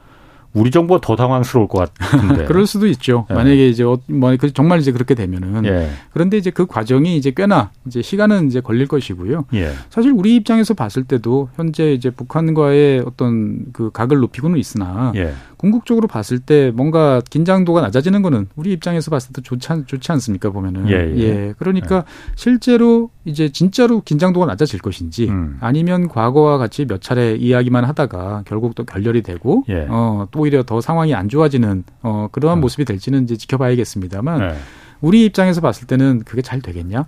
우리 0.53 0.71
정부가 0.71 0.99
더 1.01 1.15
당황스러울 1.15 1.67
것 1.67 1.93
같은데. 1.93 2.45
그럴 2.47 2.65
수도 2.65 2.87
있죠. 2.87 3.25
예. 3.29 3.33
만약에 3.33 3.69
이제 3.69 3.83
어, 3.83 3.99
뭐그 4.07 4.53
정말 4.53 4.79
이제 4.79 4.91
그렇게 4.91 5.15
되면은. 5.15 5.65
예. 5.65 5.89
그런데 6.11 6.37
이제 6.37 6.49
그 6.49 6.65
과정이 6.65 7.15
이제 7.17 7.31
꽤나 7.35 7.71
이제 7.85 8.01
시간은 8.01 8.47
이제 8.47 8.61
걸릴 8.61 8.87
것이고요. 8.87 9.45
예. 9.53 9.71
사실 9.89 10.11
우리 10.11 10.35
입장에서 10.35 10.73
봤을 10.73 11.03
때도 11.03 11.49
현재 11.55 11.93
이제 11.93 12.09
북한과의 12.09 13.03
어떤 13.05 13.65
그 13.73 13.91
각을 13.91 14.17
높이고는 14.17 14.57
있으나 14.57 15.11
예. 15.15 15.33
궁극적으로 15.57 16.07
봤을 16.07 16.39
때 16.39 16.71
뭔가 16.73 17.21
긴장도가 17.29 17.81
낮아지는 17.81 18.21
거는 18.21 18.47
우리 18.55 18.71
입장에서 18.73 19.09
봤을 19.11 19.33
때 19.33 19.41
좋지, 19.41 19.71
않, 19.71 19.85
좋지 19.85 20.11
않습니까 20.11 20.51
보면은. 20.51 20.89
예. 20.89 20.93
예. 20.93 21.19
예. 21.19 21.53
그러니까 21.57 22.03
실제로 22.35 23.09
이제 23.25 23.49
진짜로 23.49 24.01
긴장도가 24.01 24.45
낮아질 24.45 24.79
것인지 24.79 25.27
음. 25.29 25.57
아니면 25.59 26.07
과거와 26.07 26.57
같이 26.57 26.85
몇 26.85 27.01
차례 27.01 27.35
이야기만 27.35 27.83
하다가 27.85 28.43
결국 28.45 28.75
또 28.75 28.85
결렬이 28.85 29.21
되고 29.21 29.63
어, 29.89 30.27
또 30.31 30.36
오히려 30.39 30.63
더 30.63 30.81
상황이 30.81 31.13
안 31.13 31.29
좋아지는 31.29 31.83
어, 32.01 32.27
그러한 32.31 32.59
음. 32.59 32.61
모습이 32.61 32.85
될지는 32.85 33.23
이제 33.23 33.35
지켜봐야겠습니다만 33.35 34.39
네. 34.39 34.55
우리 35.01 35.25
입장에서 35.25 35.61
봤을 35.61 35.87
때는 35.87 36.23
그게 36.25 36.41
잘 36.41 36.61
되겠냐? 36.61 37.07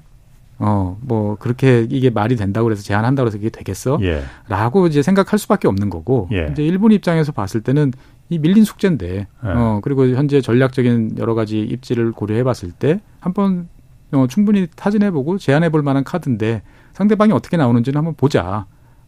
어, 0.62 0.98
뭐, 1.02 1.36
그렇게 1.40 1.88
이게 1.90 2.10
말이 2.10 2.36
된다고 2.36 2.66
그래서 2.66 2.84
제안한다고 2.84 3.28
해서 3.28 3.38
이게 3.38 3.50
되겠어? 3.50 3.98
예. 4.02 4.24
라고 4.50 4.88
이제 4.88 5.02
생각할 5.02 5.40
수밖에 5.40 5.70
없는 5.70 5.90
거고, 5.90 6.28
예. 6.34 6.50
이제 6.52 6.66
일본 6.66 6.92
입장에서 6.92 7.32
봤을 7.32 7.62
때는 7.62 7.94
이 8.28 8.40
밀린 8.40 8.66
숙제인데, 8.66 9.16
예. 9.20 9.28
어, 9.42 9.80
그리고 9.82 10.06
현재 10.10 10.42
전략적인 10.42 11.16
여러 11.18 11.34
가지 11.34 11.62
입지를 11.62 12.12
고려해 12.12 12.44
봤을 12.44 12.72
때, 12.72 13.00
한번 13.22 13.70
어, 14.12 14.26
충분히 14.28 14.68
타진해 14.76 15.12
보고 15.12 15.38
제안해 15.38 15.70
볼 15.70 15.82
만한 15.82 16.04
카드인데, 16.04 16.62
상대방이 16.92 17.32
어떻게 17.32 17.56
나오는지는 17.56 17.98
한번 17.98 18.16
보자. 18.16 18.66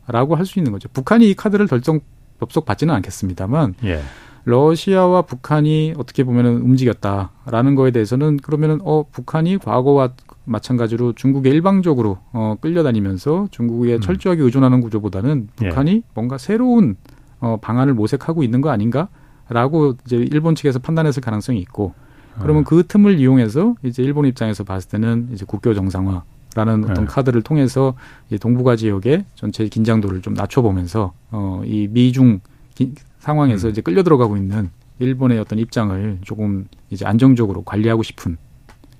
라고 0.07 0.35
할 0.35 0.45
수 0.45 0.57
있는 0.57 0.71
거죠. 0.71 0.89
북한이 0.93 1.29
이 1.29 1.33
카드를 1.33 1.67
결정 1.67 1.99
접속 2.41 2.65
받지는 2.65 2.93
않겠습니다만 2.95 3.75
예. 3.83 4.01
러시아와 4.45 5.21
북한이 5.21 5.93
어떻게 5.97 6.23
보면은 6.23 6.57
움직였다라는 6.61 7.75
거에 7.75 7.91
대해서는 7.91 8.37
그러면은 8.37 8.79
어 8.83 9.05
북한이 9.11 9.59
과거와 9.59 10.13
마찬가지로 10.45 11.13
중국에 11.13 11.51
일방적으로 11.51 12.17
어 12.33 12.55
끌려다니면서 12.59 13.49
중국에 13.51 13.95
음. 13.95 14.01
철저하게 14.01 14.41
의존하는 14.41 14.81
구조보다는 14.81 15.49
예. 15.61 15.69
북한이 15.69 15.91
예. 15.91 16.01
뭔가 16.15 16.39
새로운 16.39 16.95
어 17.39 17.57
방안을 17.61 17.93
모색하고 17.93 18.41
있는 18.41 18.61
거 18.61 18.71
아닌가라고 18.71 19.97
이제 20.07 20.15
일본 20.17 20.55
측에서 20.55 20.79
판단했을 20.79 21.21
가능성이 21.21 21.59
있고 21.59 21.93
그러면 22.39 22.63
아. 22.63 22.65
그 22.67 22.87
틈을 22.87 23.19
이용해서 23.19 23.75
이제 23.83 24.01
일본 24.01 24.25
입장에서 24.25 24.63
봤을 24.63 24.89
때는 24.89 25.29
이제 25.31 25.45
국교 25.45 25.75
정상화 25.75 26.23
라는 26.55 26.83
어떤 26.83 27.05
네. 27.05 27.05
카드를 27.05 27.41
통해서 27.41 27.93
이 28.29 28.37
동북아 28.37 28.75
지역의 28.75 29.25
전체 29.35 29.67
긴장도를 29.67 30.21
좀 30.21 30.33
낮춰보면서 30.33 31.13
어, 31.31 31.61
이 31.65 31.87
미중 31.89 32.41
기, 32.75 32.93
상황에서 33.19 33.67
음. 33.67 33.71
이제 33.71 33.81
끌려 33.81 34.03
들어가고 34.03 34.35
있는 34.35 34.69
일본의 34.99 35.39
어떤 35.39 35.59
입장을 35.59 36.19
조금 36.23 36.67
이제 36.89 37.05
안정적으로 37.05 37.63
관리하고 37.63 38.03
싶은. 38.03 38.37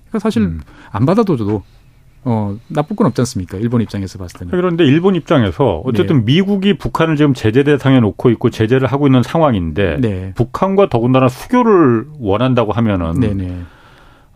그러니까 0.08 0.18
사실 0.18 0.42
음. 0.42 0.60
안 0.90 1.06
받아줘도 1.06 1.62
어, 2.24 2.56
나쁠 2.68 2.96
건 2.96 3.08
없지 3.08 3.20
않습니까? 3.22 3.58
일본 3.58 3.82
입장에서 3.82 4.18
봤을 4.18 4.38
때는. 4.38 4.50
그런데 4.52 4.84
일본 4.84 5.16
입장에서 5.16 5.82
어쨌든 5.84 6.18
네. 6.18 6.24
미국이 6.24 6.78
북한을 6.78 7.16
지금 7.16 7.34
제재 7.34 7.64
대상에 7.64 8.00
놓고 8.00 8.30
있고 8.30 8.50
제재를 8.50 8.86
하고 8.86 9.08
있는 9.08 9.22
상황인데 9.22 9.98
네. 10.00 10.32
북한과 10.34 10.88
더군다나 10.88 11.28
수교를 11.28 12.06
원한다고 12.18 12.72
하면은 12.72 13.18
네네. 13.18 13.34
네. 13.44 13.62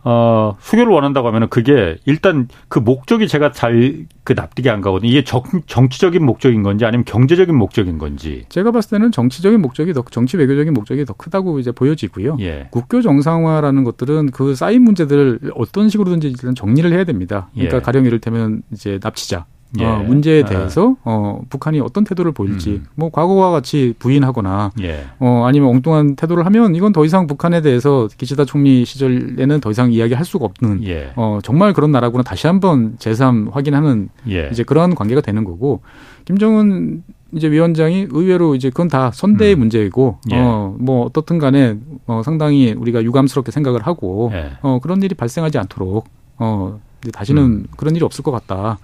어, 0.07 0.55
수교를 0.59 0.91
원한다고 0.93 1.27
하면은 1.27 1.49
그게 1.49 1.97
일단 2.05 2.47
그 2.69 2.79
목적이 2.79 3.27
제가 3.27 3.51
잘 3.51 4.07
그 4.27 4.33
납득이 4.33 4.69
안 4.69 4.81
가거든요. 4.81 5.09
이게 5.09 5.23
정, 5.23 5.41
정치적인 5.67 6.21
목적인 6.25 6.61
건지 6.61 6.83
아니면 6.83 7.05
경제적인 7.05 7.55
목적인 7.55 7.97
건지. 7.97 8.43
제가 8.49 8.71
봤을 8.71 8.97
때는 8.97 9.13
정치적인 9.13 9.61
목적이 9.61 9.93
더 9.93 10.03
정치 10.11 10.35
외교적인 10.35 10.73
목적이 10.73 11.05
더 11.05 11.13
크다고 11.13 11.59
이제 11.59 11.71
보여지고요. 11.71 12.35
예. 12.41 12.67
국교 12.71 13.01
정상화라는 13.01 13.85
것들은 13.85 14.31
그 14.31 14.53
쌓인 14.53 14.81
문제들을 14.81 15.53
어떤 15.55 15.87
식으로든지 15.87 16.27
일단 16.27 16.55
정리를 16.55 16.91
해야 16.91 17.05
됩니다. 17.05 17.49
그러니까 17.53 17.77
예. 17.77 17.81
가령 17.81 18.03
이를테면 18.03 18.63
이제 18.73 18.99
납치자 19.01 19.45
예. 19.79 19.85
어, 19.85 19.97
문제에 19.99 20.43
아. 20.43 20.45
대해서 20.45 20.95
어, 21.03 21.41
북한이 21.49 21.79
어떤 21.81 22.03
태도를 22.03 22.31
보일지 22.31 22.69
음. 22.69 22.85
뭐 22.95 23.09
과거와 23.09 23.51
같이 23.51 23.93
부인하거나 23.99 24.71
예. 24.81 25.05
어, 25.19 25.45
아니면 25.47 25.69
엉뚱한 25.69 26.15
태도를 26.15 26.45
하면 26.45 26.75
이건 26.75 26.93
더 26.93 27.03
이상 27.05 27.27
북한에 27.27 27.61
대해서 27.61 28.07
기시다 28.17 28.45
총리 28.45 28.85
시절에는 28.85 29.59
더 29.59 29.71
이상 29.71 29.91
이야기할 29.91 30.23
수가 30.25 30.45
없는 30.45 30.83
예. 30.85 31.11
어, 31.15 31.39
정말 31.43 31.73
그런 31.73 31.91
나라구나 31.91 32.23
다시 32.23 32.47
한번 32.47 32.95
재삼 32.99 33.49
확인하는 33.51 34.09
예. 34.29 34.49
이제 34.51 34.63
그런 34.63 34.95
관계가 34.95 35.21
되는 35.21 35.43
거고 35.43 35.81
김정은 36.25 37.03
이제 37.33 37.51
위원장이 37.51 38.07
의외로 38.09 38.55
이제 38.55 38.69
그건 38.69 38.87
다 38.87 39.11
선대의 39.13 39.55
음. 39.55 39.59
문제이고 39.59 40.19
예. 40.31 40.37
어뭐 40.39 41.05
어떻든 41.05 41.39
간에 41.39 41.77
어 42.05 42.21
상당히 42.23 42.71
우리가 42.71 43.03
유감스럽게 43.03 43.51
생각을 43.51 43.85
하고 43.85 44.31
예. 44.33 44.51
어 44.61 44.79
그런 44.81 45.03
일이 45.03 45.13
발생하지 45.13 45.57
않도록 45.57 46.07
어 46.37 46.79
다시는 47.11 47.43
음. 47.43 47.65
그런 47.75 47.95
일이 47.95 48.05
없을 48.05 48.23
것 48.23 48.31
같다. 48.31 48.77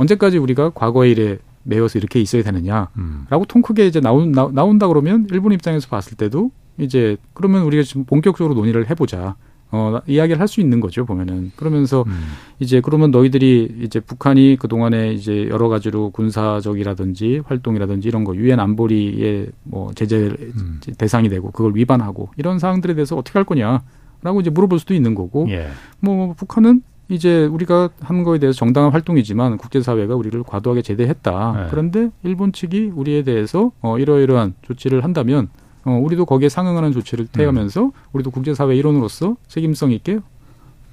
언제까지 0.00 0.38
우리가 0.38 0.70
과거의 0.70 1.12
일에 1.12 1.38
매여서 1.62 1.98
이렇게 1.98 2.20
있어야 2.20 2.42
되느냐라고 2.42 2.90
음. 2.96 3.26
통 3.48 3.60
크게 3.62 3.86
이제 3.86 4.00
나온 4.00 4.32
나, 4.32 4.48
나온다 4.50 4.88
그러면 4.88 5.26
일본 5.30 5.52
입장에서 5.52 5.88
봤을 5.88 6.16
때도 6.16 6.50
이제 6.78 7.18
그러면 7.34 7.62
우리가 7.64 7.82
지금 7.82 8.04
본격적으로 8.04 8.54
논의를 8.54 8.88
해보자. 8.88 9.36
어, 9.72 10.00
이야기를 10.08 10.40
할 10.40 10.48
수 10.48 10.60
있는 10.60 10.80
거죠, 10.80 11.04
보면은. 11.04 11.52
그러면서 11.54 12.02
음. 12.08 12.24
이제 12.58 12.80
그러면 12.80 13.12
너희들이 13.12 13.82
이제 13.82 14.00
북한이 14.00 14.56
그동안에 14.58 15.12
이제 15.12 15.46
여러 15.48 15.68
가지로 15.68 16.10
군사적이라든지 16.10 17.42
활동이라든지 17.44 18.08
이런 18.08 18.24
거 18.24 18.34
유엔 18.34 18.58
안보리의 18.58 19.50
뭐 19.62 19.92
제재 19.94 20.16
음. 20.56 20.80
대상이 20.98 21.28
되고 21.28 21.52
그걸 21.52 21.76
위반하고 21.76 22.30
이런 22.36 22.58
사항들에 22.58 22.94
대해서 22.94 23.16
어떻게 23.16 23.38
할 23.38 23.44
거냐라고 23.44 24.40
이제 24.40 24.50
물어볼 24.50 24.80
수도 24.80 24.92
있는 24.92 25.14
거고 25.14 25.46
예. 25.50 25.68
뭐 26.00 26.34
북한은 26.34 26.82
이제 27.10 27.44
우리가 27.46 27.90
하는 28.00 28.22
거에 28.22 28.38
대해서 28.38 28.56
정당한 28.56 28.92
활동이지만 28.92 29.58
국제사회가 29.58 30.14
우리를 30.14 30.40
과도하게 30.44 30.82
제대했다. 30.82 31.52
네. 31.56 31.66
그런데 31.68 32.10
일본 32.22 32.52
측이 32.52 32.92
우리에 32.94 33.24
대해서 33.24 33.72
어, 33.80 33.98
이러이러한 33.98 34.54
조치를 34.62 35.02
한다면 35.02 35.48
어, 35.84 35.92
우리도 35.92 36.24
거기에 36.24 36.48
상응하는 36.48 36.92
조치를 36.92 37.26
태하면서 37.26 37.84
음. 37.84 37.90
우리도 38.12 38.30
국제사회 38.30 38.76
일원으로서 38.76 39.36
책임성 39.48 39.90
있게 39.90 40.20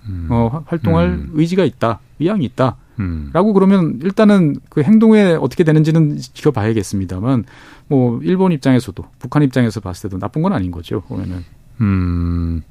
음. 0.07 0.27
어, 0.31 0.63
활동할 0.65 1.07
음. 1.09 1.29
의지가 1.33 1.65
있다, 1.65 1.99
위양이 2.17 2.45
있다. 2.45 2.77
음. 2.99 3.29
라고 3.31 3.53
그러면 3.53 3.99
일단은 4.01 4.55
그 4.69 4.81
행동에 4.81 5.33
어떻게 5.33 5.63
되는지는 5.63 6.17
지켜봐야겠습니다만 6.17 7.45
뭐 7.89 8.19
일본 8.23 8.51
입장에서도 8.53 9.03
북한 9.19 9.43
입장에서 9.43 9.81
봤을 9.81 10.09
때도 10.09 10.19
나쁜 10.19 10.41
건 10.41 10.53
아닌 10.53 10.71
거죠 10.71 11.01
보면은. 11.01 11.43
음. 11.81 12.63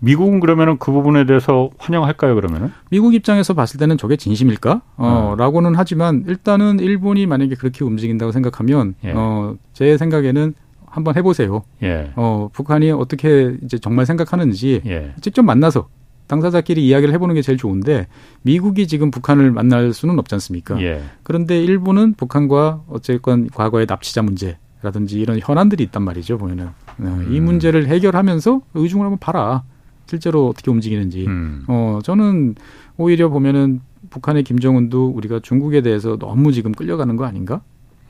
미국은 0.00 0.40
그러면은 0.40 0.78
그 0.78 0.92
부분에 0.92 1.26
대해서 1.26 1.70
환영할까요, 1.78 2.34
그러면은? 2.34 2.70
미국 2.90 3.14
입장에서 3.14 3.54
봤을 3.54 3.78
때는 3.78 3.98
저게 3.98 4.16
진심일까? 4.16 4.82
어, 4.96 5.32
음. 5.32 5.38
라고는 5.38 5.74
하지만 5.74 6.24
일단은 6.26 6.80
일본이 6.80 7.26
만약에 7.26 7.54
그렇게 7.54 7.84
움직인다고 7.84 8.32
생각하면, 8.32 8.94
예. 9.04 9.12
어, 9.14 9.56
제 9.72 9.96
생각에는 9.96 10.54
한번 10.86 11.16
해보세요. 11.16 11.62
예. 11.82 12.12
어, 12.16 12.48
북한이 12.52 12.90
어떻게 12.90 13.56
이제 13.62 13.78
정말 13.78 14.06
생각하는지 14.06 14.82
예. 14.86 15.12
직접 15.20 15.42
만나서 15.42 15.88
당사자끼리 16.26 16.86
이야기를 16.86 17.12
해보는 17.14 17.34
게 17.34 17.42
제일 17.42 17.58
좋은데 17.58 18.08
미국이 18.42 18.86
지금 18.86 19.10
북한을 19.10 19.50
만날 19.52 19.92
수는 19.92 20.18
없지 20.18 20.34
않습니까? 20.36 20.80
예. 20.82 21.02
그런데 21.22 21.62
일본은 21.62 22.14
북한과 22.14 22.82
어쨌건 22.88 23.48
과거의 23.52 23.86
납치자 23.86 24.22
문제라든지 24.22 25.20
이런 25.20 25.38
현안들이 25.38 25.84
있단 25.84 26.02
말이죠, 26.02 26.38
보면은. 26.38 26.68
어, 26.98 27.24
이 27.30 27.38
음. 27.38 27.44
문제를 27.44 27.88
해결하면서 27.88 28.62
의중을 28.74 29.04
한번 29.04 29.18
봐라. 29.18 29.64
실제로 30.06 30.48
어떻게 30.48 30.70
움직이는지. 30.70 31.26
음. 31.26 31.64
어, 31.68 31.98
저는 32.02 32.54
오히려 32.96 33.28
보면은 33.28 33.80
북한의 34.10 34.44
김정은도 34.44 35.08
우리가 35.08 35.40
중국에 35.40 35.82
대해서 35.82 36.16
너무 36.16 36.52
지금 36.52 36.72
끌려가는 36.72 37.16
거 37.16 37.24
아닌가? 37.24 37.60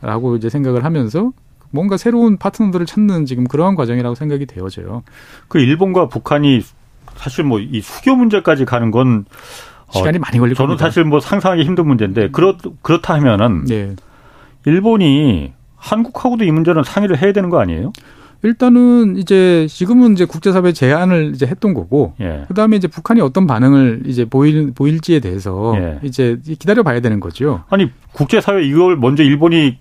라고 0.02 0.36
이제 0.36 0.50
생각을 0.50 0.84
하면서 0.84 1.32
뭔가 1.70 1.96
새로운 1.96 2.36
파트너들을 2.36 2.86
찾는 2.86 3.24
지금 3.26 3.44
그러한 3.44 3.74
과정이라고 3.74 4.14
생각이 4.14 4.46
되어져요. 4.46 5.02
그 5.48 5.58
일본과 5.58 6.08
북한이 6.08 6.60
사실 7.16 7.44
뭐 7.44 7.60
이 7.60 7.80
수교 7.80 8.14
문제까지 8.14 8.64
가는 8.66 8.90
건 8.90 9.24
시간이 9.90 10.18
어, 10.18 10.20
많이 10.20 10.38
걸릴 10.38 10.54
저는 10.54 10.68
겁니다. 10.68 10.84
사실 10.84 11.04
뭐 11.04 11.18
상상하기 11.20 11.62
힘든 11.64 11.86
문제인데 11.86 12.30
그렇 12.30 12.56
그렇다 12.82 13.14
하면은 13.14 13.64
네. 13.64 13.94
일본이 14.64 15.52
한국하고도 15.76 16.44
이 16.44 16.50
문제는 16.50 16.82
상의를 16.84 17.22
해야 17.22 17.32
되는 17.32 17.48
거 17.50 17.60
아니에요? 17.60 17.92
일단은 18.42 19.16
이제 19.16 19.66
지금은 19.68 20.12
이제 20.12 20.24
국제사회 20.24 20.72
제안을 20.72 21.32
이제 21.34 21.46
했던 21.46 21.74
거고 21.74 22.14
예. 22.20 22.44
그다음에 22.48 22.76
이제 22.76 22.86
북한이 22.88 23.20
어떤 23.20 23.46
반응을 23.46 24.02
이제 24.06 24.24
보일 24.24 24.72
보일지에 24.72 25.20
대해서 25.20 25.74
예. 25.76 25.98
이제 26.02 26.38
기다려 26.58 26.82
봐야 26.82 27.00
되는 27.00 27.20
거죠. 27.20 27.64
아니 27.70 27.90
국제사회 28.12 28.64
이걸 28.64 28.96
먼저 28.96 29.22
일본이 29.22 29.78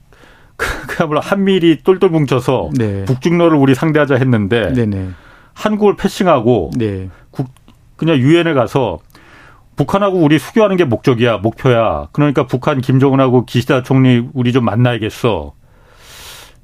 그야말로 0.87 1.19
한미일이 1.19 1.83
똘똘 1.83 2.09
뭉쳐서 2.09 2.71
네. 2.77 3.05
북중로를 3.05 3.57
우리 3.57 3.75
상대하자 3.75 4.15
했는데 4.15 4.73
네네. 4.73 5.09
한국을 5.53 5.95
패싱하고 5.95 6.71
네. 6.77 7.09
국, 7.31 7.47
그냥 7.97 8.17
유엔에 8.17 8.53
가서 8.53 8.99
북한하고 9.75 10.19
우리 10.19 10.39
수교하는 10.39 10.77
게 10.77 10.85
목적이야 10.85 11.37
목표야. 11.37 12.07
그러니까 12.13 12.47
북한 12.47 12.79
김정은하고 12.79 13.45
기시다 13.45 13.83
총리 13.83 14.25
우리 14.33 14.53
좀 14.53 14.63
만나야겠어. 14.65 15.53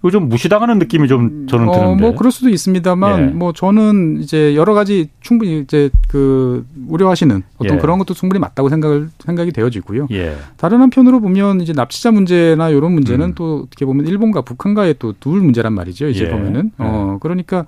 요즘 0.03 0.29
무시당하는 0.29 0.79
느낌이 0.79 1.07
좀 1.07 1.45
저는 1.47 1.69
어, 1.69 1.73
드는데. 1.73 2.01
뭐 2.01 2.15
그럴 2.15 2.31
수도 2.31 2.49
있습니다만 2.49 3.21
예. 3.21 3.25
뭐 3.27 3.53
저는 3.53 4.19
이제 4.21 4.55
여러 4.55 4.73
가지 4.73 5.09
충분히 5.19 5.59
이제 5.59 5.89
그 6.07 6.65
우려하시는 6.87 7.43
어떤 7.57 7.77
예. 7.77 7.79
그런 7.79 7.99
것도 7.99 8.13
충분히 8.13 8.39
맞다고 8.39 8.69
생각을 8.69 9.09
생각이 9.19 9.51
되어지고요. 9.51 10.07
예. 10.11 10.35
다른 10.57 10.81
한편으로 10.81 11.19
보면 11.19 11.61
이제 11.61 11.71
납치자 11.73 12.11
문제나 12.11 12.69
이런 12.69 12.93
문제는 12.93 13.27
음. 13.27 13.33
또 13.35 13.63
어떻게 13.67 13.85
보면 13.85 14.07
일본과 14.07 14.41
북한과의 14.41 14.95
또 14.97 15.13
둘 15.19 15.39
문제란 15.41 15.73
말이죠. 15.73 16.07
이제 16.07 16.25
예. 16.25 16.29
보면은 16.29 16.71
어 16.79 17.17
그러니까 17.21 17.65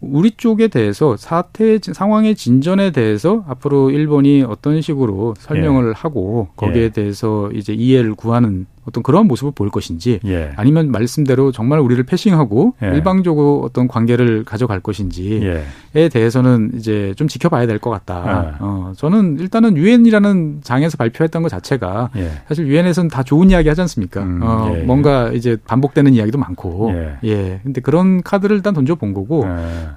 우리 0.00 0.30
쪽에 0.32 0.68
대해서 0.68 1.16
사태 1.16 1.78
상황의 1.80 2.34
진전에 2.34 2.90
대해서 2.90 3.44
앞으로 3.46 3.90
일본이 3.90 4.42
어떤 4.42 4.80
식으로 4.80 5.34
설명을 5.38 5.88
예. 5.88 5.92
하고 5.94 6.48
거기에 6.56 6.84
예. 6.84 6.88
대해서 6.88 7.50
이제 7.52 7.74
이해를 7.74 8.14
구하는 8.14 8.66
어떤 8.86 9.02
그런 9.02 9.26
모습을 9.28 9.52
보일 9.54 9.70
것인지 9.70 10.20
예. 10.24 10.52
아니면 10.56 10.90
말씀대로 10.90 11.52
정말 11.52 11.80
우리를 11.80 12.02
패싱하고 12.04 12.74
예. 12.82 12.86
일방적으로 12.88 13.60
어떤 13.62 13.86
관계를 13.88 14.44
가져갈 14.44 14.80
것인지에 14.80 15.64
예. 15.96 16.08
대해서는 16.08 16.72
이제 16.76 17.12
좀 17.16 17.28
지켜봐야 17.28 17.66
될 17.66 17.78
것 17.80 17.90
같다. 17.90 18.54
예. 18.54 18.56
어, 18.60 18.92
저는 18.96 19.38
일단은 19.38 19.76
유엔이라는 19.76 20.60
장에서 20.62 20.96
발표했던 20.96 21.42
것 21.42 21.48
자체가 21.50 22.10
예. 22.16 22.30
사실 22.48 22.66
유엔에서는 22.66 23.10
다 23.10 23.22
좋은 23.22 23.50
이야기 23.50 23.68
하지 23.68 23.80
않습니까? 23.82 24.22
음, 24.22 24.40
어, 24.42 24.74
뭔가 24.84 25.30
이제 25.32 25.56
반복되는 25.66 26.12
이야기도 26.14 26.38
많고 26.38 26.92
예. 27.24 27.60
근데 27.62 27.80
그런 27.80 28.22
카드를 28.22 28.56
일단 28.56 28.74
던져 28.74 28.94
본 28.94 29.12
거고 29.14 29.46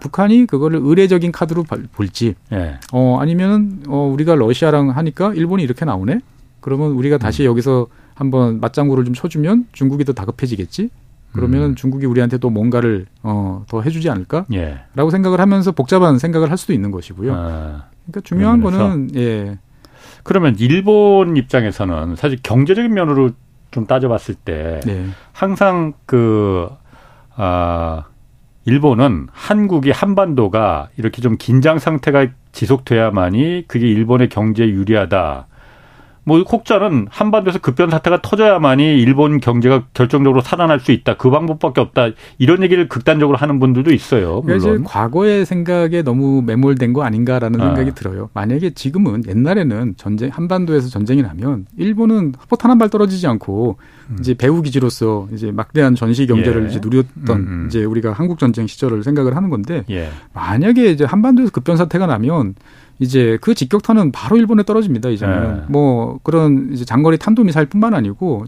북한이 0.01 0.45
그거를 0.45 0.79
의례적인 0.84 1.31
카드로 1.31 1.63
볼지 1.93 2.36
어, 2.91 3.17
아니면 3.21 3.81
어, 3.88 4.09
우리가 4.13 4.36
러시아랑 4.36 4.89
하니까 4.91 5.34
일본이 5.34 5.63
이렇게 5.63 5.86
나오네. 5.86 6.19
그러면 6.59 6.91
우리가 6.91 7.17
다시 7.17 7.43
음. 7.43 7.47
여기서 7.47 7.88
한번 8.16 8.59
맞장구를 8.59 9.05
좀 9.05 9.14
쳐주면 9.14 9.68
중국이 9.72 10.05
더 10.05 10.14
다급해지겠지. 10.14 10.89
그러면 11.34 11.72
음. 11.72 11.76
중국이 11.76 12.05
우리한테 12.05 12.38
또 12.38 12.49
뭔가를 12.49 13.07
어, 13.24 13.66
더 13.68 13.82
해주지 13.82 14.09
않을까? 14.09 14.45
예. 14.53 14.82
라고 14.95 15.09
생각을 15.09 15.39
하면서 15.39 15.72
복잡한 15.72 16.20
생각을 16.20 16.51
할 16.51 16.57
수도 16.57 16.74
있는 16.74 16.91
것이고요. 16.91 17.34
아, 17.34 17.86
그러니까 18.05 18.22
중요한 18.24 18.61
거는 18.61 19.09
예. 19.16 19.57
그러면 20.24 20.55
일본 20.59 21.36
입장에서는 21.36 22.16
사실 22.16 22.38
경제적인 22.41 22.93
면으로 22.93 23.32
좀 23.72 23.88
따져봤을 23.88 24.36
때 24.36 24.80
네. 24.86 25.07
항상 25.32 25.93
그 26.05 26.70
아, 27.36 28.05
일본은 28.66 29.28
한국이 29.32 29.91
한반도가 29.91 30.89
이렇게 30.97 31.22
좀 31.22 31.36
긴장 31.38 31.80
상태가 31.80 32.28
지속돼야만이 32.51 33.66
그게 33.68 33.88
일본의 33.88 34.30
경제에 34.30 34.68
유리하다. 34.70 35.47
뭐 36.26 36.41
혹자는 36.41 37.07
한반도에서 37.09 37.59
급변 37.59 37.89
사태가 37.89 38.21
터져야만이 38.21 38.84
일본 39.01 39.39
경제가 39.39 39.86
결정적으로 39.93 40.41
살아날 40.41 40.80
수 40.80 40.91
있다. 40.91 41.17
그 41.17 41.30
방법밖에 41.30 41.82
없다. 41.82 42.09
이런 42.38 42.63
얘기를 42.63 42.88
극단적으로 42.88 43.38
하는 43.38 43.59
분들도 43.59 43.91
있어요. 43.91 44.41
물론. 44.43 44.59
그러니까 44.59 44.89
과거의 44.89 45.45
생각에 45.45 46.01
너무 46.01 46.41
매몰된 46.41 46.93
거 46.93 47.03
아닌가라는 47.03 47.59
아. 47.59 47.65
생각이 47.65 47.91
들어요. 47.95 48.30
만약에 48.34 48.71
지금은 48.71 49.24
옛날에는 49.28 49.95
전쟁 49.97 50.30
한반도에서 50.30 50.89
전쟁이 50.89 51.21
나면 51.21 51.65
일본은 51.78 52.34
포탄 52.49 52.71
한 52.71 52.78
발 52.78 52.89
떨어지지 52.89 53.28
않고 53.28 53.78
음. 54.09 54.17
이제 54.19 54.34
배후 54.34 54.61
기지로서 54.63 55.28
이제 55.32 55.51
막대한 55.51 55.93
전시 55.95 56.26
경제를 56.26 56.63
예. 56.63 56.69
이제 56.69 56.80
누렸던 56.82 57.38
음, 57.38 57.47
음. 57.47 57.65
이제 57.67 57.84
우리가 57.84 58.11
한국 58.13 58.39
전쟁 58.39 58.65
시절을 58.65 59.03
생각을 59.03 59.36
하는 59.36 59.49
건데 59.49 59.84
예. 59.91 60.09
만약에 60.34 60.86
이제 60.91 61.05
한반도에서 61.05 61.51
급변 61.51 61.78
사태가 61.78 62.07
나면 62.07 62.55
이제 62.99 63.37
그 63.41 63.53
직격탄은 63.53 64.11
바로 64.11 64.37
일본에 64.37 64.63
떨어집니다. 64.63 65.09
이제는 65.09 65.55
네. 65.57 65.63
뭐 65.67 66.19
그런 66.23 66.69
이제 66.71 66.85
장거리 66.85 67.17
탄도 67.17 67.43
미사일뿐만 67.43 67.93
아니고 67.93 68.45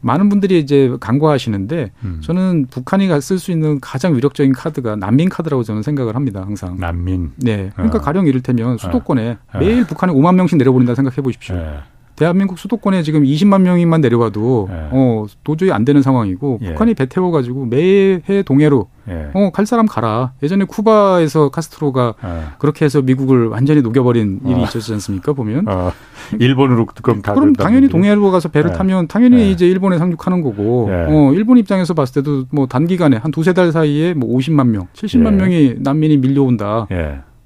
많은 0.00 0.28
분들이 0.28 0.58
이제 0.60 0.94
간과하시는데 1.00 1.90
음. 2.04 2.20
저는 2.22 2.66
북한이 2.70 3.08
쓸 3.20 3.38
수 3.38 3.50
있는 3.50 3.80
가장 3.80 4.14
위력적인 4.14 4.52
카드가 4.52 4.96
난민 4.96 5.28
카드라고 5.28 5.62
저는 5.62 5.82
생각을 5.82 6.14
합니다. 6.14 6.42
항상. 6.42 6.76
난민. 6.78 7.32
네. 7.36 7.70
그러니까 7.74 7.98
어. 7.98 8.00
가령 8.00 8.26
이를테면 8.26 8.78
수도권에 8.78 9.38
어. 9.52 9.58
매일 9.58 9.84
북한이 9.84 10.12
5만 10.12 10.34
명씩 10.36 10.58
내려버린다 10.58 10.94
생각해 10.94 11.16
보십시오. 11.22 11.56
네. 11.56 11.78
대한민국 12.16 12.58
수도권에 12.58 13.02
지금 13.02 13.22
20만 13.22 13.60
명이만 13.60 14.00
내려가도 14.00 14.68
예. 14.70 14.88
어 14.90 15.26
도저히 15.44 15.70
안 15.70 15.84
되는 15.84 16.00
상황이고 16.02 16.58
예. 16.62 16.66
북한이 16.68 16.94
배 16.94 17.06
태워 17.06 17.30
가지고 17.30 17.66
매해 17.66 18.42
동해로 18.44 18.88
예. 19.08 19.30
어 19.34 19.50
갈 19.52 19.66
사람 19.66 19.86
가라. 19.86 20.32
예전에 20.42 20.64
쿠바에서 20.64 21.50
카스트로가 21.50 22.14
예. 22.24 22.28
그렇게 22.58 22.84
해서 22.84 23.02
미국을 23.02 23.48
완전히 23.48 23.82
녹여버린 23.82 24.40
일이 24.44 24.54
어. 24.54 24.62
있었지 24.64 24.92
않습니까? 24.94 25.34
보면 25.34 25.66
어. 25.68 25.92
일본으로 26.38 26.86
그럼 26.86 27.22
다 27.22 27.34
그럼 27.34 27.52
당연히 27.52 27.88
동해로 27.88 28.30
가서 28.30 28.48
배를 28.48 28.70
예. 28.72 28.74
타면 28.76 29.08
당연히 29.08 29.42
예. 29.42 29.50
이제 29.50 29.66
일본에 29.66 29.98
상륙하는 29.98 30.40
거고 30.40 30.88
어 30.90 31.32
일본 31.34 31.58
입장에서 31.58 31.94
봤을 31.94 32.22
때도 32.22 32.46
뭐 32.50 32.66
단기간에 32.66 33.18
한 33.18 33.30
두세 33.30 33.52
달 33.52 33.70
사이에 33.72 34.14
뭐 34.14 34.36
50만 34.38 34.68
명, 34.68 34.88
70만 34.94 35.34
명이 35.34 35.74
난민이 35.80 36.16
밀려온다. 36.16 36.86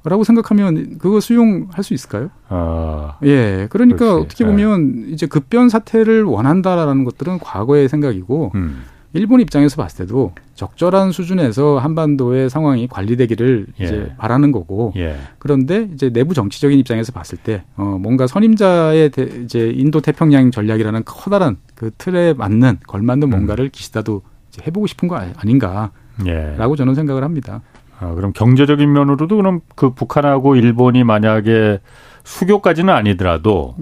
라고 0.02 0.24
생각하면 0.24 0.98
그거 0.98 1.20
수용할 1.20 1.84
수 1.84 1.92
있을까요? 1.92 2.30
아, 2.48 3.18
예. 3.22 3.66
그러니까 3.68 3.98
그렇지. 3.98 4.24
어떻게 4.24 4.44
보면 4.46 5.02
네. 5.02 5.08
이제 5.10 5.26
급변 5.26 5.68
사태를 5.68 6.24
원한다라는 6.24 7.04
것들은 7.04 7.38
과거의 7.38 7.88
생각이고 7.88 8.52
음. 8.54 8.82
일본 9.12 9.40
입장에서 9.40 9.76
봤을 9.76 10.06
때도 10.06 10.32
적절한 10.54 11.10
수준에서 11.12 11.78
한반도의 11.78 12.48
상황이 12.48 12.86
관리되기를 12.86 13.66
예. 13.80 13.84
이제 13.84 14.12
바라는 14.16 14.52
거고 14.52 14.92
예. 14.96 15.16
그런데 15.38 15.88
이제 15.92 16.10
내부 16.10 16.32
정치적인 16.32 16.78
입장에서 16.78 17.12
봤을 17.12 17.36
때 17.36 17.64
어, 17.76 17.98
뭔가 18.00 18.26
선임자의 18.26 19.10
대, 19.10 19.24
이제 19.44 19.70
인도 19.74 20.00
태평양 20.00 20.50
전략이라는 20.50 21.02
커다란 21.04 21.56
그 21.74 21.90
틀에 21.98 22.34
맞는 22.34 22.78
걸맞는 22.86 23.28
음. 23.28 23.30
뭔가를 23.30 23.68
기시다도 23.68 24.22
이제 24.48 24.62
해보고 24.66 24.86
싶은 24.86 25.08
거 25.08 25.16
아닌가라고 25.16 25.92
예. 26.26 26.76
저는 26.76 26.94
생각을 26.94 27.24
합니다. 27.24 27.62
아, 28.00 28.14
그럼 28.14 28.32
경제적인 28.32 28.90
면으로도 28.92 29.36
그럼 29.36 29.60
그 29.74 29.90
북한하고 29.90 30.56
일본이 30.56 31.04
만약에 31.04 31.80
수교까지는 32.24 32.92
아니더라도 32.92 33.76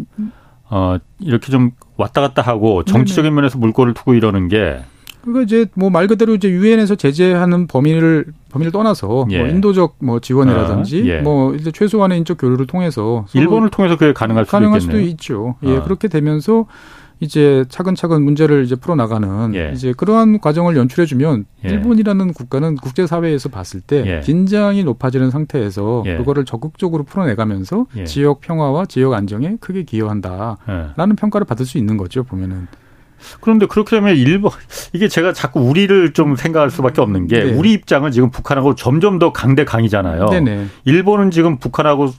어 0.71 0.97
이렇게 1.21 1.51
좀 1.51 1.71
왔다 1.97 2.21
갔다 2.21 2.43
하고 2.43 2.85
정치적인 2.85 3.35
면에서 3.35 3.59
물꼬를 3.59 3.95
투고 3.95 4.15
이러는 4.15 4.49
게 4.49 4.81
그러니까 5.23 5.43
이제 5.43 5.67
뭐 5.75 5.91
말 5.91 6.07
그대로 6.07 6.35
이제 6.35 6.49
유엔에서 6.49 6.95
제재하는 6.95 7.67
범위를 7.67 8.27
범위를 8.51 8.73
떠나서 8.73 9.07
뭐 9.07 9.27
예. 9.31 9.39
뭐 9.41 9.49
인도적 9.49 9.97
뭐 10.01 10.21
지원이라든지 10.21 11.03
아, 11.03 11.07
예. 11.07 11.21
뭐 11.21 11.55
이제 11.55 11.71
최소한의 11.71 12.19
인적 12.19 12.39
교류를 12.39 12.67
통해서 12.67 13.27
일본을 13.35 13.71
통해서 13.71 13.97
그게 13.97 14.13
가능할 14.13 14.45
수도 14.45 14.57
가능할 14.57 14.81
있겠네요. 14.81 15.01
수도 15.03 15.11
있죠. 15.11 15.57
예, 15.65 15.77
아. 15.79 15.83
그렇게 15.83 16.09
되면서 16.09 16.67
이제 17.21 17.65
차근차근 17.69 18.23
문제를 18.23 18.65
이제 18.65 18.77
풀어나가는 18.77 19.55
예. 19.55 19.73
이제 19.75 19.93
그러한 19.97 20.41
과정을 20.41 20.77
연출해주면 20.77 21.47
예. 21.65 21.69
일본이라는 21.69 22.33
국가는 22.33 22.77
국제사회에서 22.77 23.49
봤을 23.49 23.81
때 23.81 24.05
예. 24.07 24.21
긴장이 24.21 24.85
높아지는 24.85 25.31
상태에서 25.31 26.05
예. 26.07 26.17
그거를 26.17 26.45
적극적으로 26.45 27.03
풀어내가면서 27.03 27.87
예. 27.97 28.05
지역 28.05 28.41
평화와 28.41 28.87
지역 28.87 29.15
안정에 29.15 29.57
크게 29.61 29.83
기여한다라는 29.83 30.59
예. 30.69 31.17
평가를 31.17 31.45
받을 31.45 31.67
수 31.67 31.79
있는 31.79 31.97
거죠 31.97 32.23
보면은. 32.23 32.69
그런데 33.41 33.67
그렇게 33.67 33.97
되면 33.97 34.17
일본 34.17 34.53
이게 34.93 35.09
제가 35.09 35.33
자꾸 35.33 35.61
우리를 35.61 36.13
좀 36.13 36.37
생각할 36.37 36.71
수밖에 36.71 37.01
없는 37.01 37.27
게 37.27 37.43
네. 37.43 37.53
우리 37.53 37.73
입장은 37.73 38.13
지금 38.13 38.31
북한하고 38.31 38.77
점점 38.77 39.19
더 39.19 39.33
강대 39.33 39.65
강이잖아요. 39.65 40.29
네네. 40.29 40.67
일본은 40.85 41.33
지금 41.33 41.59
북한하고 41.59 42.13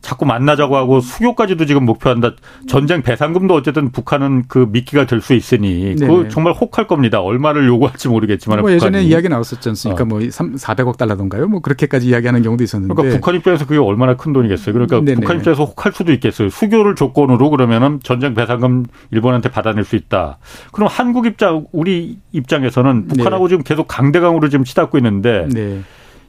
자꾸 0.00 0.24
만나자고 0.24 0.76
하고 0.76 1.00
수교까지도 1.00 1.66
지금 1.66 1.84
목표한다. 1.84 2.32
전쟁 2.66 3.02
배상금도 3.02 3.54
어쨌든 3.54 3.90
북한은 3.92 4.44
그 4.48 4.66
미끼가 4.70 5.06
될 5.06 5.20
수 5.20 5.34
있으니 5.34 5.94
그 5.98 6.28
정말 6.30 6.54
혹할 6.54 6.86
겁니다. 6.86 7.20
얼마를 7.20 7.66
요구할지 7.66 8.08
모르겠지만 8.08 8.60
뭐 8.60 8.72
예전에 8.72 9.02
이야기 9.02 9.28
나왔었지 9.28 9.68
않습니까? 9.68 10.04
어. 10.04 10.06
뭐 10.06 10.20
3, 10.30 10.54
400억 10.54 10.96
달러던가요? 10.96 11.46
뭐 11.46 11.60
그렇게까지 11.60 12.08
이야기하는 12.08 12.42
경우도 12.42 12.64
있었는데. 12.64 12.94
그러니까 12.94 13.16
북한 13.16 13.34
입장에서 13.34 13.66
그게 13.66 13.78
얼마나 13.78 14.16
큰 14.16 14.32
돈이겠어요. 14.32 14.72
그러니까 14.72 15.00
네네. 15.00 15.20
북한 15.20 15.36
입장에서 15.36 15.64
혹할 15.64 15.92
수도 15.92 16.12
있겠어요. 16.12 16.48
수교를 16.48 16.94
조건으로 16.94 17.50
그러면은 17.50 18.00
전쟁 18.02 18.32
배상금 18.34 18.86
일본한테 19.10 19.50
받아낼 19.50 19.84
수 19.84 19.96
있다. 19.96 20.38
그럼 20.72 20.88
한국 20.90 21.26
입장 21.26 21.66
우리 21.72 22.16
입장에서는 22.32 23.08
북한하고 23.08 23.46
네. 23.46 23.50
지금 23.50 23.64
계속 23.64 23.86
강대강으로 23.86 24.48
지금 24.48 24.64
치닫고 24.64 24.96
있는데 24.98 25.46
네. 25.52 25.80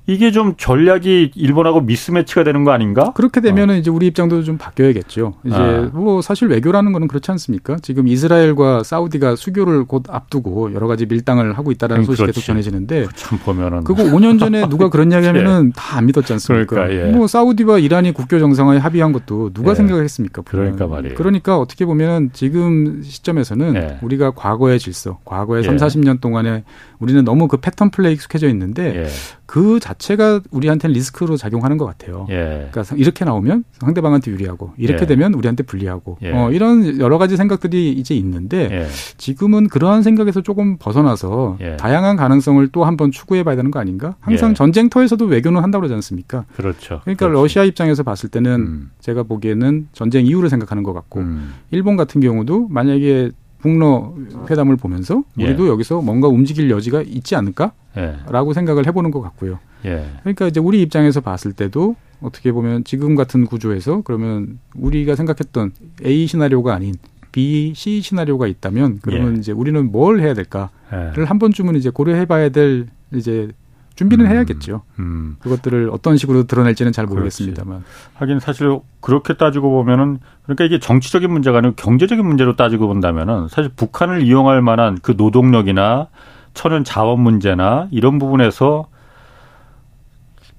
이게 0.07 0.31
좀 0.31 0.55
전략이 0.57 1.31
일본하고 1.35 1.81
미스매치가 1.81 2.43
되는 2.43 2.63
거 2.63 2.71
아닌가? 2.71 3.11
그렇게 3.13 3.39
되면은 3.39 3.75
어. 3.75 3.77
이제 3.77 3.91
우리 3.91 4.07
입장도 4.07 4.43
좀 4.43 4.57
바뀌어야겠죠. 4.57 5.35
이제 5.45 5.55
아. 5.55 5.89
뭐 5.93 6.21
사실 6.21 6.47
외교라는 6.47 6.91
거는 6.91 7.07
그렇지 7.07 7.29
않습니까? 7.31 7.77
지금 7.81 8.07
이스라엘과 8.07 8.83
사우디가 8.83 9.35
수교를 9.35 9.85
곧 9.85 10.03
앞두고 10.09 10.73
여러 10.73 10.87
가지 10.87 11.05
밀당을 11.05 11.57
하고 11.57 11.71
있다라는 11.71 12.03
소식이 12.03 12.25
계속 12.25 12.41
전해지는데 12.41 13.07
참 13.15 13.37
보면은 13.39 13.83
그거 13.83 14.03
5년 14.03 14.39
전에 14.39 14.67
누가 14.69 14.89
그런 14.89 15.11
이야기 15.11 15.27
하면은 15.27 15.67
예. 15.67 15.71
다안 15.75 16.07
믿었지 16.07 16.33
않습니까? 16.33 16.65
그러니까, 16.65 17.07
예. 17.07 17.11
뭐 17.11 17.27
사우디와 17.27 17.79
이란이 17.79 18.13
국교 18.13 18.39
정상화에 18.39 18.79
합의한 18.79 19.11
것도 19.11 19.53
누가 19.53 19.71
예. 19.71 19.75
생각을 19.75 20.03
했습니까? 20.03 20.41
그러니까 20.41 20.87
말이에요. 20.87 21.15
그러니까 21.15 21.59
어떻게 21.59 21.85
보면 21.85 22.31
지금 22.33 23.03
시점에서는 23.03 23.75
예. 23.75 23.97
우리가 24.01 24.31
과거의 24.31 24.79
질서, 24.79 25.19
과거의 25.25 25.63
예. 25.63 25.67
3, 25.67 25.77
40년 25.77 26.19
동안에 26.21 26.63
우리는 26.99 27.23
너무 27.23 27.47
그 27.47 27.57
패턴 27.57 27.91
플레이 27.91 28.13
익숙해져 28.13 28.47
있는데 28.49 29.07
그 29.51 29.81
자체가 29.81 30.39
우리한테는 30.49 30.93
리스크로 30.93 31.35
작용하는 31.35 31.75
것 31.75 31.85
같아요. 31.85 32.25
예. 32.29 32.69
그러니까 32.71 32.95
이렇게 32.95 33.25
나오면 33.25 33.65
상대방한테 33.81 34.31
유리하고 34.31 34.71
이렇게 34.77 35.01
예. 35.01 35.05
되면 35.05 35.33
우리한테 35.33 35.63
불리하고 35.63 36.19
예. 36.21 36.31
어, 36.31 36.53
이런 36.53 37.01
여러 37.01 37.17
가지 37.17 37.35
생각들이 37.35 37.91
이제 37.91 38.15
있는데 38.15 38.69
예. 38.71 38.87
지금은 39.17 39.67
그러한 39.67 40.03
생각에서 40.03 40.39
조금 40.39 40.77
벗어나서 40.77 41.57
예. 41.59 41.75
다양한 41.75 42.15
가능성을 42.15 42.65
또 42.69 42.85
한번 42.85 43.11
추구해봐야 43.11 43.57
되는 43.57 43.71
거 43.71 43.79
아닌가? 43.81 44.15
항상 44.21 44.51
예. 44.51 44.53
전쟁터에서도 44.53 45.25
외교는 45.25 45.61
한다고 45.61 45.81
그러지 45.81 45.95
않습니까? 45.95 46.45
그렇죠. 46.55 47.01
그러니까 47.03 47.27
그렇죠. 47.27 47.41
러시아 47.41 47.65
입장에서 47.65 48.03
봤을 48.03 48.29
때는 48.29 48.51
음. 48.53 48.91
제가 49.01 49.23
보기에는 49.23 49.89
전쟁 49.91 50.27
이후를 50.27 50.49
생각하는 50.49 50.83
것 50.83 50.93
같고 50.93 51.19
음. 51.19 51.55
일본 51.71 51.97
같은 51.97 52.21
경우도 52.21 52.69
만약에 52.69 53.31
북러 53.61 54.13
회담을 54.49 54.75
보면서 54.75 55.23
예. 55.39 55.45
우리도 55.45 55.65
예. 55.65 55.69
여기서 55.69 56.01
뭔가 56.01 56.27
움직일 56.27 56.69
여지가 56.69 57.03
있지 57.03 57.35
않을까라고 57.35 58.49
예. 58.49 58.53
생각을 58.53 58.87
해보는 58.87 59.11
것 59.11 59.21
같고요. 59.21 59.59
예. 59.85 60.07
그러니까 60.21 60.47
이제 60.47 60.59
우리 60.59 60.81
입장에서 60.81 61.21
봤을 61.21 61.53
때도 61.53 61.95
어떻게 62.21 62.51
보면 62.51 62.83
지금 62.83 63.15
같은 63.15 63.45
구조에서 63.45 64.01
그러면 64.03 64.59
우리가 64.75 65.15
생각했던 65.15 65.71
A 66.05 66.27
시나리오가 66.27 66.73
아닌 66.73 66.95
B, 67.31 67.73
C 67.75 68.01
시나리오가 68.01 68.47
있다면 68.47 68.99
그러면 69.01 69.35
예. 69.35 69.39
이제 69.39 69.51
우리는 69.51 69.91
뭘 69.91 70.19
해야 70.19 70.33
될까를 70.33 70.69
예. 71.17 71.23
한 71.23 71.39
번쯤은 71.39 71.75
이제 71.75 71.89
고려해봐야 71.89 72.49
될 72.49 72.87
이제 73.13 73.49
준비는 73.95 74.25
음, 74.25 74.31
해야겠죠. 74.31 74.81
음. 74.99 75.35
그것들을 75.39 75.89
어떤 75.91 76.17
식으로 76.17 76.43
드러낼지는 76.43 76.91
잘 76.91 77.05
모르겠습니다만. 77.05 77.81
그렇지. 77.81 78.09
하긴 78.15 78.39
사실 78.39 78.79
그렇게 78.99 79.35
따지고 79.35 79.71
보면은 79.71 80.19
그러니까 80.43 80.63
이게 80.65 80.79
정치적인 80.79 81.31
문제가 81.31 81.59
아니고 81.59 81.75
경제적인 81.75 82.25
문제로 82.25 82.55
따지고 82.55 82.87
본다면은 82.87 83.47
사실 83.49 83.71
북한을 83.75 84.21
이용할 84.23 84.61
만한 84.61 84.97
그 85.01 85.13
노동력이나 85.17 86.07
천연 86.53 86.83
자원 86.83 87.21
문제나 87.21 87.87
이런 87.91 88.19
부분에서 88.19 88.87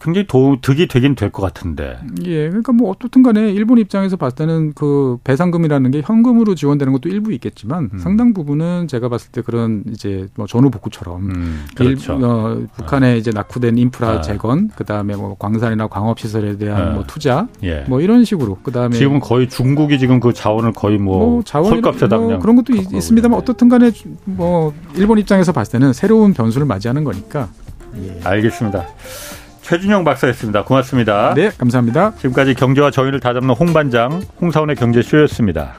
굉장히 0.02 0.26
도, 0.26 0.56
득이 0.60 0.88
되긴 0.88 1.14
될 1.14 1.30
것 1.30 1.42
같은데. 1.42 1.98
예. 2.24 2.48
그러니까 2.48 2.72
뭐 2.72 2.90
어떻든 2.90 3.22
간에 3.22 3.50
일본 3.52 3.78
입장에서 3.78 4.16
봤을 4.16 4.36
때는 4.36 4.72
그 4.74 5.18
배상금이라는 5.24 5.90
게 5.90 6.02
현금으로 6.04 6.54
지원되는 6.54 6.92
것도 6.92 7.08
일부 7.08 7.32
있겠지만 7.32 7.90
음. 7.94 7.98
상당 7.98 8.34
부분은 8.34 8.88
제가 8.88 9.08
봤을 9.08 9.30
때 9.32 9.40
그런 9.40 9.84
이제 9.90 10.26
뭐 10.34 10.46
전후 10.46 10.70
복구처럼 10.70 11.30
음, 11.30 11.64
그렇죠. 11.74 12.14
일, 12.14 12.24
어, 12.24 12.62
북한에 12.76 13.14
어. 13.14 13.16
이제 13.16 13.30
낙후된 13.30 13.78
인프라 13.78 14.16
어. 14.16 14.20
재건 14.20 14.68
그다음에 14.68 15.16
뭐 15.16 15.36
광산이나 15.38 15.86
광업 15.86 16.18
시설에 16.20 16.58
대한 16.58 16.88
어. 16.88 16.92
뭐 16.94 17.04
투자 17.06 17.48
예. 17.62 17.84
뭐 17.88 18.00
이런 18.00 18.24
식으로 18.24 18.58
그다음에 18.62 18.96
지금 18.96 19.20
거의 19.20 19.48
중국이 19.48 19.98
지금 19.98 20.20
그 20.20 20.32
자원을 20.32 20.72
거의 20.72 20.98
뭐, 20.98 21.42
뭐 21.42 21.42
헐값에다 21.50 22.18
뭐 22.18 22.38
그런 22.38 22.56
것도 22.56 22.74
있, 22.74 23.00
습니다만 23.00 23.38
어떻든 23.38 23.68
간에 23.68 23.90
뭐 24.24 24.74
일본 24.96 25.18
입장에서 25.18 25.52
봤을 25.52 25.72
때는 25.72 25.92
새로운 25.92 26.34
변수를 26.34 26.66
맞이하는 26.66 27.04
거니까 27.04 27.48
예. 27.96 28.20
알겠습니다. 28.24 28.86
최준영 29.72 30.04
박사였습니다. 30.04 30.64
고맙습니다. 30.64 31.32
네, 31.32 31.48
감사합니다. 31.48 32.12
지금까지 32.16 32.52
경제와 32.52 32.90
정의를 32.90 33.20
다잡는 33.20 33.54
홍반장, 33.54 34.20
홍사원의 34.38 34.76
경제쇼였습니다. 34.76 35.76